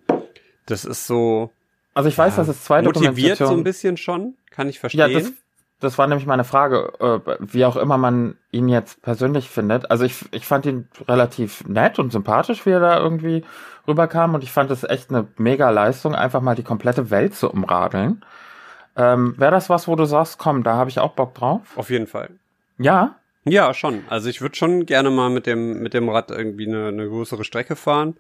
das 0.66 0.84
ist 0.84 1.08
so 1.08 1.52
Also 1.94 2.10
ich 2.10 2.18
weiß, 2.18 2.36
dass 2.36 2.48
es 2.48 2.64
zwei 2.64 2.82
motiviert 2.82 3.38
so 3.38 3.54
ein 3.54 3.64
bisschen 3.64 3.98
schon, 3.98 4.36
kann 4.50 4.68
ich 4.68 4.76
ja, 4.76 4.82
verstehen. 4.82 5.14
das, 5.14 5.34
das 5.80 5.98
war 5.98 6.08
nämlich 6.08 6.26
meine 6.26 6.44
Frage, 6.44 6.92
äh, 7.00 7.38
wie 7.40 7.66
auch 7.66 7.76
immer 7.76 7.98
man 7.98 8.36
ihn 8.52 8.68
jetzt 8.68 9.02
persönlich 9.04 9.50
findet. 9.50 9.92
Also 9.92 10.06
ich, 10.06 10.26
ich 10.32 10.46
fand 10.46 10.66
ihn 10.66 10.88
relativ 11.08 11.66
nett 11.68 12.00
und 12.00 12.12
sympathisch, 12.12 12.66
wie 12.66 12.72
er 12.72 12.80
da 12.80 12.98
irgendwie 12.98 13.44
rüberkam. 13.88 14.34
Und 14.34 14.44
ich 14.44 14.52
fand 14.52 14.72
es 14.72 14.84
echt 14.84 15.12
eine 15.12 15.28
mega 15.38 15.70
Leistung, 15.70 16.16
einfach 16.16 16.42
mal 16.42 16.56
die 16.56 16.64
komplette 16.64 17.12
Welt 17.12 17.36
zu 17.36 17.52
umradeln. 17.52 18.26
Ähm, 18.96 19.36
Wäre 19.38 19.52
das 19.52 19.70
was, 19.70 19.88
wo 19.88 19.96
du 19.96 20.06
sagst, 20.06 20.40
komm, 20.40 20.64
da 20.64 20.74
habe 20.76 20.90
ich 20.90 21.00
auch 21.00 21.12
Bock 21.12 21.36
drauf? 21.36 21.62
Auf 21.76 21.92
jeden 21.92 22.08
Fall. 22.08 22.32
Ja? 22.80 23.16
Ja, 23.48 23.74
schon. 23.74 24.04
Also 24.10 24.30
ich 24.30 24.42
würde 24.42 24.56
schon 24.56 24.86
gerne 24.86 25.10
mal 25.10 25.30
mit 25.30 25.46
dem 25.46 25.82
mit 25.82 25.94
dem 25.94 26.10
Rad 26.10 26.32
irgendwie 26.32 26.68
eine, 26.68 26.88
eine 26.88 27.08
größere 27.08 27.44
Strecke 27.44 27.76
fahren. 27.76 28.16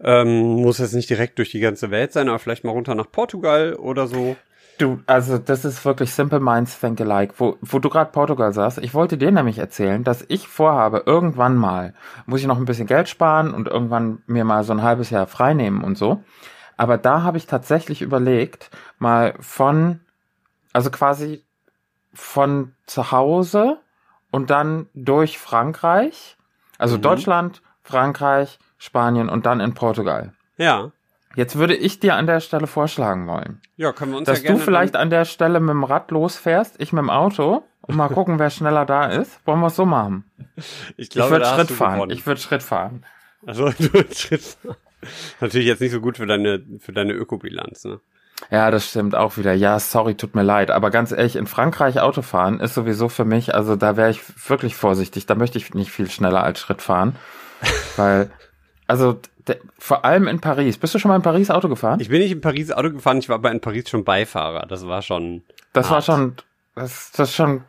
Ähm, 0.00 0.62
muss 0.62 0.78
jetzt 0.78 0.94
nicht 0.94 1.08
direkt 1.10 1.38
durch 1.38 1.50
die 1.50 1.60
ganze 1.60 1.90
Welt 1.90 2.12
sein, 2.12 2.28
aber 2.28 2.38
vielleicht 2.38 2.64
mal 2.64 2.72
runter 2.72 2.94
nach 2.94 3.10
Portugal 3.10 3.74
oder 3.74 4.06
so. 4.06 4.36
Du, 4.78 5.00
also 5.06 5.38
das 5.38 5.64
ist 5.64 5.84
wirklich 5.84 6.12
Simple 6.12 6.40
Minds 6.40 6.80
Think 6.80 7.00
Alike. 7.00 7.34
Wo, 7.36 7.56
wo 7.60 7.78
du 7.78 7.88
gerade 7.88 8.10
Portugal 8.10 8.52
sagst, 8.52 8.78
ich 8.78 8.94
wollte 8.94 9.16
dir 9.16 9.30
nämlich 9.30 9.58
erzählen, 9.58 10.02
dass 10.02 10.24
ich 10.28 10.48
vorhabe, 10.48 11.04
irgendwann 11.06 11.56
mal, 11.56 11.94
muss 12.26 12.40
ich 12.40 12.46
noch 12.46 12.56
ein 12.56 12.64
bisschen 12.64 12.86
Geld 12.86 13.08
sparen 13.08 13.54
und 13.54 13.68
irgendwann 13.68 14.22
mir 14.26 14.44
mal 14.44 14.64
so 14.64 14.72
ein 14.72 14.82
halbes 14.82 15.10
Jahr 15.10 15.26
frei 15.28 15.54
nehmen 15.54 15.84
und 15.84 15.96
so. 15.96 16.24
Aber 16.76 16.98
da 16.98 17.22
habe 17.22 17.36
ich 17.36 17.46
tatsächlich 17.46 18.02
überlegt, 18.02 18.70
mal 18.98 19.34
von, 19.38 20.00
also 20.72 20.90
quasi 20.90 21.44
von 22.12 22.74
zu 22.86 23.12
Hause 23.12 23.78
und 24.32 24.50
dann 24.50 24.88
durch 24.94 25.38
Frankreich, 25.38 26.36
also 26.78 26.96
Mhm. 26.96 27.02
Deutschland, 27.02 27.62
Frankreich, 27.84 28.58
Spanien 28.78 29.28
und 29.28 29.46
dann 29.46 29.60
in 29.60 29.74
Portugal. 29.74 30.32
Ja. 30.56 30.90
Jetzt 31.36 31.56
würde 31.56 31.74
ich 31.76 32.00
dir 32.00 32.16
an 32.16 32.26
der 32.26 32.40
Stelle 32.40 32.66
vorschlagen 32.66 33.26
wollen, 33.28 33.60
Ja, 33.76 33.92
können 33.92 34.10
wir 34.12 34.18
uns 34.18 34.26
dass 34.26 34.42
ja 34.42 34.52
du 34.52 34.58
vielleicht 34.58 34.96
an 34.96 35.08
der 35.10 35.24
Stelle 35.24 35.60
mit 35.60 35.70
dem 35.70 35.84
Rad 35.84 36.10
losfährst, 36.10 36.74
ich 36.78 36.92
mit 36.92 37.00
dem 37.00 37.08
Auto 37.10 37.62
und 37.82 37.94
mal 37.96 38.08
gucken, 38.08 38.38
wer 38.38 38.50
schneller 38.50 38.84
da 38.84 39.06
ist. 39.06 39.40
Wollen 39.46 39.60
wir 39.60 39.68
es 39.68 39.76
so 39.76 39.86
machen? 39.86 40.24
ich 40.56 40.64
Ich, 40.96 41.10
glaube, 41.10 41.30
würde 41.32 41.44
da 41.44 41.50
hast 41.52 41.56
Schritt 41.68 41.70
fahren. 41.78 41.94
gewonnen. 41.94 42.10
Ich 42.10 42.26
würde 42.26 42.40
Schritt 42.40 42.62
fahren. 42.62 43.04
also 43.46 43.70
du 43.78 44.04
Schritt 44.14 44.42
fahren. 44.42 44.76
Natürlich 45.40 45.66
jetzt 45.66 45.80
nicht 45.80 45.90
so 45.92 46.00
gut 46.00 46.16
für 46.18 46.26
deine 46.26 46.62
für 46.78 46.92
deine 46.92 47.12
Ökobilanz, 47.14 47.84
ne? 47.84 48.00
Ja, 48.50 48.70
das 48.70 48.88
stimmt 48.88 49.14
auch 49.14 49.36
wieder. 49.38 49.54
Ja, 49.54 49.78
sorry, 49.78 50.14
tut 50.14 50.34
mir 50.34 50.42
leid. 50.42 50.70
Aber 50.70 50.90
ganz 50.90 51.12
ehrlich, 51.12 51.36
in 51.36 51.46
Frankreich 51.46 52.00
Auto 52.00 52.22
fahren 52.22 52.60
ist 52.60 52.74
sowieso 52.74 53.08
für 53.08 53.24
mich, 53.24 53.54
also 53.54 53.76
da 53.76 53.96
wäre 53.96 54.10
ich 54.10 54.20
wirklich 54.48 54.76
vorsichtig. 54.76 55.26
Da 55.26 55.34
möchte 55.34 55.58
ich 55.58 55.72
nicht 55.74 55.90
viel 55.90 56.10
schneller 56.10 56.42
als 56.42 56.60
Schritt 56.60 56.82
fahren. 56.82 57.16
weil 57.96 58.30
Also 58.86 59.18
d- 59.48 59.56
vor 59.78 60.04
allem 60.04 60.26
in 60.28 60.40
Paris. 60.40 60.76
Bist 60.78 60.94
du 60.94 60.98
schon 60.98 61.08
mal 61.08 61.16
in 61.16 61.22
Paris 61.22 61.50
Auto 61.50 61.68
gefahren? 61.68 62.00
Ich 62.00 62.08
bin 62.08 62.20
nicht 62.20 62.32
in 62.32 62.40
Paris 62.40 62.70
Auto 62.72 62.90
gefahren, 62.90 63.18
ich 63.18 63.28
war 63.28 63.36
aber 63.36 63.50
in 63.52 63.60
Paris 63.60 63.88
schon 63.88 64.04
Beifahrer. 64.04 64.66
Das 64.66 64.86
war 64.86 65.00
schon 65.02 65.42
das 65.72 65.86
war 65.88 65.96
hart. 65.96 66.04
schon, 66.04 66.36
das, 66.74 67.12
das 67.12 67.30
ist 67.30 67.34
schon, 67.36 67.64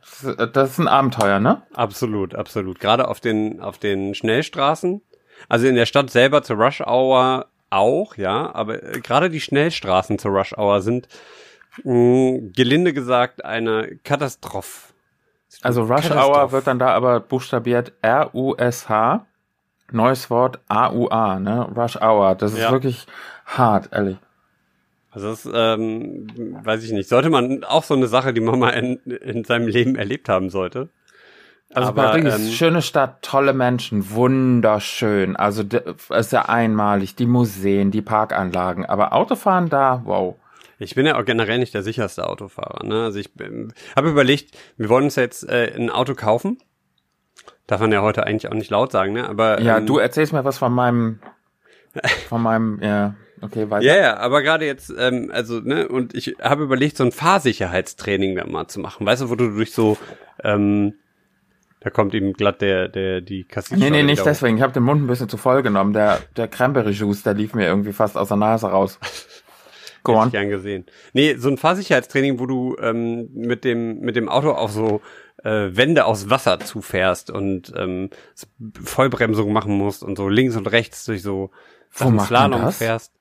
das 0.54 0.72
ist 0.72 0.80
ein 0.80 0.88
Abenteuer, 0.88 1.40
ne? 1.40 1.62
absolut, 1.74 2.36
absolut. 2.36 2.80
Gerade 2.80 3.08
auf 3.08 3.20
den 3.20 3.62
auf 3.62 3.78
den 3.78 4.16
Schnellstraßen. 4.16 5.02
Also 5.50 5.68
in 5.68 5.76
der 5.76 5.86
Stadt 5.86 6.10
selber 6.10 6.42
zur 6.44 6.58
Rush 6.58 6.82
Hour 6.82 7.48
auch, 7.74 8.16
ja, 8.18 8.54
aber 8.54 8.84
äh, 8.84 9.00
gerade 9.02 9.30
die 9.30 9.42
Schnellstraßen 9.42 10.20
zur 10.20 10.32
Rush 10.32 10.54
Hour 10.58 10.82
sind 10.82 11.08
mh, 11.84 12.52
gelinde 12.56 12.94
gesagt 12.94 13.44
eine 13.46 13.98
Katastrophe. 14.04 14.94
Also 15.62 15.84
Rush. 15.84 16.10
Hour 16.12 16.52
wird 16.52 16.68
dann 16.68 16.80
da 16.80 16.90
aber 16.90 17.20
buchstabiert 17.20 17.94
R-U-S-H. 18.02 19.26
Neues 19.92 20.30
Wort 20.32 20.60
A-U-A, 20.68 21.40
ne? 21.40 21.70
Rush 21.76 21.98
Hour. 21.98 22.36
Das 22.36 22.54
ist 22.54 22.60
Ja. 22.60 22.72
wirklich 22.72 23.06
hart, 23.46 23.90
ehrlich. 23.92 24.18
Also 25.12 25.30
das, 25.30 25.48
ähm, 25.54 26.28
weiß 26.64 26.84
ich 26.84 26.92
nicht. 26.92 27.08
Sollte 27.08 27.30
man 27.30 27.64
auch 27.64 27.84
so 27.84 27.94
eine 27.94 28.08
Sache, 28.08 28.34
die 28.34 28.42
man 28.42 28.58
mal 28.58 28.72
in, 28.72 28.96
in 29.12 29.44
seinem 29.44 29.68
Leben 29.68 29.96
erlebt 29.96 30.28
haben 30.30 30.50
sollte. 30.50 30.90
Also 31.74 31.90
Aber, 31.90 32.04
Paris, 32.04 32.36
ähm, 32.36 32.52
schöne 32.52 32.82
Stadt, 32.82 33.22
tolle 33.22 33.54
Menschen, 33.54 34.12
wunderschön. 34.12 35.36
Also 35.36 35.64
ist 36.10 36.32
ja 36.32 36.44
einmalig, 36.50 37.16
die 37.16 37.26
Museen, 37.26 37.92
die 37.92 38.02
Parkanlagen. 38.02 38.86
Aber 38.86 39.14
Autofahren 39.14 39.70
da, 39.70 40.02
wow. 40.06 40.36
Ich 40.80 40.96
bin 40.96 41.06
ja 41.06 41.18
auch 41.20 41.26
generell 41.26 41.60
nicht 41.60 41.74
der 41.74 41.84
sicherste 41.84 42.28
Autofahrer. 42.28 42.86
Ne? 42.86 43.04
Also 43.04 43.20
ich 43.20 43.30
habe 43.96 44.10
überlegt, 44.10 44.58
wir 44.78 44.90
wollen 44.90 45.06
uns 45.06 45.16
jetzt 45.16 45.48
äh, 45.48 45.74
ein 45.76 45.90
Auto 45.90 46.14
kaufen. 46.14 46.58
Darf 47.68 47.80
man 47.80 47.92
ja 47.92 48.02
heute 48.02 48.26
eigentlich 48.26 48.52
auch 48.52 48.56
nicht 48.56 48.70
laut 48.70 48.92
sagen, 48.92 49.14
ne? 49.14 49.28
Aber 49.28 49.62
Ja, 49.62 49.78
ähm, 49.78 49.86
du 49.86 49.98
erzählst 49.98 50.34
mir 50.34 50.44
was 50.44 50.58
von 50.58 50.74
meinem, 50.74 51.20
von 52.28 52.42
meinem, 52.42 52.80
ja, 52.82 53.16
okay, 53.42 53.70
weiter. 53.70 53.86
Ja, 53.86 53.96
ja, 53.96 54.18
aber 54.18 54.42
gerade 54.42 54.66
jetzt, 54.66 54.94
ähm, 54.98 55.32
also, 55.34 55.62
ne, 55.62 55.88
und 55.88 56.14
ich 56.14 56.36
habe 56.42 56.64
überlegt, 56.64 56.98
so 56.98 57.06
ein 57.06 57.14
Fahrsicherheitstraining 57.14 58.36
da 58.36 58.46
mal 58.46 58.68
zu 58.68 58.82
machen. 58.82 59.06
Weißt 59.06 59.22
du, 59.22 59.30
wo 59.30 59.36
du 59.36 59.50
durch 59.50 59.72
so, 59.72 59.98
ähm, 60.44 60.96
da 61.84 61.90
kommt 61.90 62.14
ihm 62.14 62.32
glatt 62.34 62.62
der, 62.62 62.88
der, 62.88 63.20
die 63.20 63.44
Kassette. 63.44 63.80
Nee, 63.80 63.90
nee, 63.90 64.04
nicht 64.04 64.26
deswegen. 64.26 64.56
Ich 64.56 64.64
habe 64.64 64.72
den 64.72 64.84
Mund 64.84 65.04
ein 65.04 65.08
bisschen 65.08 65.28
zu 65.28 65.36
voll 65.36 65.64
genommen. 65.64 65.92
Der, 65.92 66.22
der 66.38 66.48
Cranberry-Juice, 66.48 67.24
der 67.24 67.34
lief 67.34 67.54
mir 67.54 67.66
irgendwie 67.68 67.92
fast 67.92 68.18
aus 68.18 68.30
der 68.30 68.38
Nase 68.38 68.68
raus. 68.68 69.00
Go 70.04 70.14
Hätte 70.14 70.22
on. 70.22 70.28
ich 70.28 70.32
gern 70.32 70.50
gesehen. 70.50 70.86
Nee, 71.12 71.36
so 71.36 71.50
ein 71.50 71.58
Fahrsicherheitstraining, 71.58 72.40
wo 72.40 72.46
du 72.46 72.78
ähm, 72.80 73.30
mit 73.34 73.66
dem 73.66 74.00
mit 74.00 74.16
dem 74.16 74.30
Auto 74.30 74.52
auf 74.52 74.72
so 74.72 75.02
äh, 75.44 75.76
Wände 75.76 76.06
aus 76.06 76.30
Wasser 76.30 76.60
zufährst 76.60 77.30
und 77.30 77.74
ähm, 77.76 78.10
Vollbremsung 78.82 79.52
machen 79.52 79.78
musst 79.78 80.04
und 80.04 80.18
so 80.18 80.30
links 80.30 80.56
und 80.56 80.68
rechts 80.68 81.04
durch 81.06 81.22
so 81.22 81.52
Sachen 81.90 82.20
Slalom 82.20 82.72
fährst. 82.72 83.14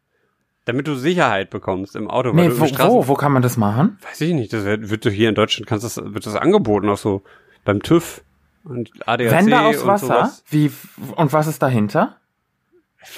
Damit 0.64 0.87
du 0.87 0.94
Sicherheit 0.94 1.51
bekommst 1.51 1.96
im 1.96 2.09
Auto. 2.09 2.33
Nee, 2.33 2.51
wo, 2.53 2.66
wo, 2.66 3.09
wo 3.09 3.14
kann 3.14 3.33
man 3.33 3.42
das 3.42 3.57
machen? 3.57 3.98
Weiß 4.03 4.20
ich 4.20 4.35
nicht, 4.35 4.53
das 4.53 4.64
wird, 4.64 4.90
wird 4.90 5.05
hier 5.07 5.29
in 5.29 5.35
Deutschland 5.35 5.66
kannst 5.66 5.85
das, 5.85 5.96
wird 5.96 6.25
das 6.25 6.37
angeboten, 6.37 6.88
auch 6.88 6.98
so 6.98 7.22
beim 7.64 7.83
TÜV 7.83 8.22
und 8.64 8.90
ADAC 9.07 9.31
Wände 9.31 9.61
aus 9.61 9.87
Wasser? 9.87 10.07
sowas. 10.07 10.44
Wie, 10.48 10.70
und 11.16 11.33
was 11.33 11.46
ist 11.46 11.62
dahinter? 11.62 12.16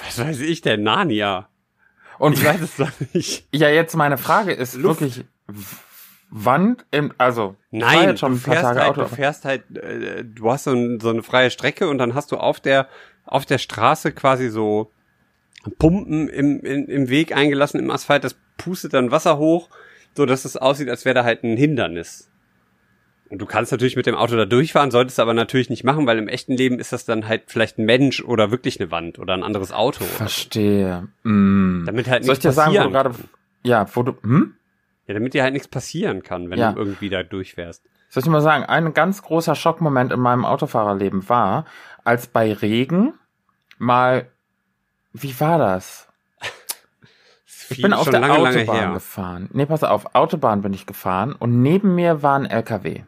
Was 0.05 0.19
weiß 0.19 0.39
ich 0.41 0.61
denn? 0.61 0.83
Narnia. 0.83 1.49
Und 2.17 2.33
Ich 2.33 2.45
weiß 2.45 2.61
es 2.61 2.75
doch 2.77 2.91
nicht. 3.13 3.47
ja, 3.53 3.69
jetzt 3.69 3.95
meine 3.95 4.17
Frage 4.17 4.53
ist 4.53 4.73
Luft. 4.75 5.01
wirklich, 5.01 5.25
wann, 6.29 6.77
im, 6.91 7.13
also, 7.17 7.55
Nein, 7.71 8.09
jetzt 8.09 8.19
schon 8.19 8.33
du 8.35 8.39
paar 8.39 8.53
fährst, 8.53 8.63
Tage 8.65 8.79
halt, 8.79 8.89
Auto. 8.91 9.01
du 9.01 9.07
fährst 9.15 9.45
halt, 9.45 9.77
äh, 9.77 10.23
du 10.23 10.51
hast 10.51 10.63
so, 10.65 10.71
ein, 10.71 10.99
so 10.99 11.09
eine 11.09 11.23
freie 11.23 11.51
Strecke 11.51 11.87
und 11.89 11.97
dann 11.97 12.13
hast 12.15 12.31
du 12.31 12.37
auf 12.37 12.59
der 12.59 12.87
auf 13.27 13.45
der 13.45 13.57
Straße 13.57 14.11
quasi 14.11 14.49
so 14.49 14.91
Pumpen 15.79 16.29
im, 16.29 16.59
im, 16.59 16.85
im 16.87 17.09
Weg 17.09 17.35
eingelassen 17.35 17.79
im 17.79 17.89
Asphalt. 17.89 18.23
Das 18.23 18.35
pustet 18.57 18.93
dann 18.93 19.09
Wasser 19.11 19.37
hoch, 19.39 19.69
so 20.15 20.25
dass 20.27 20.45
es 20.45 20.57
aussieht, 20.57 20.89
als 20.89 21.05
wäre 21.05 21.15
da 21.15 21.23
halt 21.23 21.43
ein 21.43 21.57
Hindernis. 21.57 22.29
Und 23.29 23.39
du 23.39 23.45
kannst 23.47 23.71
natürlich 23.71 23.95
mit 23.95 24.05
dem 24.05 24.15
Auto 24.15 24.35
da 24.35 24.45
durchfahren, 24.45 24.91
solltest 24.91 25.19
aber 25.19 25.33
natürlich 25.33 25.69
nicht 25.69 25.83
machen, 25.83 26.05
weil 26.05 26.19
im 26.19 26.27
echten 26.27 26.53
Leben 26.55 26.77
ist 26.79 26.93
das 26.93 27.05
dann 27.05 27.27
halt 27.27 27.43
vielleicht 27.47 27.79
ein 27.79 27.85
Mensch 27.85 28.23
oder 28.23 28.51
wirklich 28.51 28.79
eine 28.79 28.91
Wand 28.91 29.17
oder 29.17 29.33
ein 29.33 29.41
anderes 29.43 29.71
Auto. 29.71 30.03
Verstehe. 30.03 31.07
Mm. 31.23 31.85
Damit 31.85 32.07
halt 32.07 32.23
Soll 32.23 32.33
ich 32.33 32.39
dir 32.39 32.51
sagen, 32.51 32.75
wo 32.75 32.83
du 32.83 32.91
gerade, 32.91 33.11
ja, 33.63 33.87
wo 33.95 34.03
du, 34.03 34.13
hm? 34.21 34.53
Ja, 35.07 35.13
damit 35.15 35.33
dir 35.33 35.41
halt 35.43 35.53
nichts 35.53 35.67
passieren 35.67 36.21
kann, 36.23 36.49
wenn 36.49 36.59
Ja. 36.59 36.71
du 36.71 36.79
irgendwie 36.79 37.09
da 37.09 37.23
durchfährst. 37.23 37.83
Soll 38.09 38.21
ich 38.21 38.25
dir 38.25 38.31
mal 38.31 38.41
sagen, 38.41 38.63
ein 38.63 38.93
ganz 38.93 39.23
großer 39.23 39.55
Schockmoment 39.55 40.11
in 40.11 40.19
meinem 40.19 40.45
Autofahrerleben 40.45 41.27
war, 41.27 41.65
als 42.03 42.27
bei 42.27 42.53
Regen 42.53 43.13
mal, 43.79 44.27
wie 45.13 45.39
war 45.39 45.57
das? 45.57 46.07
Ich 47.69 47.81
bin 47.81 47.93
auf 47.93 48.07
der 48.09 48.19
lange, 48.19 48.37
lange 48.37 48.57
Autobahn 48.61 48.75
her. 48.77 48.93
gefahren. 48.93 49.49
Nee, 49.51 49.65
pass 49.65 49.83
auf, 49.83 50.13
Autobahn 50.13 50.61
bin 50.61 50.73
ich 50.73 50.85
gefahren 50.85 51.33
und 51.33 51.63
neben 51.63 51.95
mir 51.95 52.21
war 52.21 52.37
ein 52.37 52.45
LKW. 52.45 53.01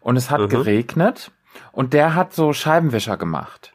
Und 0.00 0.16
es 0.16 0.30
hat 0.30 0.40
Mhm. 0.40 0.48
geregnet 0.48 1.30
und 1.72 1.92
der 1.92 2.14
hat 2.14 2.32
so 2.32 2.52
Scheibenwischer 2.52 3.16
gemacht. 3.16 3.72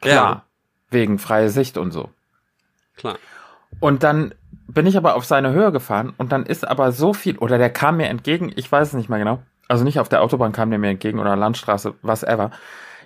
Klar. 0.00 0.14
Ja. 0.14 0.42
Wegen 0.90 1.18
freie 1.18 1.48
Sicht 1.48 1.76
und 1.78 1.90
so. 1.92 2.10
Klar. 2.96 3.16
Und 3.80 4.02
dann 4.02 4.34
bin 4.68 4.86
ich 4.86 4.96
aber 4.96 5.14
auf 5.16 5.24
seine 5.24 5.52
Höhe 5.52 5.72
gefahren 5.72 6.12
und 6.18 6.32
dann 6.32 6.44
ist 6.46 6.66
aber 6.66 6.92
so 6.92 7.12
viel, 7.14 7.38
oder 7.38 7.58
der 7.58 7.70
kam 7.70 7.96
mir 7.98 8.08
entgegen, 8.08 8.52
ich 8.54 8.70
weiß 8.70 8.88
es 8.88 8.94
nicht 8.94 9.08
mehr 9.08 9.18
genau. 9.18 9.42
Also 9.68 9.84
nicht 9.84 9.98
auf 9.98 10.08
der 10.08 10.22
Autobahn 10.22 10.52
kam 10.52 10.70
der 10.70 10.78
mir 10.78 10.90
entgegen 10.90 11.18
oder 11.18 11.34
Landstraße, 11.36 11.94
whatever. 12.02 12.50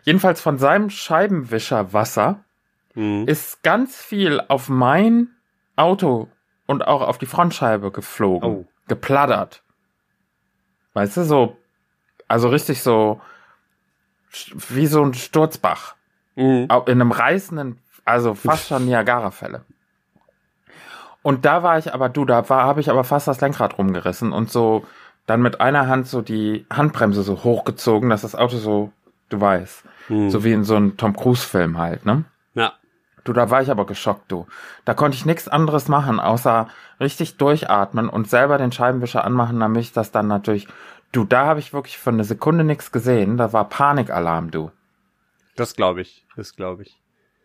Jedenfalls 0.03 0.41
von 0.41 0.59
seinem 0.59 0.91
Scheibenwischerwasser 0.91 2.41
Mhm. 2.95 3.25
ist 3.29 3.63
ganz 3.63 3.97
viel 4.03 4.41
auf 4.49 4.69
mein 4.69 5.29
Auto 5.77 6.29
und 6.67 6.87
auch 6.87 7.03
auf 7.03 7.19
die 7.19 7.27
Frontscheibe 7.27 7.91
geflogen, 7.93 8.49
Oh. 8.51 8.65
geplattert. 8.89 9.63
Weißt 10.95 11.17
du, 11.19 11.25
so, 11.25 11.57
also 12.29 12.49
richtig 12.49 12.83
so, 12.83 13.21
wie 14.69 14.87
so 14.87 15.03
ein 15.03 15.15
Sturzbach. 15.15 15.95
Mhm. 16.35 16.69
In 16.87 17.01
einem 17.01 17.13
reißenden, 17.13 17.79
also 18.05 18.35
fast 18.35 18.69
schon 18.69 18.85
Niagara-Fälle. 18.85 19.65
Und 21.23 21.45
da 21.45 21.63
war 21.63 21.79
ich 21.79 21.93
aber, 21.93 22.09
du, 22.09 22.25
da 22.25 22.49
war, 22.49 22.65
habe 22.65 22.81
ich 22.81 22.91
aber 22.91 23.03
fast 23.05 23.27
das 23.27 23.41
Lenkrad 23.41 23.79
rumgerissen 23.79 24.33
und 24.33 24.51
so 24.51 24.85
dann 25.27 25.43
mit 25.43 25.61
einer 25.61 25.89
Hand 25.89 26.07
so 26.07 26.23
die 26.23 26.67
Handbremse 26.71 27.23
so 27.25 27.43
hochgezogen, 27.43 28.11
dass 28.11 28.23
das 28.23 28.37
Auto 28.37 28.59
so, 28.59 28.93
du 29.29 29.41
weißt, 29.41 29.83
Mhm. 30.09 30.31
so 30.31 30.45
wie 30.45 30.53
in 30.53 30.63
so 30.63 30.77
einem 30.77 30.97
Tom 30.97 31.17
Cruise-Film 31.17 31.79
halt, 31.79 32.07
ne? 32.07 32.23
Ja. 32.55 32.75
Du, 33.25 33.33
da 33.33 33.51
war 33.51 33.61
ich 33.61 33.73
aber 33.73 33.87
geschockt, 33.87 34.31
du. 34.31 34.47
Da 34.85 34.95
konnte 34.95 35.17
ich 35.17 35.27
nichts 35.27 35.49
anderes 35.49 35.89
machen, 35.89 36.21
außer 36.21 36.69
richtig 37.01 37.39
durchatmen 37.39 38.09
und 38.09 38.31
selber 38.31 38.57
den 38.57 38.71
Scheibenwischer 38.71 39.25
anmachen, 39.25 39.59
damit 39.59 39.83
ich 39.83 39.93
das 39.93 40.13
dann 40.13 40.29
natürlich. 40.29 40.69
Du, 41.13 41.25
da 41.25 41.47
habe 41.47 41.61
ich 41.61 41.73
wirklich 41.73 41.99
für 41.99 42.11
eine 42.11 42.25
Sekunde 42.25 42.65
nichts 42.65 42.93
gesehen. 42.93 43.37
Da 43.37 43.53
war 43.53 43.69
Panikalarm, 43.69 44.51
du. 44.51 44.71
Das 45.57 45.75
glaube 45.77 46.03
ich. 46.03 46.27
Das 46.37 46.55
glaube 46.55 46.83
ich. 46.83 47.01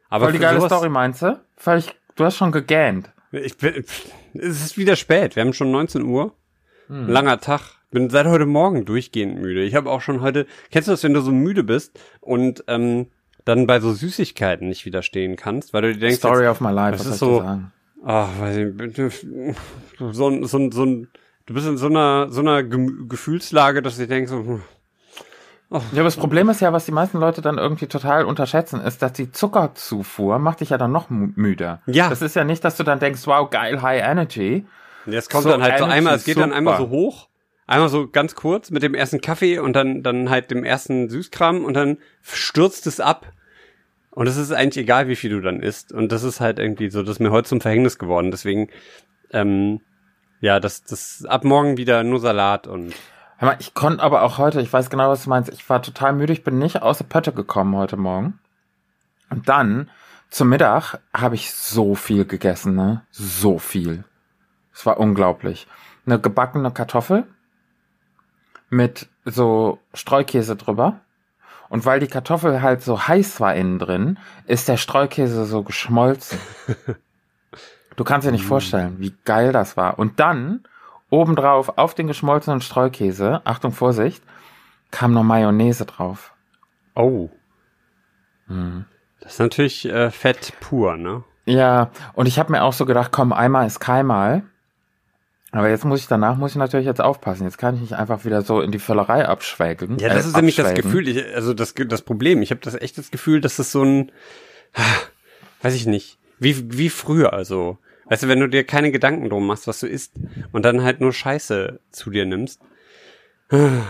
Aber 0.10 0.26
Voll 0.26 0.34
die 0.34 0.39
geile 0.39 0.58
sowas- 0.60 0.71
Story, 0.71 0.89
meinst 0.89 1.21
du? 1.21 1.39
Völlig, 1.56 1.95
du 2.15 2.26
hast 2.26 2.36
schon 2.36 2.52
gegähnt. 2.52 3.12
Ich 3.32 3.58
bin, 3.58 3.86
es 4.34 4.62
ist 4.65 4.78
wieder 4.78 4.95
spät. 4.97 5.36
Wir 5.38 5.43
haben 5.43 5.54
schon 5.54 5.71
19 5.71 6.04
Uhr. 6.04 6.34
Hm. 6.88 7.08
Langer 7.08 7.39
Tag. 7.39 7.62
Bin 7.91 8.10
seit 8.10 8.26
heute 8.26 8.45
Morgen 8.45 8.84
durchgehend 8.86 9.39
müde. 9.39 9.63
Ich 9.63 9.76
habe 9.76 9.89
auch 9.89 10.02
schon 10.02 10.21
heute. 10.21 10.47
Kennst 10.71 10.88
du 10.88 10.91
das, 10.91 11.04
wenn 11.04 11.13
du 11.13 11.21
so 11.21 11.32
müde 11.32 11.63
bist 11.63 11.97
und 12.19 12.63
ähm, 12.67 13.08
dann 13.45 13.67
bei 13.67 13.80
so 13.80 13.93
Süßigkeiten 13.93 14.67
nicht 14.67 14.86
widerstehen 14.86 15.36
kannst, 15.38 15.74
weil 15.74 15.82
du 15.84 15.93
dir 15.93 16.00
denkst, 16.00 16.17
Story 16.19 16.43
jetzt, 16.43 16.52
of 16.52 16.62
my 16.62 16.71
life, 16.71 16.97
das 16.97 17.06
was 17.08 17.13
ist 17.13 17.19
so- 17.19 17.39
sagen? 17.41 17.71
ach, 18.06 18.28
weiß 18.39 18.58
ich, 18.58 18.97
nicht, 18.97 19.26
so 20.00 20.28
ein, 20.30 20.43
so 20.45 20.58
ein, 20.58 20.71
so 20.71 20.84
ein, 20.86 21.08
du 21.45 21.54
bist 21.54 21.67
in 21.67 21.77
so 21.77 21.88
einer 21.88 22.30
so 22.32 22.41
einer 22.41 22.60
Gemü- 22.60 23.08
Gefühlslage, 23.08 23.82
dass 23.82 23.99
ich 23.99 24.08
denke 24.08 24.30
so, 24.30 24.38
hm, 24.38 24.62
Ja, 25.71 25.77
aber 25.93 26.04
das 26.04 26.17
Problem 26.17 26.49
ist 26.49 26.60
ja, 26.62 26.73
was 26.73 26.86
die 26.86 26.91
meisten 26.91 27.17
Leute 27.19 27.41
dann 27.41 27.58
irgendwie 27.58 27.88
total 27.88 28.25
unterschätzen, 28.25 28.82
ist, 28.82 29.01
dass 29.01 29.13
die 29.13 29.32
Zuckerzufuhr 29.32 30.38
macht 30.39 30.60
dich 30.60 30.69
ja 30.71 30.77
dann 30.77 30.91
noch 30.91 31.10
mü- 31.10 31.32
müder. 31.36 31.82
Ja. 31.86 32.10
Das 32.10 32.21
ist 32.21 32.36
ja 32.36 32.43
nicht, 32.43 32.63
dass 32.63 32.75
du 32.77 32.84
dann 32.84 32.99
denkst, 32.99 33.21
wow, 33.25 33.49
geil, 33.49 33.82
high 33.82 34.04
energy. 34.04 34.65
Jetzt 35.06 35.32
kommt 35.32 35.43
So, 35.43 35.49
dann 35.49 35.63
halt 35.63 35.80
so 35.80 35.86
einmal, 35.86 36.15
es 36.15 36.25
geht 36.25 36.38
dann 36.38 36.49
super. 36.49 36.56
einmal 36.58 36.77
so 36.77 36.89
hoch, 36.89 37.27
einmal 37.67 37.89
so 37.89 38.08
ganz 38.10 38.36
kurz 38.36 38.69
mit 38.69 38.84
dem 38.84 38.93
ersten 38.93 39.21
Kaffee 39.21 39.60
und 39.60 39.73
dann, 39.73 40.04
dann 40.04 40.30
halt 40.30 40.51
dem 40.51 40.63
ersten 40.63 41.10
Süßkram 41.10 41.63
und 41.66 41.74
dann 41.74 41.97
stürzt 42.22 42.86
es 42.86 42.99
ab. 42.99 43.32
Und 44.13 44.28
es 44.28 44.36
ist 44.36 44.51
eigentlich 44.51 44.84
egal, 44.84 45.07
wie 45.07 45.16
viel 45.16 45.30
du 45.30 45.39
dann 45.39 45.61
isst. 45.61 45.93
Und 45.93 46.11
das 46.11 46.24
ist 46.24 46.41
halt 46.41 46.59
irgendwie 46.59 46.89
so, 46.89 47.01
das 47.01 47.11
ist 47.11 47.20
mir 47.20 47.32
heute 47.32 47.47
zum 47.47 47.61
Verhängnis 47.61 47.97
geworden. 47.97 48.30
Deswegen, 48.30 48.68
ähm, 49.32 49.80
ja, 50.42 50.60
das, 50.60 50.84
das 50.84 51.26
ab 51.26 51.44
morgen 51.46 51.78
wieder 51.78 52.04
nur 52.04 52.20
Salat 52.20 52.68
und 52.68 52.94
Hör 53.38 53.48
mal, 53.48 53.58
ich 53.60 53.74
konnte 53.74 54.04
aber 54.04 54.22
auch 54.22 54.38
heute, 54.38 54.62
ich 54.62 54.72
weiß 54.72 54.92
genau, 54.92 55.10
was 55.10 55.24
du 55.24 55.32
meinst, 55.32 55.52
ich 55.52 55.68
war 55.68 55.82
total 55.82 56.14
müde, 56.14 56.32
ich 56.32 56.44
bin 56.44 56.60
nicht 56.60 56.84
aus 56.84 57.00
der 57.00 57.06
Pötte 57.06 57.34
gekommen 57.34 57.76
heute 57.76 57.98
Morgen. 57.98 58.39
Und 59.32 59.50
dann, 59.50 59.89
zum 60.30 60.50
Mittag, 60.50 61.00
habe 61.12 61.34
ich 61.34 61.52
so 61.52 61.96
viel 61.96 62.26
gegessen, 62.26 62.76
ne? 62.76 63.02
So 63.10 63.58
viel. 63.58 64.04
Es 64.72 64.86
war 64.86 65.00
unglaublich. 65.00 65.66
Eine 66.06 66.20
gebackene 66.20 66.70
Kartoffel 66.70 67.26
mit 68.70 69.10
so 69.26 69.80
Streukäse 69.96 70.56
drüber. 70.56 71.00
Und 71.68 71.84
weil 71.84 72.00
die 72.00 72.08
Kartoffel 72.08 72.62
halt 72.62 72.84
so 72.84 73.08
heiß 73.08 73.39
war 73.39 73.56
innen 73.56 73.80
drin, 73.80 74.20
ist 74.46 74.68
der 74.68 74.78
Streukäse 74.78 75.46
so 75.46 75.64
geschmolzen. 75.64 76.38
Du 78.02 78.06
kannst 78.06 78.28
dir 78.28 78.32
nicht 78.32 78.45
vorstellen, 78.45 78.95
wie 78.97 79.14
geil 79.26 79.52
das 79.52 79.78
war. 79.78 79.99
Und 79.99 80.20
dann, 80.20 80.64
obendrauf, 81.12 81.78
auf 81.78 81.93
den 81.93 82.08
geschmolzenen 82.08 82.60
Streukäse, 82.60 83.41
Achtung, 83.43 83.74
Vorsicht, 83.74 84.24
kam 84.89 85.14
noch 85.14 85.22
Mayonnaise 85.22 85.86
drauf. 85.86 86.34
Oh. 86.95 87.30
Das 89.20 89.34
ist 89.34 89.39
natürlich 89.39 89.86
äh, 89.86 90.10
Fett 90.10 90.54
pur, 90.62 90.97
ne? 90.97 91.24
Ja, 91.45 91.91
und 92.14 92.26
ich 92.26 92.39
habe 92.39 92.52
mir 92.52 92.64
auch 92.64 92.74
so 92.74 92.88
gedacht, 92.88 93.12
komm, 93.12 93.34
einmal 93.34 93.68
ist 93.68 93.80
keinmal. 93.80 94.41
Aber 95.52 95.70
jetzt 95.70 95.86
muss 95.86 95.99
ich 95.99 96.08
danach, 96.08 96.38
muss 96.38 96.54
ich 96.54 96.58
natürlich 96.58 96.88
jetzt 96.88 97.02
aufpassen. 97.02 97.43
Jetzt 97.43 97.60
kann 97.60 97.76
ich 97.76 97.82
nicht 97.82 97.93
einfach 97.93 98.26
wieder 98.26 98.41
so 98.41 98.62
in 98.62 98.72
die 98.72 98.80
Völlerei 98.80 99.28
abschwelgen. 99.28 99.99
Ja, 99.99 100.10
das 100.10 100.26
äh, 100.26 100.30
ist 100.30 100.36
nämlich 100.38 100.56
das. 100.56 100.74
Gefühl, 100.74 101.08
ich, 101.08 101.24
also 101.36 101.54
das, 101.54 101.76
das 101.76 102.02
Problem. 102.02 102.41
Ich 102.41 102.49
habe 102.49 102.62
das 102.62 102.74
echt 102.74 102.97
das 102.97 103.12
Gefühl, 103.12 103.41
dass 103.41 103.60
es 103.60 103.72
so 103.72 103.84
ein, 103.84 104.12
weiß 105.62 105.76
ich 105.76 105.86
nicht, 105.86 106.18
wie, 106.41 106.80
wie 106.80 106.89
früher, 106.89 107.34
also. 107.34 107.78
Weißt 108.12 108.24
du, 108.24 108.28
wenn 108.28 108.41
du 108.41 108.49
dir 108.49 108.66
keine 108.66 108.91
Gedanken 108.91 109.30
drum 109.30 109.47
machst, 109.47 109.68
was 109.68 109.80
du 109.80 109.88
isst 109.88 110.20
und 110.51 110.66
dann 110.66 110.84
halt 110.84 110.99
nur 110.99 111.14
Scheiße 111.14 111.80
zu 111.91 112.09
dir 112.09 112.26
nimmst. 112.26 112.59
Ja, 113.49 113.86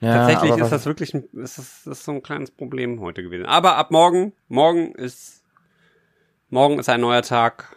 Tatsächlich 0.00 0.56
ist 0.56 0.72
das 0.72 0.86
wirklich 0.86 1.14
ein, 1.14 1.22
ist 1.34 1.58
das, 1.58 1.82
das 1.84 1.98
ist 1.98 2.04
so 2.04 2.10
ein 2.10 2.22
kleines 2.24 2.50
Problem 2.50 3.00
heute 3.00 3.22
gewesen. 3.22 3.46
Aber 3.46 3.76
ab 3.76 3.92
morgen, 3.92 4.32
morgen 4.48 4.92
ist, 4.96 5.44
morgen 6.50 6.80
ist 6.80 6.88
ein 6.88 7.00
neuer 7.00 7.22
Tag. 7.22 7.76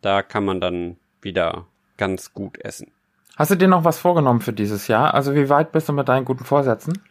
Da 0.00 0.22
kann 0.22 0.46
man 0.46 0.62
dann 0.62 0.96
wieder 1.20 1.66
ganz 1.98 2.32
gut 2.32 2.58
essen. 2.64 2.90
Hast 3.36 3.50
du 3.50 3.56
dir 3.56 3.68
noch 3.68 3.84
was 3.84 3.98
vorgenommen 3.98 4.40
für 4.40 4.54
dieses 4.54 4.88
Jahr? 4.88 5.12
Also 5.12 5.34
wie 5.34 5.50
weit 5.50 5.72
bist 5.72 5.90
du 5.90 5.92
mit 5.92 6.08
deinen 6.08 6.24
guten 6.24 6.46
Vorsätzen? 6.46 7.02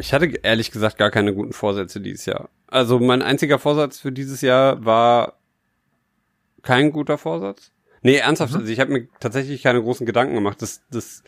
Ich 0.00 0.12
hatte 0.12 0.26
ehrlich 0.42 0.72
gesagt 0.72 0.98
gar 0.98 1.12
keine 1.12 1.32
guten 1.32 1.52
Vorsätze 1.52 2.00
dieses 2.00 2.26
Jahr. 2.26 2.48
Also 2.66 2.98
mein 2.98 3.22
einziger 3.22 3.60
Vorsatz 3.60 4.00
für 4.00 4.10
dieses 4.10 4.40
Jahr 4.40 4.84
war 4.84 5.39
kein 6.62 6.92
guter 6.92 7.18
Vorsatz. 7.18 7.70
Nee, 8.02 8.16
ernsthaft, 8.16 8.54
also 8.54 8.66
ich 8.66 8.80
habe 8.80 8.92
mir 8.92 9.08
tatsächlich 9.20 9.62
keine 9.62 9.82
großen 9.82 10.06
Gedanken 10.06 10.34
gemacht. 10.34 10.62
Das, 10.62 10.82
das 10.90 11.22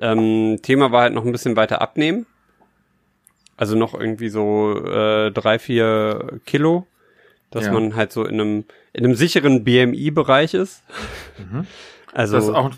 ähm, 0.00 0.58
Thema 0.62 0.92
war 0.92 1.02
halt 1.02 1.14
noch 1.14 1.24
ein 1.24 1.32
bisschen 1.32 1.56
weiter 1.56 1.80
abnehmen. 1.80 2.26
Also 3.56 3.76
noch 3.76 3.94
irgendwie 3.94 4.28
so 4.28 4.74
äh, 4.84 5.30
drei, 5.30 5.58
vier 5.58 6.40
Kilo, 6.46 6.86
dass 7.50 7.66
Ja. 7.66 7.72
man 7.72 7.94
halt 7.96 8.12
so 8.12 8.24
in 8.24 8.40
einem, 8.40 8.64
in 8.92 9.04
einem 9.04 9.14
sicheren 9.14 9.64
BMI-Bereich 9.64 10.54
ist. 10.54 10.82
Also 12.12 12.34
Das 12.34 12.44
ist 12.44 12.50
auch 12.50 12.70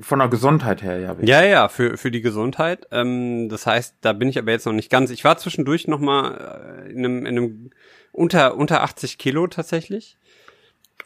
von 0.00 0.20
der 0.20 0.28
Gesundheit 0.28 0.80
her, 0.80 1.00
ja. 1.00 1.16
ja, 1.22 1.42
ja, 1.44 1.68
für, 1.68 1.96
für 1.96 2.12
die 2.12 2.20
Gesundheit. 2.20 2.86
Ähm, 2.92 3.48
das 3.48 3.66
heißt, 3.66 3.96
da 4.02 4.12
bin 4.12 4.28
ich 4.28 4.38
aber 4.38 4.52
jetzt 4.52 4.64
noch 4.66 4.72
nicht 4.72 4.90
ganz. 4.90 5.10
Ich 5.10 5.24
war 5.24 5.38
zwischendurch 5.38 5.88
noch 5.88 5.98
mal 5.98 6.84
äh, 6.86 6.92
in 6.92 6.98
einem, 6.98 7.18
in 7.26 7.36
einem 7.36 7.70
unter, 8.12 8.56
unter 8.56 8.82
80 8.82 9.18
Kilo 9.18 9.48
tatsächlich. 9.48 10.16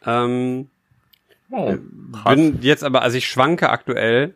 Ähm, 0.05 0.69
Oh, 1.53 1.75
bin 2.37 2.63
jetzt 2.63 2.85
aber, 2.85 3.03
also 3.03 3.17
ich 3.17 3.29
schwanke 3.29 3.71
aktuell 3.71 4.35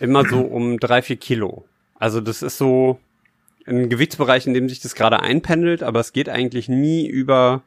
immer 0.00 0.28
so 0.28 0.40
um 0.40 0.78
drei, 0.78 1.00
vier 1.00 1.16
Kilo. 1.16 1.64
Also 1.94 2.20
das 2.20 2.42
ist 2.42 2.58
so 2.58 3.00
ein 3.66 3.88
Gewichtsbereich, 3.88 4.46
in 4.46 4.52
dem 4.52 4.68
sich 4.68 4.80
das 4.80 4.94
gerade 4.94 5.20
einpendelt, 5.20 5.82
aber 5.82 6.00
es 6.00 6.12
geht 6.12 6.28
eigentlich 6.28 6.68
nie 6.68 7.06
über, 7.06 7.62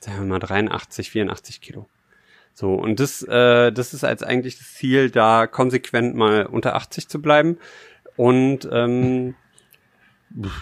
sagen 0.00 0.18
wir 0.18 0.26
mal, 0.26 0.40
83, 0.40 1.10
84 1.10 1.60
Kilo. 1.60 1.88
So, 2.54 2.74
und 2.74 2.98
das, 2.98 3.22
äh, 3.22 3.70
das 3.70 3.94
ist 3.94 4.02
als 4.02 4.24
eigentlich 4.24 4.58
das 4.58 4.74
Ziel, 4.74 5.10
da 5.10 5.46
konsequent 5.46 6.16
mal 6.16 6.44
unter 6.46 6.74
80 6.74 7.08
zu 7.08 7.22
bleiben 7.22 7.58
und 8.16 8.68
ähm, 8.72 9.36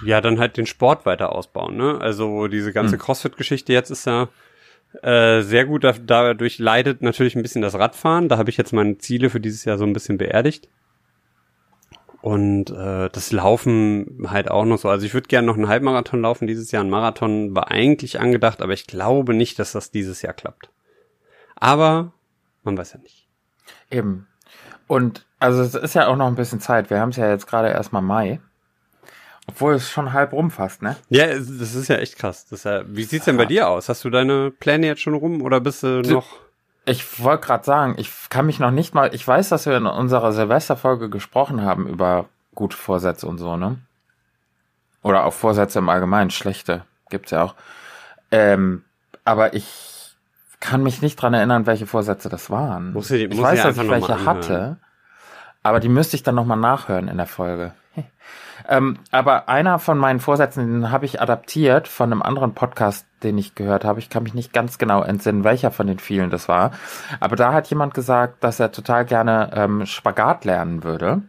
ja, 0.05 0.21
dann 0.21 0.39
halt 0.39 0.59
den 0.59 0.67
Sport 0.67 1.07
weiter 1.07 1.33
ausbauen. 1.33 1.77
Ne? 1.77 1.99
Also 2.01 2.49
diese 2.49 2.73
ganze 2.75 2.99
CrossFit-Geschichte 2.99 3.73
jetzt 3.73 3.91
ist 3.91 4.05
ja 4.05 4.29
äh, 5.03 5.43
sehr 5.43 5.67
gut. 5.67 5.85
Da, 5.85 5.93
dadurch 5.93 6.59
leidet 6.59 7.03
natürlich 7.03 7.37
ein 7.37 7.43
bisschen 7.43 7.63
das 7.63 7.75
Radfahren. 7.75 8.29
Da 8.29 8.39
habe 8.39 8.51
ich 8.51 8.57
jetzt 8.57 8.73
meine 8.73 8.99
Ziele 8.99 9.31
für 9.31 9.41
dieses 9.41 9.65
Jahr 9.65 9.79
so 9.79 9.85
ein 9.85 9.93
bisschen 9.93 10.19
beerdigt. 10.19 10.69
Und 12.23 12.71
äh, 12.71 13.09
das 13.11 13.31
Laufen 13.31 14.27
halt 14.29 14.51
auch 14.51 14.65
noch 14.65 14.79
so. 14.79 14.89
Also 14.89 15.07
ich 15.07 15.15
würde 15.15 15.29
gerne 15.29 15.47
noch 15.47 15.55
einen 15.55 15.69
Halbmarathon 15.69 16.23
laufen 16.23 16.49
dieses 16.49 16.73
Jahr. 16.73 16.83
Ein 16.83 16.91
Marathon 16.91 17.55
war 17.55 17.71
eigentlich 17.71 18.19
angedacht, 18.19 18.63
aber 18.63 18.73
ich 18.73 18.87
glaube 18.87 19.33
nicht, 19.33 19.59
dass 19.59 19.73
das 19.73 19.91
dieses 19.91 20.23
Jahr 20.23 20.33
klappt. 20.33 20.71
Aber 21.55 22.13
man 22.65 22.77
weiß 22.77 22.95
ja 22.95 22.99
nicht. 22.99 23.29
Eben. 23.91 24.27
Und 24.89 25.25
also 25.39 25.63
es 25.63 25.75
ist 25.75 25.95
ja 25.95 26.09
auch 26.09 26.17
noch 26.17 26.27
ein 26.27 26.35
bisschen 26.35 26.61
Zeit. 26.61 26.91
Wir 26.91 27.01
haben 27.01 27.11
es 27.11 27.17
ja 27.17 27.29
jetzt 27.31 27.47
gerade 27.47 27.69
erst 27.69 27.93
mal 27.93 28.01
Mai. 28.01 28.41
Obwohl 29.49 29.75
es 29.75 29.89
schon 29.91 30.13
halb 30.13 30.33
rum 30.33 30.51
fast, 30.51 30.83
ne? 30.83 30.97
Ja, 31.09 31.27
das 31.29 31.49
ist 31.75 31.89
ja 31.89 31.97
echt 31.97 32.17
krass. 32.19 32.47
Das 32.47 32.65
ja, 32.65 32.83
wie 32.87 33.05
sieht's 33.05 33.27
denn 33.27 33.37
bei 33.37 33.45
dir 33.47 33.69
aus? 33.69 33.89
Hast 33.89 34.05
du 34.05 34.11
deine 34.11 34.51
Pläne 34.51 34.87
jetzt 34.87 35.03
schon 35.03 35.15
rum 35.15 35.41
oder 35.43 35.61
bist 35.61 35.83
du 35.83 36.03
noch? 36.03 36.27
Ich 36.85 37.23
wollte 37.23 37.47
gerade 37.47 37.65
sagen, 37.65 37.95
ich 37.99 38.11
kann 38.29 38.47
mich 38.47 38.59
noch 38.61 38.71
nicht 38.71 38.95
mal, 38.95 39.15
ich 39.15 39.27
weiß, 39.27 39.49
dass 39.49 39.67
wir 39.67 39.77
in 39.77 39.87
unserer 39.87 40.33
Silvesterfolge 40.33 41.09
gesprochen 41.11 41.63
haben 41.63 41.89
über 41.89 42.27
gute 42.55 42.77
Vorsätze 42.77 43.27
und 43.27 43.39
so, 43.39 43.57
ne? 43.57 43.79
Oder 45.03 45.25
auch 45.25 45.33
Vorsätze 45.33 45.79
im 45.79 45.89
Allgemeinen, 45.89 46.31
schlechte 46.31 46.85
gibt's 47.11 47.31
ja 47.31 47.43
auch. 47.45 47.55
Ähm, 48.33 48.85
aber 49.25 49.55
ich 49.55 50.15
kann 50.59 50.83
mich 50.83 51.03
nicht 51.03 51.17
dran 51.17 51.35
erinnern, 51.35 51.67
welche 51.67 51.87
Vorsätze 51.87 52.29
das 52.29 52.51
waren. 52.51 52.93
Muss 52.93 53.11
ich- 53.11 53.23
ich 53.23 53.29
muss 53.31 53.45
weiß, 53.45 53.59
ich 53.59 53.63
dass 53.65 53.79
einfach 53.79 53.83
ich 53.85 53.91
welche 53.91 54.25
hatte, 54.25 54.77
aber 55.63 55.79
die 55.81 55.89
müsste 55.89 56.17
ich 56.17 56.23
dann 56.25 56.35
nochmal 56.35 56.59
nachhören 56.59 57.07
in 57.09 57.17
der 57.17 57.27
Folge. 57.27 57.73
Ähm, 58.69 58.99
aber 59.11 59.49
einer 59.49 59.79
von 59.79 59.99
meinen 59.99 60.21
Vorsätzen, 60.21 60.67
den 60.67 60.91
habe 60.91 61.05
ich 61.05 61.21
adaptiert 61.21 61.89
von 61.89 62.13
einem 62.13 62.23
anderen 62.23 62.55
Podcast, 62.55 63.07
den 63.23 63.39
ich 63.39 63.55
gehört 63.55 63.85
habe. 63.85 63.99
Ich 63.99 64.11
kann 64.11 64.23
mich 64.23 64.35
nicht 64.35 64.53
ganz 64.53 64.79
genau 64.79 65.03
entsinnen, 65.03 65.45
welcher 65.45 65.71
von 65.71 65.87
den 65.87 65.99
vielen 65.99 66.31
das 66.31 66.49
war. 66.49 66.73
Aber 67.21 67.37
da 67.37 67.53
hat 67.53 67.69
jemand 67.69 67.95
gesagt, 67.95 68.43
dass 68.43 68.61
er 68.61 68.73
total 68.73 69.05
gerne 69.05 69.51
ähm, 69.55 69.87
Spagat 69.87 70.45
lernen 70.45 70.85
würde. 70.85 71.23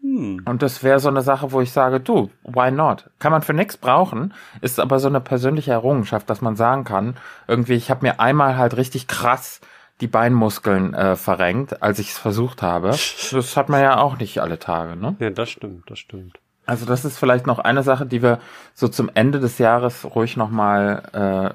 Hm. 0.00 0.42
Und 0.44 0.62
das 0.62 0.82
wäre 0.82 1.00
so 1.00 1.08
eine 1.08 1.22
Sache, 1.22 1.52
wo 1.52 1.60
ich 1.60 1.72
sage, 1.72 2.00
du, 2.00 2.30
why 2.44 2.70
not? 2.70 3.10
Kann 3.18 3.32
man 3.32 3.42
für 3.42 3.54
nichts 3.54 3.76
brauchen, 3.76 4.32
ist 4.60 4.80
aber 4.80 4.98
so 5.00 5.08
eine 5.08 5.20
persönliche 5.20 5.72
Errungenschaft, 5.72 6.30
dass 6.30 6.40
man 6.40 6.56
sagen 6.56 6.84
kann, 6.84 7.16
irgendwie, 7.46 7.74
ich 7.74 7.90
habe 7.90 8.06
mir 8.06 8.20
einmal 8.20 8.56
halt 8.56 8.76
richtig 8.76 9.08
krass 9.08 9.60
die 10.00 10.06
Beinmuskeln 10.06 10.94
äh, 10.94 11.16
verrenkt, 11.16 11.82
als 11.82 11.98
ich 11.98 12.10
es 12.10 12.18
versucht 12.18 12.62
habe. 12.62 12.90
Das 13.30 13.56
hat 13.56 13.68
man 13.68 13.82
ja 13.82 13.98
auch 13.98 14.18
nicht 14.18 14.40
alle 14.40 14.58
Tage, 14.58 14.96
ne? 14.96 15.16
Ja, 15.18 15.30
das 15.30 15.50
stimmt, 15.50 15.90
das 15.90 15.98
stimmt. 15.98 16.38
Also 16.68 16.84
das 16.84 17.06
ist 17.06 17.16
vielleicht 17.18 17.46
noch 17.46 17.58
eine 17.58 17.82
Sache, 17.82 18.04
die 18.04 18.22
wir 18.22 18.40
so 18.74 18.88
zum 18.88 19.10
Ende 19.14 19.40
des 19.40 19.56
Jahres 19.56 20.04
ruhig 20.04 20.36
nochmal 20.36 21.54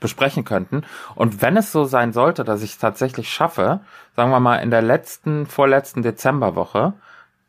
besprechen 0.00 0.44
könnten. 0.44 0.82
Und 1.14 1.42
wenn 1.42 1.56
es 1.56 1.70
so 1.70 1.84
sein 1.84 2.12
sollte, 2.12 2.42
dass 2.42 2.60
ich 2.62 2.72
es 2.72 2.78
tatsächlich 2.78 3.28
schaffe, 3.28 3.78
sagen 4.16 4.32
wir 4.32 4.40
mal 4.40 4.56
in 4.56 4.72
der 4.72 4.82
letzten, 4.82 5.46
vorletzten 5.46 6.02
Dezemberwoche, 6.02 6.92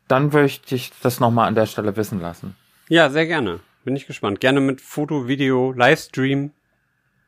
dann 0.06 0.28
möchte 0.28 0.76
ich 0.76 0.92
das 1.02 1.18
nochmal 1.18 1.48
an 1.48 1.56
der 1.56 1.66
Stelle 1.66 1.96
wissen 1.96 2.20
lassen. 2.20 2.54
Ja, 2.88 3.10
sehr 3.10 3.26
gerne. 3.26 3.58
Bin 3.82 3.96
ich 3.96 4.06
gespannt. 4.06 4.38
Gerne 4.38 4.60
mit 4.60 4.80
Foto, 4.80 5.26
Video, 5.26 5.72
Livestream, 5.72 6.52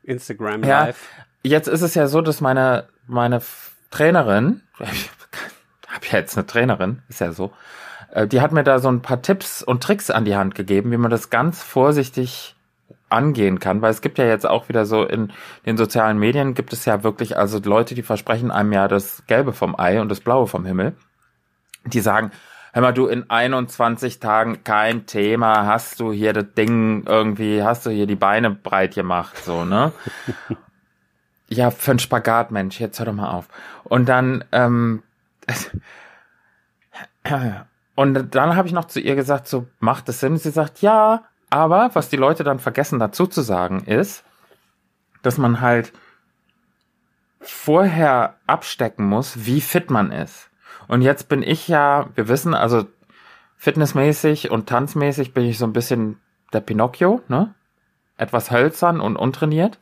Instagram 0.04 0.62
Ja, 0.62 0.84
Live. 0.84 1.08
jetzt 1.42 1.66
ist 1.66 1.82
es 1.82 1.96
ja 1.96 2.06
so, 2.06 2.20
dass 2.20 2.40
meine, 2.40 2.86
meine 3.08 3.42
Trainerin, 3.90 4.62
ich 4.78 5.10
habe 5.88 6.06
ja 6.12 6.18
jetzt 6.18 6.36
eine 6.38 6.46
Trainerin, 6.46 7.02
ist 7.08 7.18
ja 7.18 7.32
so, 7.32 7.52
die 8.26 8.40
hat 8.40 8.52
mir 8.52 8.64
da 8.64 8.78
so 8.78 8.88
ein 8.88 9.02
paar 9.02 9.22
Tipps 9.22 9.62
und 9.62 9.82
Tricks 9.82 10.10
an 10.10 10.24
die 10.24 10.36
Hand 10.36 10.54
gegeben, 10.54 10.90
wie 10.92 10.96
man 10.96 11.10
das 11.10 11.30
ganz 11.30 11.62
vorsichtig 11.62 12.56
angehen 13.08 13.60
kann, 13.60 13.82
weil 13.82 13.90
es 13.90 14.00
gibt 14.00 14.18
ja 14.18 14.26
jetzt 14.26 14.46
auch 14.46 14.68
wieder 14.68 14.84
so 14.84 15.04
in 15.04 15.32
den 15.64 15.76
sozialen 15.76 16.18
Medien 16.18 16.54
gibt 16.54 16.72
es 16.72 16.84
ja 16.84 17.02
wirklich 17.04 17.36
also 17.36 17.60
Leute, 17.60 17.94
die 17.94 18.02
versprechen 18.02 18.50
einem 18.50 18.72
ja 18.72 18.88
das 18.88 19.24
Gelbe 19.26 19.52
vom 19.52 19.78
Ei 19.78 20.00
und 20.00 20.08
das 20.08 20.20
Blaue 20.20 20.46
vom 20.46 20.64
Himmel. 20.64 20.94
Die 21.84 22.00
sagen, 22.00 22.32
hör 22.72 22.82
mal, 22.82 22.92
du 22.92 23.06
in 23.06 23.30
21 23.30 24.18
Tagen 24.18 24.64
kein 24.64 25.06
Thema, 25.06 25.66
hast 25.66 26.00
du 26.00 26.12
hier 26.12 26.32
das 26.32 26.46
Ding 26.56 27.04
irgendwie, 27.06 27.62
hast 27.62 27.86
du 27.86 27.90
hier 27.90 28.06
die 28.06 28.16
Beine 28.16 28.50
breit 28.50 28.94
gemacht, 28.94 29.36
so, 29.44 29.64
ne? 29.64 29.92
Ja, 31.48 31.70
für 31.70 31.92
einen 31.92 32.00
Spagat, 32.00 32.50
Mensch, 32.50 32.80
jetzt 32.80 32.98
hör 32.98 33.06
doch 33.06 33.12
mal 33.12 33.30
auf. 33.30 33.46
Und 33.84 34.08
dann, 34.08 34.42
ähm, 34.50 35.04
und 37.96 38.34
dann 38.34 38.56
habe 38.56 38.68
ich 38.68 38.74
noch 38.74 38.84
zu 38.84 39.00
ihr 39.00 39.16
gesagt, 39.16 39.48
so, 39.48 39.66
macht 39.80 40.08
es 40.08 40.20
Sinn? 40.20 40.36
Sie 40.36 40.50
sagt, 40.50 40.82
ja, 40.82 41.24
aber 41.50 41.90
was 41.94 42.08
die 42.08 42.16
Leute 42.16 42.44
dann 42.44 42.58
vergessen 42.58 42.98
dazu 42.98 43.26
zu 43.26 43.40
sagen 43.40 43.84
ist, 43.84 44.22
dass 45.22 45.38
man 45.38 45.60
halt 45.60 45.92
vorher 47.40 48.36
abstecken 48.46 49.06
muss, 49.06 49.46
wie 49.46 49.60
fit 49.60 49.90
man 49.90 50.12
ist. 50.12 50.50
Und 50.88 51.02
jetzt 51.02 51.28
bin 51.28 51.42
ich 51.42 51.68
ja, 51.68 52.10
wir 52.14 52.28
wissen, 52.28 52.54
also 52.54 52.84
fitnessmäßig 53.56 54.50
und 54.50 54.68
tanzmäßig 54.68 55.32
bin 55.32 55.44
ich 55.44 55.58
so 55.58 55.64
ein 55.64 55.72
bisschen 55.72 56.20
der 56.52 56.60
Pinocchio, 56.60 57.22
ne? 57.28 57.54
Etwas 58.18 58.50
hölzern 58.50 59.00
und 59.00 59.16
untrainiert. 59.16 59.78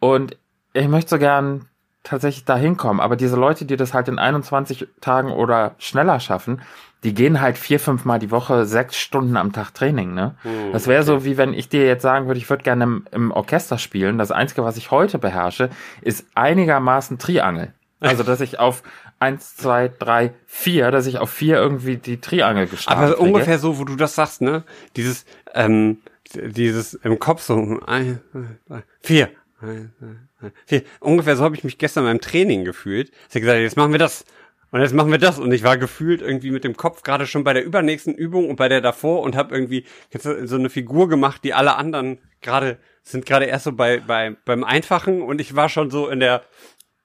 Und 0.00 0.36
ich 0.72 0.88
möchte 0.88 1.10
so 1.10 1.18
gern 1.18 1.66
tatsächlich 2.02 2.44
da 2.44 2.56
hinkommen. 2.56 3.00
Aber 3.00 3.16
diese 3.16 3.36
Leute, 3.36 3.64
die 3.64 3.76
das 3.76 3.94
halt 3.94 4.08
in 4.08 4.18
21 4.18 4.88
Tagen 5.00 5.30
oder 5.30 5.74
schneller 5.78 6.20
schaffen, 6.20 6.62
die 7.04 7.14
gehen 7.14 7.40
halt 7.40 7.58
vier, 7.58 7.78
fünf 7.78 8.04
Mal 8.04 8.18
die 8.18 8.30
Woche 8.30 8.66
sechs 8.66 8.96
Stunden 8.96 9.36
am 9.36 9.52
Tag 9.52 9.72
Training, 9.72 10.14
ne? 10.14 10.34
Hm, 10.42 10.72
das 10.72 10.86
wäre 10.86 11.04
so, 11.04 11.24
wie 11.24 11.36
wenn 11.36 11.54
ich 11.54 11.68
dir 11.68 11.86
jetzt 11.86 12.02
sagen 12.02 12.26
würde, 12.26 12.38
ich 12.38 12.50
würde 12.50 12.64
gerne 12.64 12.84
im, 12.84 13.06
im 13.12 13.30
Orchester 13.30 13.78
spielen. 13.78 14.18
Das 14.18 14.30
Einzige, 14.32 14.64
was 14.64 14.76
ich 14.76 14.90
heute 14.90 15.18
beherrsche, 15.18 15.70
ist 16.02 16.26
einigermaßen 16.34 17.18
Triangel. 17.18 17.72
Also, 18.00 18.22
dass 18.22 18.40
ich 18.40 18.58
auf 18.58 18.82
eins, 19.18 19.56
zwei, 19.56 19.88
drei, 19.88 20.32
vier, 20.46 20.90
dass 20.90 21.06
ich 21.06 21.18
auf 21.18 21.30
vier 21.30 21.56
irgendwie 21.56 21.96
die 21.96 22.20
Triangel 22.20 22.66
gestartet 22.66 23.02
Aber 23.02 23.14
kriege. 23.14 23.28
ungefähr 23.28 23.58
so, 23.58 23.78
wo 23.78 23.84
du 23.84 23.96
das 23.96 24.14
sagst, 24.14 24.40
ne? 24.40 24.64
Dieses, 24.96 25.24
ähm, 25.54 25.98
dieses 26.34 26.94
im 26.94 27.18
Kopf 27.18 27.42
so, 27.42 27.80
ein, 27.86 28.20
zwei, 28.66 28.82
vier, 29.00 29.30
ein, 29.60 29.92
zwei, 30.38 30.52
vier. 30.66 30.82
Ungefähr 31.00 31.36
so 31.36 31.44
habe 31.44 31.56
ich 31.56 31.64
mich 31.64 31.78
gestern 31.78 32.04
beim 32.04 32.20
Training 32.20 32.64
gefühlt. 32.64 33.10
Ich 33.28 33.34
habe 33.34 33.40
gesagt, 33.40 33.60
jetzt 33.60 33.76
machen 33.76 33.92
wir 33.92 33.98
das. 33.98 34.24
Und 34.70 34.80
jetzt 34.80 34.94
machen 34.94 35.10
wir 35.10 35.18
das. 35.18 35.38
Und 35.38 35.52
ich 35.52 35.62
war 35.62 35.78
gefühlt 35.78 36.20
irgendwie 36.20 36.50
mit 36.50 36.64
dem 36.64 36.76
Kopf 36.76 37.02
gerade 37.02 37.26
schon 37.26 37.44
bei 37.44 37.52
der 37.52 37.64
übernächsten 37.64 38.14
Übung 38.14 38.48
und 38.50 38.56
bei 38.56 38.68
der 38.68 38.80
davor 38.80 39.22
und 39.22 39.36
habe 39.36 39.54
irgendwie 39.54 39.84
so 40.12 40.56
eine 40.56 40.70
Figur 40.70 41.08
gemacht, 41.08 41.42
die 41.44 41.54
alle 41.54 41.76
anderen 41.76 42.18
gerade 42.40 42.78
sind 43.02 43.24
gerade 43.24 43.46
erst 43.46 43.64
so 43.64 43.72
bei, 43.72 44.00
bei 44.00 44.36
beim 44.44 44.64
Einfachen 44.64 45.22
und 45.22 45.40
ich 45.40 45.56
war 45.56 45.68
schon 45.68 45.90
so 45.90 46.08
in 46.08 46.20
der 46.20 46.42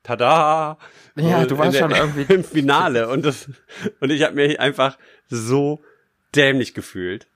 Tada! 0.03 0.77
Ja, 1.15 1.45
du 1.45 1.57
warst 1.57 1.75
der, 1.75 1.79
schon 1.79 1.91
irgendwie 1.91 2.25
im 2.33 2.43
Finale 2.43 3.07
und 3.07 3.25
das 3.25 3.49
und 4.01 4.11
ich 4.11 4.23
habe 4.23 4.35
mich 4.35 4.59
einfach 4.59 4.97
so 5.29 5.81
dämlich 6.35 6.73
gefühlt. 6.73 7.27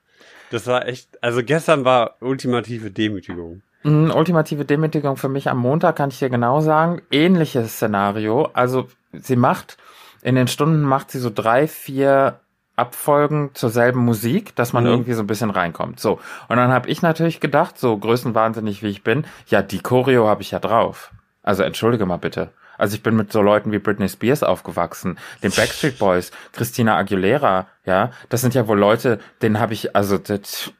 Das 0.50 0.66
war 0.66 0.86
echt, 0.86 1.22
also 1.22 1.42
gestern 1.42 1.84
war 1.84 2.16
ultimative 2.20 2.90
Demütigung. 2.90 3.62
Mhm, 3.84 4.10
ultimative 4.10 4.64
Demütigung 4.64 5.16
für 5.16 5.28
mich 5.28 5.48
am 5.48 5.58
Montag 5.58 5.96
kann 5.96 6.10
ich 6.10 6.18
dir 6.18 6.30
genau 6.30 6.60
sagen. 6.60 7.02
Ähnliches 7.10 7.72
Szenario. 7.72 8.50
Also 8.52 8.88
sie 9.12 9.36
macht, 9.36 9.78
in 10.22 10.34
den 10.34 10.48
Stunden 10.48 10.82
macht 10.82 11.10
sie 11.10 11.18
so 11.18 11.30
drei, 11.34 11.66
vier 11.68 12.40
Abfolgen 12.76 13.50
zur 13.54 13.70
selben 13.70 14.04
Musik, 14.04 14.54
dass 14.54 14.72
man 14.72 14.84
Mhm. 14.84 14.90
irgendwie 14.90 15.12
so 15.14 15.22
ein 15.22 15.26
bisschen 15.26 15.50
reinkommt. 15.50 15.98
So. 15.98 16.20
Und 16.48 16.56
dann 16.56 16.70
habe 16.70 16.88
ich 16.88 17.02
natürlich 17.02 17.40
gedacht, 17.40 17.76
so 17.78 17.96
größenwahnsinnig 17.98 18.82
wie 18.82 18.88
ich 18.88 19.02
bin, 19.02 19.24
ja, 19.48 19.62
die 19.62 19.80
Choreo 19.80 20.28
habe 20.28 20.42
ich 20.42 20.52
ja 20.52 20.60
drauf. 20.60 21.10
Also 21.42 21.64
entschuldige 21.64 22.06
mal 22.06 22.18
bitte. 22.18 22.50
Also 22.76 22.94
ich 22.94 23.02
bin 23.02 23.16
mit 23.16 23.32
so 23.32 23.42
Leuten 23.42 23.72
wie 23.72 23.80
Britney 23.80 24.08
Spears 24.08 24.44
aufgewachsen, 24.44 25.18
den 25.42 25.50
Backstreet 25.50 25.98
Boys, 25.98 26.30
Christina 26.52 26.96
Aguilera, 26.96 27.66
ja, 27.84 28.12
das 28.28 28.40
sind 28.42 28.54
ja 28.54 28.68
wohl 28.68 28.78
Leute, 28.78 29.18
denen 29.42 29.58
habe 29.58 29.72
ich, 29.72 29.96
also 29.96 30.16
das, 30.16 30.70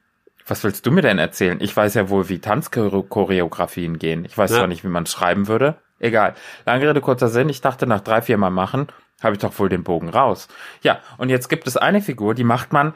was 0.47 0.63
willst 0.63 0.87
du 0.87 0.93
mir 0.93 1.03
denn 1.03 1.19
erzählen? 1.19 1.59
Ich 1.61 1.77
weiß 1.77 1.95
ja 1.95 2.09
wohl, 2.09 2.29
wie 2.29 2.39
Tanzchoreografien 2.39 3.99
gehen. 3.99 4.25
Ich 4.25 4.37
weiß 4.39 4.51
Ja. 4.53 4.59
zwar 4.59 4.67
nicht, 4.69 4.85
wie 4.85 4.89
man 4.89 5.07
schreiben 5.07 5.49
würde. 5.49 5.75
Egal. 5.99 6.35
Lange 6.65 6.89
Rede, 6.89 7.01
kurzer 7.01 7.29
Sinn. 7.29 7.49
Ich 7.49 7.61
dachte, 7.61 7.87
nach 7.89 8.01
drei, 8.01 8.23
vier 8.23 8.39
Mal 8.39 8.51
machen, 8.51 8.87
habe 9.23 9.35
ich 9.35 9.41
doch 9.41 9.59
wohl 9.59 9.69
den 9.69 9.85
Bogen 9.85 10.09
raus. 10.09 10.49
Ja, 10.83 11.01
und 11.17 11.29
jetzt 11.29 11.49
gibt 11.49 11.67
es 11.67 11.77
eine 11.77 12.01
Figur, 12.01 12.35
die 12.35 12.45
macht 12.45 12.73
man 12.73 12.95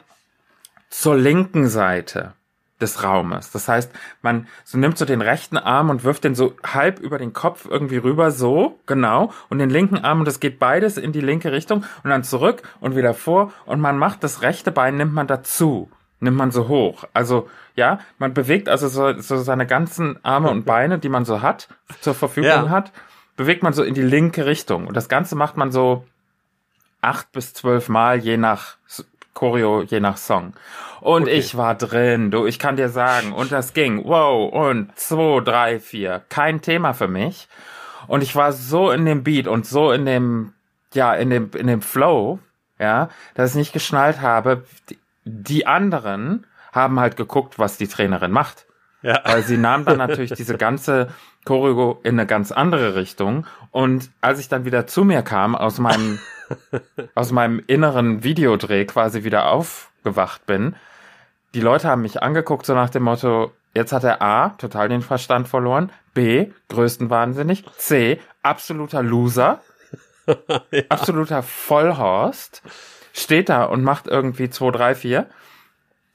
zur 0.89 1.15
linken 1.15 1.67
Seite 1.67 2.33
des 2.81 3.03
Raumes. 3.03 3.51
Das 3.51 3.67
heißt, 3.67 3.91
man 4.21 4.47
so 4.63 4.77
nimmt 4.77 4.97
so 4.97 5.05
den 5.05 5.21
rechten 5.21 5.57
Arm 5.57 5.89
und 5.89 6.03
wirft 6.03 6.23
den 6.23 6.35
so 6.35 6.55
halb 6.65 6.99
über 6.99 7.17
den 7.17 7.33
Kopf 7.33 7.65
irgendwie 7.69 7.97
rüber, 7.97 8.31
so, 8.31 8.79
genau, 8.85 9.31
und 9.49 9.59
den 9.59 9.69
linken 9.69 9.97
Arm 9.99 10.19
und 10.19 10.25
das 10.25 10.39
geht 10.39 10.59
beides 10.59 10.97
in 10.97 11.11
die 11.13 11.21
linke 11.21 11.51
Richtung 11.51 11.85
und 12.03 12.09
dann 12.09 12.23
zurück 12.23 12.63
und 12.81 12.95
wieder 12.95 13.13
vor 13.13 13.53
und 13.65 13.79
man 13.79 13.97
macht 13.97 14.23
das 14.23 14.41
rechte 14.41 14.71
Bein, 14.71 14.97
nimmt 14.97 15.13
man 15.13 15.27
dazu, 15.27 15.89
nimmt 16.19 16.37
man 16.37 16.51
so 16.51 16.67
hoch. 16.67 17.05
Also, 17.13 17.49
ja, 17.75 17.99
man 18.17 18.33
bewegt 18.33 18.67
also 18.67 18.87
so, 18.87 19.17
so 19.19 19.37
seine 19.37 19.65
ganzen 19.65 20.23
Arme 20.23 20.49
und 20.49 20.65
Beine, 20.65 20.99
die 20.99 21.09
man 21.09 21.25
so 21.25 21.41
hat, 21.41 21.69
zur 22.01 22.15
Verfügung 22.15 22.49
Ja. 22.49 22.69
hat, 22.69 22.91
bewegt 23.37 23.63
man 23.63 23.73
so 23.73 23.83
in 23.83 23.93
die 23.93 24.01
linke 24.01 24.45
Richtung. 24.45 24.87
Und 24.87 24.95
das 24.97 25.09
Ganze 25.09 25.35
macht 25.35 25.57
man 25.57 25.71
so 25.71 26.05
acht 27.03 27.31
bis 27.31 27.53
zwölf 27.53 27.89
Mal, 27.89 28.19
je 28.19 28.37
nach 28.37 28.77
Choreo, 29.33 29.81
je 29.81 29.99
nach 29.99 30.17
Song. 30.17 30.53
Und 31.01 31.23
Okay. 31.23 31.33
ich 31.33 31.57
war 31.57 31.75
drin, 31.75 32.31
du, 32.31 32.45
ich 32.45 32.59
kann 32.59 32.75
dir 32.77 32.89
sagen, 32.89 33.33
und 33.33 33.51
das 33.51 33.73
ging, 33.73 34.03
wow, 34.05 34.51
und 34.51 34.97
zwei, 34.97 35.41
drei, 35.41 35.79
vier, 35.79 36.21
kein 36.29 36.61
Thema 36.61 36.93
für 36.93 37.07
mich. 37.07 37.47
Und 38.07 38.23
ich 38.23 38.35
war 38.35 38.51
so 38.53 38.91
in 38.91 39.05
dem 39.05 39.23
Beat 39.23 39.47
und 39.47 39.65
so 39.65 39.91
in 39.91 40.05
dem, 40.05 40.53
ja, 40.93 41.13
in 41.13 41.29
dem, 41.29 41.51
in 41.55 41.67
dem 41.67 41.81
Flow, 41.81 42.39
ja, 42.79 43.09
dass 43.35 43.51
ich 43.51 43.55
nicht 43.55 43.73
geschnallt 43.73 44.21
habe, 44.21 44.63
die, 44.89 44.97
die 45.25 45.67
anderen 45.67 46.45
haben 46.71 46.99
halt 46.99 47.17
geguckt, 47.17 47.59
was 47.59 47.77
die 47.77 47.87
Trainerin 47.87 48.31
macht. 48.31 48.65
Ja. 49.01 49.19
Weil 49.25 49.43
sie 49.43 49.57
nahm 49.57 49.83
dann 49.85 49.97
natürlich 49.97 50.31
diese 50.31 50.57
ganze 50.57 51.09
Choreo 51.45 51.99
in 52.03 52.17
eine 52.17 52.25
ganz 52.25 52.51
andere 52.51 52.95
Richtung. 52.95 53.45
Und 53.71 54.09
als 54.21 54.39
ich 54.39 54.47
dann 54.47 54.63
wieder 54.65 54.87
zu 54.87 55.03
mir 55.03 55.21
kam, 55.23 55.55
aus 55.55 55.77
meinem, 55.77 56.19
aus 57.15 57.31
meinem 57.31 57.61
inneren 57.67 58.23
Videodreh 58.23 58.85
quasi 58.85 59.23
wieder 59.23 59.49
aufgewacht 59.49 60.45
bin, 60.45 60.75
die 61.53 61.61
Leute 61.61 61.87
haben 61.87 62.01
mich 62.01 62.23
angeguckt, 62.23 62.65
so 62.65 62.73
nach 62.73 62.89
dem 62.89 63.03
Motto, 63.03 63.51
jetzt 63.73 63.93
hat 63.93 64.03
er 64.03 64.21
A, 64.21 64.49
total 64.49 64.89
den 64.89 65.01
Verstand 65.01 65.47
verloren, 65.47 65.91
B, 66.13 66.51
größten 66.69 67.09
Wahnsinnig, 67.09 67.63
C, 67.77 68.19
absoluter 68.41 69.03
Loser, 69.03 69.61
absoluter 70.89 71.43
Vollhorst, 71.43 72.63
steht 73.13 73.49
da 73.49 73.65
und 73.65 73.83
macht 73.83 74.07
irgendwie 74.07 74.49
2, 74.49 74.71
3, 74.71 74.95
4, 74.95 75.27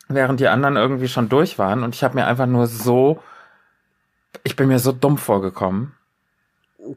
während 0.09 0.41
die 0.41 0.49
anderen 0.49 0.77
irgendwie 0.77 1.09
schon 1.09 1.29
durch 1.29 1.59
waren. 1.59 1.85
Und 1.85 1.95
ich 1.95 2.03
habe 2.03 2.17
mir 2.17 2.27
einfach 2.27 2.47
nur 2.47 2.67
so, 2.67 3.23
ich 4.43 4.57
bin 4.57 4.69
mir 4.69 4.81
so 4.81 4.93
dumm 4.93 5.19
vorgekommen. 5.19 5.95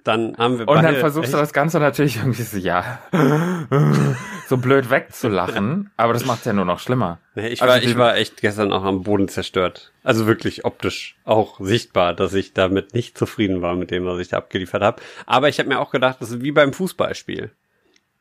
Dann 0.03 0.38
haben 0.38 0.59
wir 0.59 0.67
Und 0.67 0.84
dann 0.84 0.95
versuchst 0.97 1.34
du 1.34 1.38
das 1.38 1.53
Ganze 1.53 1.79
natürlich 1.79 2.17
irgendwie 2.17 2.43
so, 2.43 2.57
ja, 2.57 2.99
so 4.47 4.57
blöd 4.57 4.89
wegzulachen, 4.91 5.89
aber 5.97 6.13
das 6.13 6.25
macht's 6.25 6.45
ja 6.45 6.53
nur 6.53 6.65
noch 6.65 6.79
schlimmer. 6.79 7.19
Nee, 7.36 7.47
ich, 7.47 7.61
Also 7.61 7.73
war, 7.73 7.79
die- 7.79 7.88
ich 7.88 7.97
war 7.97 8.15
echt 8.15 8.41
gestern 8.41 8.71
auch 8.73 8.84
am 8.84 9.03
Boden 9.03 9.27
zerstört. 9.27 9.91
Also 10.03 10.27
wirklich 10.27 10.65
optisch 10.65 11.15
auch 11.25 11.59
sichtbar, 11.59 12.13
dass 12.13 12.34
ich 12.34 12.53
damit 12.53 12.93
nicht 12.93 13.17
zufrieden 13.17 13.61
war 13.61 13.75
mit 13.75 13.89
dem, 13.91 14.05
was 14.05 14.19
ich 14.19 14.29
da 14.29 14.38
abgeliefert 14.38 14.82
habe. 14.84 15.01
Aber 15.25 15.49
ich 15.49 15.57
habe 15.59 15.67
mir 15.69 15.79
auch 15.79 15.91
gedacht, 15.91 16.17
das 16.19 16.29
ist 16.32 16.41
wie 16.43 16.51
beim 16.51 16.73
Fußballspiel. 16.73 17.51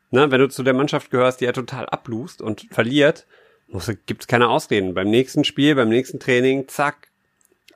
Ne, 0.09 0.29
wenn 0.31 0.41
du 0.41 0.49
zu 0.49 0.63
der 0.63 0.73
Mannschaft 0.73 1.09
gehörst, 1.11 1.39
die 1.41 1.45
ja 1.45 1.51
total 1.53 1.85
ablust 1.85 2.41
und 2.41 2.65
verliert, 2.71 3.25
muss, 3.67 3.89
gibt's 4.07 4.27
keine 4.27 4.49
Ausreden. 4.49 4.93
Beim 4.93 5.09
nächsten 5.09 5.43
Spiel, 5.45 5.75
beim 5.75 5.87
nächsten 5.89 6.19
Training, 6.19 6.67
zack, 6.67 7.07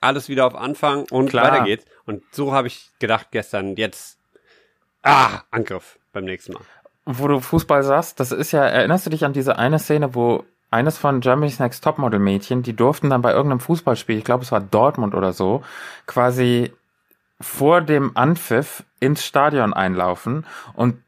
alles 0.06 0.30
wieder 0.30 0.46
auf 0.46 0.56
Anfang 0.56 1.06
und 1.12 1.30
Klar. 1.30 1.52
weiter 1.52 1.64
geht's. 1.64 1.86
Und 2.06 2.24
so 2.32 2.54
habe 2.54 2.68
ich 2.68 2.92
gedacht 3.00 3.28
gestern, 3.32 3.76
jetzt, 3.76 4.18
ah, 5.04 5.42
Angriff 5.52 5.98
beim 6.14 6.26
nächsten 6.26 6.54
Mal. 6.54 6.62
wo 7.06 7.28
du 7.28 7.40
Fußball 7.40 7.84
sagst, 7.84 8.20
das 8.20 8.32
ist 8.32 8.52
ja, 8.52 8.66
erinnerst 8.66 9.06
du 9.06 9.10
dich 9.10 9.26
an 9.26 9.34
diese 9.34 9.58
eine 9.58 9.80
Szene, 9.80 10.16
wo 10.16 10.44
eines 10.72 10.98
von 10.98 11.22
Germany's 11.22 11.60
Next 11.60 11.84
Topmodel 11.84 12.20
Mädchen, 12.20 12.64
die 12.64 12.76
durften 12.76 13.10
dann 13.10 13.22
bei 13.22 13.32
irgendeinem 13.32 13.60
Fußballspiel, 13.60 14.18
ich 14.18 14.24
glaube 14.24 14.44
es 14.44 14.52
war 14.52 14.60
Dortmund 14.62 15.14
oder 15.16 15.32
so, 15.34 15.64
quasi 16.06 16.74
vor 17.40 17.82
dem 17.82 18.16
Anpfiff 18.16 18.84
ins 19.00 19.26
Stadion 19.26 19.74
einlaufen 19.74 20.46
und 20.74 21.02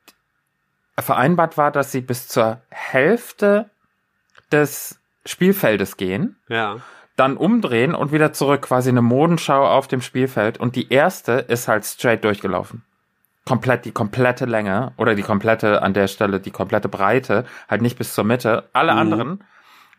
vereinbart 1.00 1.58
war, 1.58 1.72
dass 1.72 1.92
sie 1.92 2.02
bis 2.02 2.28
zur 2.28 2.62
Hälfte 2.70 3.70
des 4.52 5.00
Spielfeldes 5.26 5.98
gehen 5.98 6.38
Ja. 6.48 6.78
Dann 7.18 7.36
umdrehen 7.36 7.94
und 7.94 8.12
wieder 8.14 8.32
zurück, 8.32 8.62
quasi 8.62 8.90
eine 8.90 9.02
Modenschau 9.02 9.68
auf 9.68 9.88
dem 9.90 10.02
Spielfeld. 10.02 10.58
Und 10.60 10.76
die 10.78 10.90
erste 10.94 11.34
ist 11.34 11.68
halt 11.68 11.84
straight 11.86 12.24
durchgelaufen. 12.24 12.84
Komplett, 13.46 13.84
die 13.86 13.92
komplette 13.92 14.46
Länge 14.46 14.94
oder 14.98 15.16
die 15.16 15.24
komplette, 15.24 15.82
an 15.82 15.94
der 15.94 16.08
Stelle, 16.08 16.40
die 16.40 16.52
komplette 16.52 16.90
Breite, 16.90 17.46
halt 17.70 17.82
nicht 17.82 17.98
bis 17.98 18.14
zur 18.14 18.24
Mitte. 18.24 18.70
Alle 18.74 18.94
Mhm. 18.94 19.00
anderen, 19.00 19.44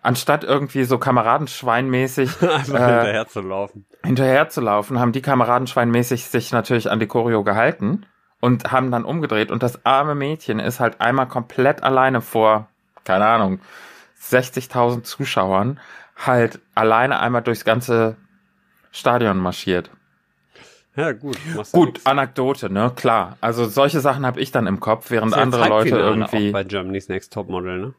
anstatt 0.02 0.44
irgendwie 0.44 0.84
so 0.84 0.98
Kameradenschweinmäßig 0.98 2.30
Einfach 2.42 2.74
äh, 2.74 2.86
hinterher 2.86 3.26
zu 3.26 3.40
laufen. 3.40 3.86
hinterher 4.04 4.48
zu 4.48 4.60
laufen, 4.60 5.00
haben 5.00 5.12
die 5.12 5.22
Kameradenschweinmäßig 5.22 6.26
sich 6.26 6.52
natürlich 6.52 6.90
an 6.90 7.00
die 7.00 7.06
Choreo 7.06 7.42
gehalten 7.42 8.06
und 8.40 8.70
haben 8.70 8.90
dann 8.90 9.04
umgedreht. 9.04 9.50
Und 9.50 9.62
das 9.62 9.84
arme 9.84 10.14
Mädchen 10.14 10.60
ist 10.60 10.78
halt 10.78 11.00
einmal 11.00 11.26
komplett 11.26 11.82
alleine 11.82 12.20
vor, 12.20 12.68
keine 13.04 13.26
Ahnung, 13.26 13.60
60.000 14.22 15.02
Zuschauern 15.04 15.80
halt 16.26 16.60
alleine 16.74 17.20
einmal 17.20 17.42
durchs 17.42 17.64
ganze 17.64 18.16
Stadion 18.90 19.38
marschiert. 19.38 19.90
Ja, 20.96 21.12
gut. 21.12 21.38
machst 21.54 21.74
du 21.74 21.78
Gut. 21.84 22.00
Anekdote, 22.04 22.70
ne? 22.70 22.92
Klar. 22.96 23.36
Also 23.40 23.66
solche 23.66 24.00
Sachen 24.00 24.26
habe 24.26 24.40
ich 24.40 24.50
dann 24.50 24.66
im 24.66 24.80
Kopf, 24.80 25.10
während 25.10 25.32
ja 25.32 25.40
andere 25.42 25.68
Leute 25.68 25.96
irgendwie. 25.96 26.48
Auch 26.48 26.52
bei 26.52 26.64
Germany's 26.64 27.08
Next 27.08 27.32
Topmodel, 27.32 27.78
ne? 27.78 27.94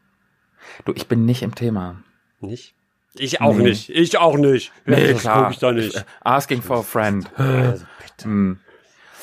Du, 0.84 0.92
ich 0.94 1.08
bin 1.08 1.24
nicht 1.24 1.42
im 1.42 1.54
Thema. 1.54 1.96
Nicht? 2.40 2.74
Ich 3.14 3.40
auch 3.40 3.54
Nee. 3.56 3.64
nicht. 3.70 3.88
Ich 3.88 4.18
auch 4.18 4.36
nicht. 4.36 4.72
das 4.84 5.22
klar. 5.22 5.50
ich 5.50 5.58
doch 5.58 5.72
nicht. 5.72 5.94
Ich, 5.94 6.00
äh, 6.00 6.04
Asking 6.20 6.60
for 6.62 6.78
a 6.78 6.82
friend. 6.82 7.30
Also 7.38 7.84
bitte. 8.00 8.24
Hm. 8.24 8.60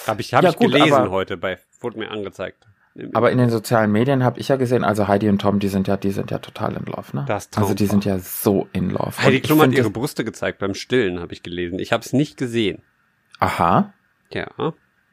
Hab 0.08 0.20
ich, 0.20 0.34
hab 0.34 0.44
Ja, 0.44 0.50
ich 0.50 0.56
gut, 0.58 0.72
gelesen 0.72 1.12
heute 1.12 1.38
bei, 1.38 1.60
wurde 1.80 2.00
mir 2.00 2.10
angezeigt. 2.10 2.67
Aber 3.14 3.32
in 3.32 3.38
den 3.38 3.50
sozialen 3.50 3.92
Medien 3.92 4.24
habe 4.24 4.40
ich 4.40 4.48
ja 4.48 4.56
gesehen, 4.56 4.84
also 4.84 5.08
Heidi 5.08 5.30
und 5.30 5.40
Tom, 5.40 5.60
die 5.60 5.68
sind 5.68 5.88
ja, 5.88 5.98
die 5.98 6.12
sind 6.12 6.32
ja 6.32 6.40
total 6.40 6.76
in 6.76 6.86
love, 6.86 7.16
ne? 7.16 7.26
Das 7.28 7.46
ist 7.46 7.58
also 7.58 7.74
die 7.74 7.86
sind 7.86 8.06
ja 8.06 8.18
so 8.20 8.68
in 8.74 8.90
love. 8.90 9.14
Heidi 9.22 9.40
Klum 9.42 9.62
hat 9.62 9.72
ihre 9.72 9.90
Brüste 9.92 10.26
gezeigt 10.26 10.60
beim 10.60 10.74
Stillen, 10.74 11.20
habe 11.20 11.34
ich 11.34 11.44
gelesen. 11.44 11.78
Ich 11.80 11.94
habe 11.94 12.04
es 12.04 12.14
nicht 12.14 12.38
gesehen. 12.38 12.82
Aha. 13.40 13.94
Ja. 14.32 14.48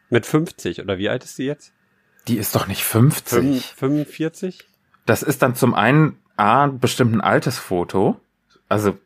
Mit 0.08 0.24
50, 0.26 0.80
oder 0.80 0.98
wie 0.98 1.08
alt 1.08 1.24
ist 1.24 1.36
sie 1.36 1.44
jetzt? 1.44 1.72
Die 2.26 2.38
ist 2.38 2.54
doch 2.54 2.66
nicht 2.66 2.84
50. 2.84 3.28
Fünf- 3.28 3.64
45? 3.76 4.66
Das 5.04 5.22
ist 5.22 5.42
dann 5.42 5.54
zum 5.54 5.74
einen 5.74 6.18
A, 6.36 6.66
bestimmt 6.68 7.14
ein 7.14 7.20
altes 7.20 7.58
Foto. 7.58 8.18
Also, 8.68 8.96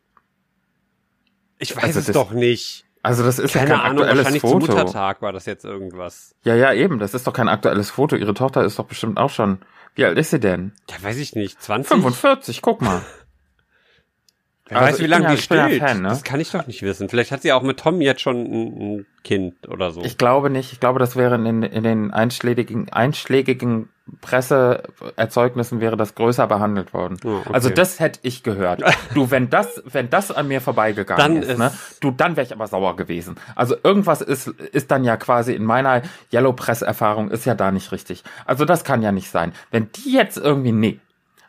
Ich 1.57 1.75
weiß 1.75 1.83
Also 1.83 1.99
es 1.99 2.07
doch 2.11 2.31
nicht. 2.31 2.85
Also 3.01 3.23
das 3.23 3.39
ist 3.39 3.53
Keine 3.53 3.69
ja 3.69 3.75
kein 3.75 3.85
Ahnung, 3.85 4.03
aktuelles 4.03 4.17
wahrscheinlich 4.17 4.41
zum 4.41 4.61
Foto. 4.61 4.71
Muttertag 4.73 5.21
war 5.21 5.31
das 5.31 5.45
jetzt 5.45 5.65
irgendwas. 5.65 6.35
Ja, 6.43 6.55
ja, 6.55 6.73
eben. 6.73 6.99
Das 6.99 7.13
ist 7.13 7.25
doch 7.27 7.33
kein 7.33 7.47
aktuelles 7.47 7.89
Foto. 7.89 8.15
Ihre 8.15 8.33
Tochter 8.33 8.63
ist 8.63 8.77
doch 8.77 8.85
bestimmt 8.85 9.17
auch 9.17 9.29
schon. 9.29 9.59
Wie 9.95 10.05
alt 10.05 10.17
ist 10.17 10.29
sie 10.31 10.39
denn? 10.39 10.73
Ja, 10.89 10.95
weiß 11.01 11.17
ich 11.17 11.35
nicht. 11.35 11.61
20? 11.61 11.89
45, 11.89 12.61
guck 12.61 12.81
mal. 12.81 13.01
Also 14.77 14.91
weiß, 14.93 14.99
wie 14.99 15.03
ich 15.03 15.09
lange 15.09 15.23
ja- 15.25 15.31
die 15.31 15.37
stillt. 15.41 15.79
Fan, 15.81 16.01
ne? 16.01 16.09
Das 16.09 16.23
kann 16.23 16.39
ich 16.39 16.51
doch 16.51 16.67
nicht 16.67 16.81
wissen. 16.83 17.09
Vielleicht 17.09 17.31
hat 17.31 17.41
sie 17.41 17.51
auch 17.53 17.63
mit 17.63 17.79
Tom 17.79 18.01
jetzt 18.01 18.21
schon 18.21 18.37
ein, 18.37 18.81
ein 18.99 19.05
Kind 19.23 19.67
oder 19.67 19.91
so. 19.91 20.01
Ich 20.03 20.17
glaube 20.17 20.49
nicht. 20.49 20.73
Ich 20.73 20.79
glaube, 20.79 20.99
das 20.99 21.15
wäre 21.15 21.35
in, 21.35 21.45
den- 21.45 21.63
in 21.63 21.83
den 21.83 22.11
einschlägigen, 22.11 22.89
einschlägigen 22.91 23.89
Presseerzeugnissen 24.21 25.81
wäre 25.81 25.97
das 25.97 26.15
größer 26.15 26.47
behandelt 26.47 26.93
worden. 26.93 27.17
Oh, 27.23 27.37
okay. 27.41 27.49
Also 27.53 27.69
das 27.69 27.99
hätte 27.99 28.19
ich 28.23 28.43
gehört. 28.43 28.81
Du, 29.13 29.31
wenn 29.31 29.49
das, 29.49 29.81
wenn 29.85 30.09
das 30.09 30.31
an 30.31 30.47
mir 30.47 30.61
vorbeigegangen 30.61 31.21
Dann 31.35 31.43
ist, 31.43 31.49
ist- 31.51 31.57
ne, 31.57 31.71
du, 31.99 32.11
dann 32.11 32.35
wäre 32.35 32.45
ich 32.45 32.53
aber 32.53 32.67
sauer 32.67 32.95
gewesen. 32.95 33.35
Also 33.55 33.75
irgendwas 33.83 34.21
ist, 34.21 34.47
ist 34.47 34.91
dann 34.91 35.03
ja 35.03 35.17
quasi 35.17 35.53
in 35.53 35.63
meiner 35.65 36.01
Yellow 36.31 36.53
Press 36.53 36.81
Erfahrung 36.81 37.31
ist 37.31 37.45
ja 37.45 37.55
da 37.55 37.71
nicht 37.71 37.91
richtig. 37.91 38.23
Also 38.45 38.65
das 38.65 38.83
kann 38.83 39.01
ja 39.01 39.11
nicht 39.11 39.29
sein. 39.31 39.53
Wenn 39.71 39.89
die 39.93 40.11
jetzt 40.13 40.37
irgendwie, 40.37 40.71
nee. 40.71 40.99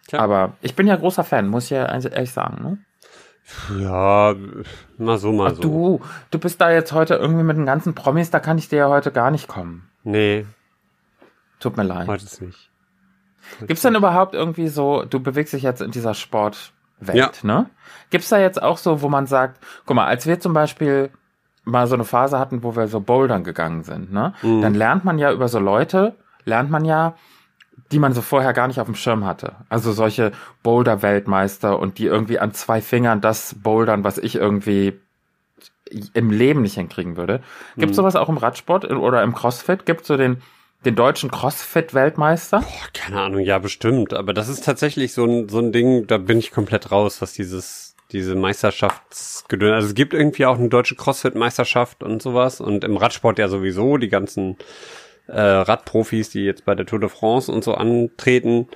Tja. 0.09 0.21
Aber 0.21 0.55
ich 0.63 0.75
bin 0.75 0.87
ja 0.87 0.97
großer 0.97 1.23
Fan, 1.25 1.49
muss 1.49 1.65
ich 1.65 1.71
ja 1.71 1.85
ehrlich 1.87 2.33
sagen, 2.33 2.63
ne? 2.63 2.79
Ja, 3.79 4.35
mal 4.99 5.19
so, 5.19 5.33
mal 5.33 5.55
so. 5.55 5.61
Du, 5.63 6.01
du 6.31 6.39
bist 6.39 6.61
da 6.61 6.71
jetzt 6.71 6.93
heute 6.93 7.15
irgendwie 7.15 7.43
mit 7.43 7.57
den 7.57 7.67
ganzen 7.67 7.95
Promis, 7.95 8.31
da 8.31 8.39
kann 8.41 8.59
ich 8.59 8.69
dir 8.69 8.77
ja 8.79 8.89
heute 8.89 9.11
gar 9.13 9.31
nicht 9.31 9.49
kommen. 9.49 9.89
Nee, 10.05 10.47
Tut 11.59 11.77
mir 11.77 11.83
leid. 11.83 12.09
heute 12.09 12.25
ist 12.25 12.41
nicht. 12.41 12.71
Gibt's 13.67 13.83
denn 13.83 13.95
überhaupt 13.95 14.35
irgendwie 14.35 14.69
so, 14.69 15.05
du 15.05 15.21
bewegst 15.21 15.53
dich 15.53 15.63
jetzt 15.63 15.83
in 15.83 15.91
dieser 15.91 16.15
Sportwelt, 16.15 16.73
Ja. 17.15 17.31
ne? 17.43 17.67
Gibt's 18.11 18.29
da 18.29 18.39
jetzt 18.39 18.63
auch 18.63 18.79
so, 18.79 19.03
wo 19.03 19.09
man 19.09 19.27
sagt, 19.27 19.59
guck 19.87 19.97
mal, 19.97 20.07
als 20.07 20.27
wir 20.27 20.39
zum 20.41 20.53
Beispiel 20.53 21.11
mal 21.65 21.87
so 21.87 21.95
eine 21.95 22.05
Phase 22.05 22.39
hatten, 22.39 22.63
wo 22.63 22.77
wir 22.77 22.87
so 22.89 23.01
bouldern 23.01 23.45
gegangen 23.45 23.83
sind, 23.83 24.13
ne? 24.13 24.35
Mhm. 24.43 24.63
Dann 24.63 24.75
lernt 24.75 25.05
man 25.05 25.19
ja 25.19 25.33
über 25.33 25.49
so 25.49 25.59
Leute, 25.59 26.15
lernt 26.45 26.71
man 26.71 26.85
ja, 26.85 27.15
die 27.93 27.99
man 27.99 28.13
so 28.13 28.23
vorher 28.23 28.53
gar 28.53 28.69
nicht 28.69 28.81
auf 28.81 28.87
dem 28.87 28.95
Schirm 28.95 29.25
hatte. 29.25 29.57
Also 29.69 29.93
solche 29.93 30.33
Boulder-Weltmeister 30.63 31.79
und 31.79 31.99
die 31.99 32.07
irgendwie 32.07 32.39
an 32.39 32.53
zwei 32.53 32.81
Fingern 32.81 33.21
das 33.21 33.55
bouldern, 33.55 34.05
was 34.05 34.19
ich 34.19 34.37
irgendwie 34.37 34.99
im 36.15 36.31
Leben 36.31 36.63
nicht 36.63 36.75
hinkriegen 36.75 37.17
würde. 37.17 37.43
Gibt's 37.77 37.97
sowas 37.97 38.15
auch 38.15 38.29
im 38.29 38.37
Radsport 38.37 38.89
oder 38.89 39.23
im 39.23 39.35
Crossfit? 39.35 39.87
Gibt's 39.87 40.07
so 40.07 40.17
den, 40.17 40.41
den 40.85 40.95
deutschen 40.95 41.33
Crossfit-Weltmeister? 41.33 42.65
Keine 42.93 43.21
Ahnung, 43.21 43.41
ja, 43.41 43.59
bestimmt. 43.59 44.15
Aber 44.15 44.33
das 44.33 44.49
ist 44.49 44.65
tatsächlich 44.65 45.13
so 45.13 45.25
ein, 45.25 45.49
so 45.49 45.59
ein 45.59 45.73
Ding, 45.73 46.07
da 46.07 46.19
bin 46.19 46.39
ich 46.39 46.53
komplett 46.53 46.93
raus, 46.93 47.21
was 47.21 47.33
dieses, 47.33 47.97
diese 48.13 48.37
Meisterschaftsgedöns. 48.37 49.75
Also 49.75 49.89
es 49.89 49.95
gibt 49.95 50.15
irgendwie 50.15 50.47
auch 50.47 50.59
eine 50.59 50.69
deutsche 50.69 50.95
Crossfit-Meisterschaft 50.95 52.05
und 52.05 52.23
sowas. 52.23 52.61
Und 52.61 52.85
im 52.85 52.97
Radsport 52.97 53.41
ja 53.41 53.49
sowieso 53.49 53.97
die 53.97 54.09
ganzen 54.09 54.59
äh, 55.31 55.41
Radprofis, 55.41 56.31
die 56.31 56.41
jetzt 56.41 56.65
bei 56.65 56.75
der 56.75 56.87
Tour 56.87 57.01
de 57.01 57.09
France 57.09 57.51
und 57.51 57.65
so 57.65 57.75
antreten. 57.75 58.69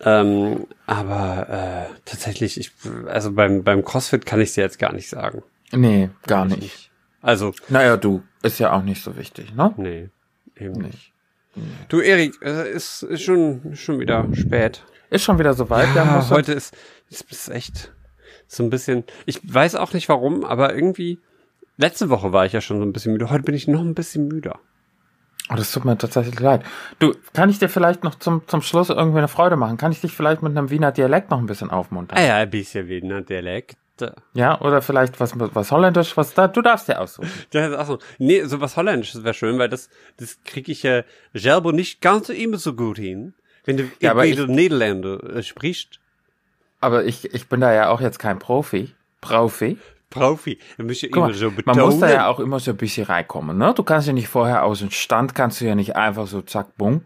Ähm, 0.00 0.66
aber 0.86 1.48
äh, 1.88 1.94
tatsächlich, 2.04 2.60
ich, 2.60 2.72
also 3.06 3.32
beim, 3.32 3.64
beim 3.64 3.84
CrossFit 3.84 4.26
kann 4.26 4.40
ich 4.40 4.50
es 4.50 4.56
jetzt 4.56 4.78
gar 4.78 4.92
nicht 4.92 5.08
sagen. 5.08 5.42
Nee, 5.72 6.10
gar 6.26 6.44
nicht. 6.44 6.90
Also, 7.22 7.52
Naja, 7.68 7.96
du, 7.96 8.22
ist 8.42 8.60
ja 8.60 8.72
auch 8.72 8.82
nicht 8.82 9.02
so 9.02 9.16
wichtig, 9.16 9.54
ne? 9.54 9.72
nee, 9.78 10.10
eben 10.56 10.80
nicht. 10.80 11.12
Nicht. 11.54 11.68
Du, 11.88 12.00
Erik, 12.00 12.34
äh, 12.42 12.70
ist, 12.70 13.02
ist 13.02 13.22
schon, 13.22 13.74
schon 13.74 13.98
wieder 13.98 14.28
spät. 14.34 14.84
Ist 15.08 15.24
schon 15.24 15.38
wieder 15.38 15.54
soweit, 15.54 15.88
ja, 15.94 16.28
heute 16.30 16.52
ist, 16.52 16.76
ist, 17.10 17.30
ist 17.30 17.48
echt 17.48 17.92
so 18.46 18.62
ein 18.62 18.70
bisschen, 18.70 19.04
ich 19.24 19.40
weiß 19.42 19.74
auch 19.76 19.92
nicht 19.92 20.08
warum, 20.08 20.44
aber 20.44 20.74
irgendwie, 20.74 21.18
letzte 21.78 22.10
Woche 22.10 22.32
war 22.32 22.44
ich 22.44 22.52
ja 22.52 22.60
schon 22.60 22.78
so 22.78 22.84
ein 22.84 22.92
bisschen 22.92 23.12
müde, 23.12 23.30
heute 23.30 23.44
bin 23.44 23.54
ich 23.54 23.66
noch 23.66 23.80
ein 23.80 23.94
bisschen 23.94 24.28
müder. 24.28 24.60
Oh, 25.48 25.54
das 25.54 25.70
tut 25.70 25.84
mir 25.84 25.96
tatsächlich 25.96 26.38
leid. 26.40 26.62
Du, 26.98 27.14
kann 27.32 27.50
ich 27.50 27.58
dir 27.58 27.68
vielleicht 27.68 28.02
noch 28.02 28.16
zum, 28.16 28.42
zum 28.48 28.62
Schluss 28.62 28.88
irgendwie 28.90 29.18
eine 29.18 29.28
Freude 29.28 29.56
machen? 29.56 29.76
Kann 29.76 29.92
ich 29.92 30.00
dich 30.00 30.12
vielleicht 30.12 30.42
mit 30.42 30.56
einem 30.56 30.70
Wiener 30.70 30.90
Dialekt 30.90 31.30
noch 31.30 31.38
ein 31.38 31.46
bisschen 31.46 31.70
aufmuntern? 31.70 32.18
Ah 32.18 32.22
ja, 32.26 32.36
ein 32.36 32.50
bisschen 32.50 32.88
Wiener 32.88 33.22
Dialekt. 33.22 33.76
Ja, 34.34 34.60
oder 34.60 34.82
vielleicht 34.82 35.20
was, 35.20 35.32
was 35.36 35.72
Holländisch, 35.72 36.16
was 36.16 36.34
da, 36.34 36.48
du 36.48 36.60
darfst 36.60 36.88
dir 36.88 37.00
aussuchen. 37.00 37.30
Das 37.50 37.70
ist 37.70 37.78
auch 37.78 37.86
so. 37.86 37.98
Nee, 38.18 38.42
so 38.44 38.60
was 38.60 38.76
Holländisches 38.76 39.24
wäre 39.24 39.32
schön, 39.34 39.58
weil 39.58 39.68
das, 39.70 39.88
das 40.18 40.38
kriege 40.44 40.70
ich 40.70 40.82
ja 40.82 41.02
selber 41.32 41.72
nicht 41.72 42.02
ganz 42.02 42.26
so 42.26 42.32
immer 42.32 42.58
so 42.58 42.74
gut 42.74 42.98
hin. 42.98 43.32
Wenn 43.64 43.78
du 43.78 43.84
Ja, 44.00 44.10
aber 44.10 44.26
entweder 44.26 44.48
Niederländer 44.48 45.36
äh, 45.36 45.42
sprichst, 45.42 45.98
Aber 46.80 47.04
ich, 47.04 47.32
ich 47.32 47.48
bin 47.48 47.60
da 47.60 47.72
ja 47.72 47.88
auch 47.88 48.00
jetzt 48.00 48.18
kein 48.18 48.38
Profi. 48.38 48.92
Profi. 49.22 49.78
Profi, 50.10 50.58
dann 50.76 50.86
musst 50.86 51.02
du 51.02 51.08
Guck 51.08 51.24
immer 51.24 51.34
so 51.34 51.46
man 51.46 51.56
betonen. 51.56 51.84
muss 51.86 51.98
da 51.98 52.10
ja 52.10 52.28
auch 52.28 52.40
immer 52.40 52.60
so 52.60 52.70
ein 52.70 52.76
bisschen 52.76 53.06
reinkommen, 53.06 53.58
ne? 53.58 53.74
Du 53.74 53.82
kannst 53.82 54.06
ja 54.06 54.12
nicht 54.12 54.28
vorher 54.28 54.64
aus 54.64 54.78
dem 54.78 54.90
Stand, 54.90 55.34
kannst 55.34 55.60
du 55.60 55.64
ja 55.64 55.74
nicht 55.74 55.96
einfach 55.96 56.26
so 56.26 56.42
zack, 56.42 56.76
bumm. 56.76 57.02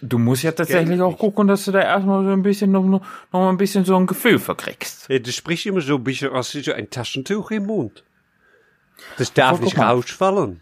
Du 0.00 0.18
musst 0.18 0.44
ja 0.44 0.52
tatsächlich 0.52 1.00
auch 1.00 1.18
gucken, 1.18 1.48
dass 1.48 1.64
du 1.64 1.72
da 1.72 1.80
erstmal 1.80 2.22
so 2.24 2.30
ein 2.30 2.42
bisschen 2.42 2.70
noch, 2.70 2.84
noch 2.84 3.02
mal 3.32 3.48
ein 3.48 3.56
bisschen 3.56 3.84
so 3.84 3.96
ein 3.96 4.06
Gefühl 4.06 4.38
für 4.38 4.54
kriegst. 4.54 5.08
Ja, 5.08 5.18
Du 5.18 5.32
sprichst 5.32 5.66
immer 5.66 5.80
so 5.80 5.96
ein 5.96 6.04
bisschen 6.04 6.30
als 6.32 6.52
so 6.52 6.72
ein 6.72 6.88
Taschentuch 6.90 7.50
im 7.50 7.66
Mund. 7.66 8.04
Das 9.16 9.32
darf 9.32 9.60
nicht 9.60 9.78
rausfallen. 9.78 10.60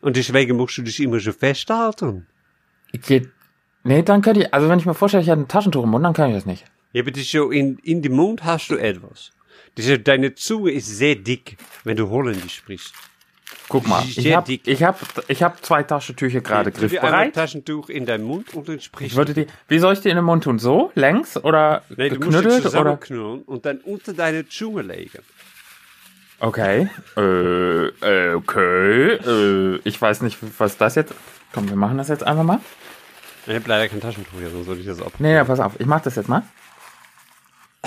Und 0.00 0.16
deswegen 0.16 0.56
musst 0.56 0.78
du 0.78 0.82
dich 0.82 1.00
immer 1.00 1.20
so 1.20 1.32
festhalten. 1.32 2.26
Geht, 2.92 3.30
nee, 3.82 4.02
dann 4.02 4.22
könnte 4.22 4.40
ich, 4.42 4.54
also 4.54 4.68
wenn 4.68 4.78
ich 4.78 4.86
mir 4.86 4.94
vorstelle, 4.94 5.22
ich 5.22 5.28
hätte 5.28 5.40
ein 5.40 5.48
Taschentuch 5.48 5.82
im 5.84 5.90
Mund, 5.90 6.04
dann 6.04 6.14
kann 6.14 6.30
ich 6.30 6.36
das 6.36 6.46
nicht. 6.46 6.64
Ja, 6.92 7.02
aber 7.02 7.10
so 7.16 7.50
in, 7.50 7.78
in 7.82 8.00
dem 8.00 8.12
Mund 8.14 8.44
hast 8.44 8.68
du 8.70 8.76
etwas. 8.76 9.32
Deine 9.76 10.34
Zunge 10.34 10.70
ist 10.72 10.86
sehr 10.86 11.16
dick, 11.16 11.56
wenn 11.84 11.96
du 11.96 12.08
Holländisch 12.08 12.56
sprichst. 12.56 12.94
Guck 13.68 13.88
mal, 13.88 14.02
ich 14.04 14.16
sehr 14.16 14.36
hab, 14.36 14.44
dick. 14.44 14.62
ich 14.66 14.82
hab, 14.82 15.00
ich 15.28 15.42
hab 15.42 15.64
zwei 15.64 15.82
Taschentücher 15.82 16.40
gerade 16.42 16.70
dir 16.70 16.76
einmal 17.02 17.22
ein 17.22 17.30
griffbereit. 17.30 17.34
Taschentuch 17.34 17.88
in 17.88 18.04
deinen 18.04 18.24
Mund 18.24 18.52
und 18.54 18.68
dann 18.68 18.78
sprichst 18.78 19.12
Ich 19.12 19.16
würde 19.16 19.32
die, 19.32 19.46
wie 19.68 19.78
soll 19.78 19.94
ich 19.94 20.00
die 20.00 20.10
in 20.10 20.16
den 20.16 20.24
Mund 20.24 20.44
tun? 20.44 20.58
So? 20.58 20.92
Längs 20.94 21.42
oder 21.42 21.82
Nee, 21.96 22.10
geknüttelt 22.10 22.66
oder? 22.66 22.98
und 23.46 23.64
dann 23.64 23.78
unter 23.78 24.12
deine 24.12 24.46
Zunge 24.48 24.82
legen. 24.82 25.20
Okay. 26.40 26.88
Äh, 27.16 27.86
äh, 27.86 28.34
okay. 28.34 29.12
Äh, 29.14 29.80
ich 29.84 30.00
weiß 30.00 30.20
nicht, 30.22 30.38
was 30.58 30.76
das 30.76 30.94
jetzt. 30.96 31.14
Komm, 31.52 31.68
wir 31.68 31.76
machen 31.76 31.96
das 31.96 32.08
jetzt 32.08 32.24
einfach 32.26 32.42
mal. 32.44 32.60
Ich 33.46 33.54
habe 33.54 33.64
leider 33.68 33.88
kein 33.88 34.00
Taschentuch 34.00 34.38
hier, 34.38 34.50
sonst 34.50 34.66
würde 34.66 34.80
ich 34.80 34.86
das 34.86 35.00
ab. 35.00 35.12
Nee, 35.18 35.38
nee, 35.38 35.44
pass 35.44 35.60
auf, 35.60 35.78
ich 35.78 35.86
mach 35.86 36.00
das 36.00 36.16
jetzt 36.16 36.28
mal. 36.28 36.42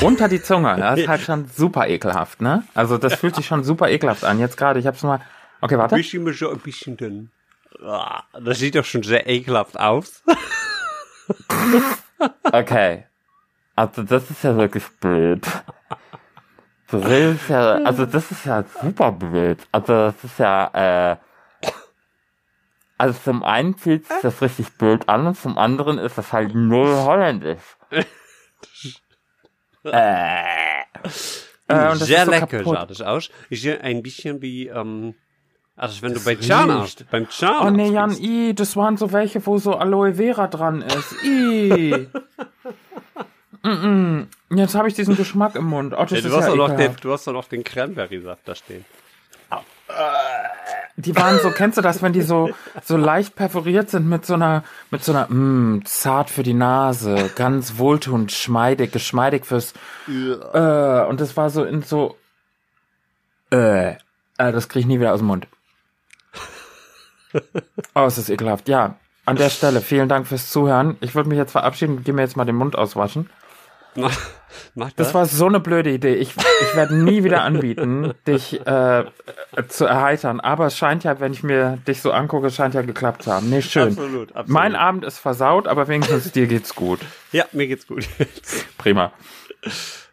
Unter 0.01 0.27
die 0.27 0.41
Zunge, 0.41 0.75
das 0.77 0.99
ist 0.99 1.07
halt 1.07 1.21
schon 1.21 1.47
super 1.47 1.87
ekelhaft, 1.87 2.41
ne? 2.41 2.63
Also 2.73 2.97
das 2.97 3.15
fühlt 3.15 3.35
sich 3.35 3.45
schon 3.47 3.63
super 3.63 3.89
ekelhaft 3.89 4.23
an. 4.23 4.39
Jetzt 4.39 4.57
gerade, 4.57 4.79
ich 4.79 4.87
hab's 4.87 5.03
mal. 5.03 5.21
Okay, 5.61 5.77
warte. 5.77 5.95
Bist 5.95 6.13
immer 6.13 6.33
so 6.33 6.51
ein 6.51 6.59
bisschen 6.59 6.97
dann. 6.97 7.31
Ah, 7.83 8.23
Das 8.39 8.59
sieht 8.59 8.75
doch 8.75 8.85
schon 8.85 9.03
sehr 9.03 9.27
ekelhaft 9.27 9.79
aus. 9.79 10.23
Okay. 12.51 13.05
Also 13.75 14.01
das 14.03 14.29
ist 14.31 14.43
ja 14.43 14.55
wirklich 14.57 14.83
blöd. 14.99 15.45
Das 16.89 17.05
ist 17.05 17.49
ja, 17.49 17.73
also 17.83 18.05
das 18.05 18.31
ist 18.31 18.45
ja 18.45 18.63
super 18.81 19.11
blöd. 19.11 19.59
Also 19.71 19.93
das 19.93 20.23
ist 20.23 20.39
ja, 20.39 21.11
äh, 21.11 21.17
also 22.97 23.19
zum 23.23 23.43
einen 23.43 23.75
fühlt 23.75 24.07
sich 24.07 24.17
das 24.23 24.41
richtig 24.41 24.73
blöd 24.77 25.07
an 25.09 25.27
und 25.27 25.37
zum 25.37 25.57
anderen 25.57 25.99
ist 25.99 26.17
das 26.17 26.33
halt 26.33 26.55
null 26.55 26.95
holländisch. 26.95 27.61
äh. 29.91 30.81
Äh, 31.69 31.75
das 31.75 31.99
sehr 31.99 32.19
ist 32.19 32.25
so 32.25 32.31
lecker 32.31 32.47
kaputt. 32.47 32.75
sah 32.75 32.85
das 32.85 33.01
aus. 33.01 33.29
Ist 33.49 33.63
ja 33.63 33.77
ein 33.79 34.01
bisschen 34.01 34.41
wie, 34.41 34.67
ähm, 34.67 35.15
also 35.75 36.01
wenn 36.01 36.13
du 36.13 36.23
bei. 36.23 36.35
Zahnarzt, 36.35 37.05
beim 37.11 37.29
Zahnarzt 37.29 37.65
Oh 37.67 37.69
nee, 37.69 37.89
Jan, 37.89 38.09
bist. 38.09 38.21
i, 38.21 38.53
das 38.55 38.75
waren 38.75 38.97
so 38.97 39.11
welche, 39.11 39.45
wo 39.45 39.57
so 39.57 39.75
Aloe 39.75 40.15
Vera 40.15 40.47
dran 40.47 40.81
ist. 40.81 41.23
I. 41.23 42.07
mm 43.63 43.69
-mm. 43.69 44.27
Jetzt 44.55 44.75
habe 44.75 44.87
ich 44.87 44.93
diesen 44.93 45.17
Geschmack 45.17 45.55
im 45.55 45.65
Mund. 45.65 45.93
Oh, 45.93 46.03
das 46.03 46.11
Ja, 46.11 46.17
ist 46.17 46.27
du, 46.27 46.31
hast 46.35 46.45
ja 46.45 46.55
doch 46.55 46.69
noch 46.69 46.75
den, 46.77 46.95
du 47.01 47.11
hast 47.11 47.27
doch 47.27 47.33
noch 47.33 47.47
den 47.47 47.63
Cranberry-Saft 47.63 48.47
da 48.47 48.55
stehen. 48.55 48.85
Die 50.99 51.15
waren 51.15 51.39
so, 51.39 51.51
kennst 51.51 51.77
du 51.77 51.83
das, 51.83 52.01
wenn 52.01 52.11
die 52.11 52.23
so, 52.23 52.49
so 52.83 52.97
leicht 52.97 53.35
perforiert 53.35 53.91
sind 53.91 54.09
mit 54.09 54.25
so 54.25 54.33
einer, 54.33 54.63
mit 54.89 55.03
so 55.03 55.11
einer, 55.11 55.27
mh, 55.29 55.85
zart 55.85 56.31
für 56.31 56.41
die 56.41 56.55
Nase, 56.55 57.29
ganz 57.35 57.77
wohltuend, 57.77 58.31
schmeidig, 58.31 58.91
geschmeidig 58.91 59.45
fürs, 59.45 59.73
äh, 60.07 61.05
und 61.05 61.21
das 61.21 61.37
war 61.37 61.51
so 61.51 61.63
in 61.63 61.83
so, 61.83 62.17
äh, 63.51 63.91
äh 63.91 63.97
das 64.37 64.69
krieg 64.69 64.81
ich 64.81 64.87
nie 64.87 64.99
wieder 64.99 65.13
aus 65.13 65.19
dem 65.19 65.27
Mund. 65.27 65.47
Oh, 67.93 68.05
es 68.05 68.17
ist 68.17 68.29
ekelhaft. 68.29 68.67
Ja, 68.67 68.95
an 69.25 69.35
der 69.35 69.49
Stelle, 69.49 69.81
vielen 69.81 70.09
Dank 70.09 70.25
fürs 70.25 70.49
Zuhören. 70.49 70.97
Ich 71.01 71.13
würde 71.13 71.29
mich 71.29 71.37
jetzt 71.37 71.51
verabschieden 71.51 71.97
und 71.97 72.05
gehe 72.05 72.13
mir 72.13 72.21
jetzt 72.21 72.37
mal 72.37 72.45
den 72.45 72.55
Mund 72.55 72.75
auswaschen. 72.75 73.29
Mach 74.75 74.91
Das 74.95 75.13
war 75.13 75.25
so 75.25 75.47
eine 75.47 75.59
blöde 75.59 75.91
Idee. 75.91 76.15
Ich, 76.15 76.33
ich 76.61 76.75
werde 76.75 76.95
nie 76.95 77.23
wieder 77.23 77.41
anbieten, 77.41 78.13
dich 78.27 78.59
äh, 78.65 79.05
zu 79.67 79.85
erheitern. 79.85 80.39
Aber 80.39 80.67
es 80.67 80.77
scheint 80.77 81.03
ja, 81.03 81.19
wenn 81.19 81.33
ich 81.33 81.43
mir 81.43 81.77
dich 81.87 82.01
so 82.01 82.11
angucke, 82.11 82.47
es 82.47 82.55
scheint 82.55 82.73
ja 82.73 82.81
geklappt 82.81 83.23
zu 83.23 83.31
haben. 83.31 83.49
Nee, 83.49 83.61
schön. 83.61 83.89
Absolut, 83.89 84.29
absolut. 84.29 84.49
Mein 84.49 84.75
Abend 84.75 85.03
ist 85.03 85.19
versaut, 85.19 85.67
aber 85.67 85.87
wenigstens 85.87 86.31
dir 86.31 86.47
geht's 86.47 86.75
gut. 86.75 86.99
Ja, 87.31 87.45
mir 87.51 87.67
geht's 87.67 87.87
gut. 87.87 88.07
Prima. 88.77 89.11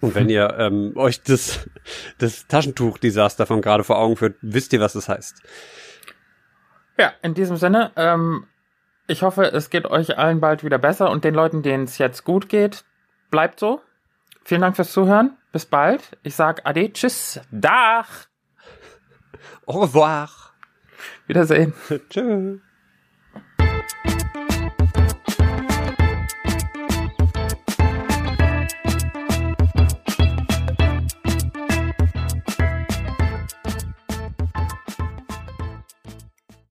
Und 0.01 0.13
wenn 0.13 0.27
ihr 0.27 0.55
ähm, 0.59 0.91
euch 0.97 1.23
das, 1.23 1.69
das 2.17 2.45
Taschentuch-Desaster 2.47 3.45
von 3.45 3.61
gerade 3.61 3.85
vor 3.85 3.99
Augen 3.99 4.17
führt, 4.17 4.35
wisst 4.41 4.73
ihr, 4.73 4.81
was 4.81 4.91
das 4.91 5.07
heißt. 5.07 5.41
Ja, 6.97 7.13
in 7.21 7.33
diesem 7.33 7.55
Sinne, 7.55 7.93
ähm, 7.95 8.45
ich 9.07 9.21
hoffe, 9.21 9.45
es 9.45 9.69
geht 9.69 9.85
euch 9.85 10.17
allen 10.17 10.41
bald 10.41 10.65
wieder 10.65 10.79
besser 10.79 11.09
und 11.09 11.23
den 11.23 11.33
Leuten, 11.33 11.61
denen 11.61 11.85
es 11.85 11.97
jetzt 11.97 12.25
gut 12.25 12.49
geht, 12.49 12.83
bleibt 13.31 13.61
so. 13.61 13.79
Vielen 14.43 14.61
Dank 14.61 14.75
fürs 14.75 14.91
Zuhören. 14.91 15.37
Bis 15.51 15.65
bald. 15.65 16.17
Ich 16.23 16.35
sag 16.35 16.65
Ade, 16.65 16.91
Tschüss, 16.91 17.39
Dach. 17.51 18.27
Au 19.65 19.81
revoir. 19.81 20.29
Wiedersehen. 21.27 21.73
Tschüss. 22.09 22.59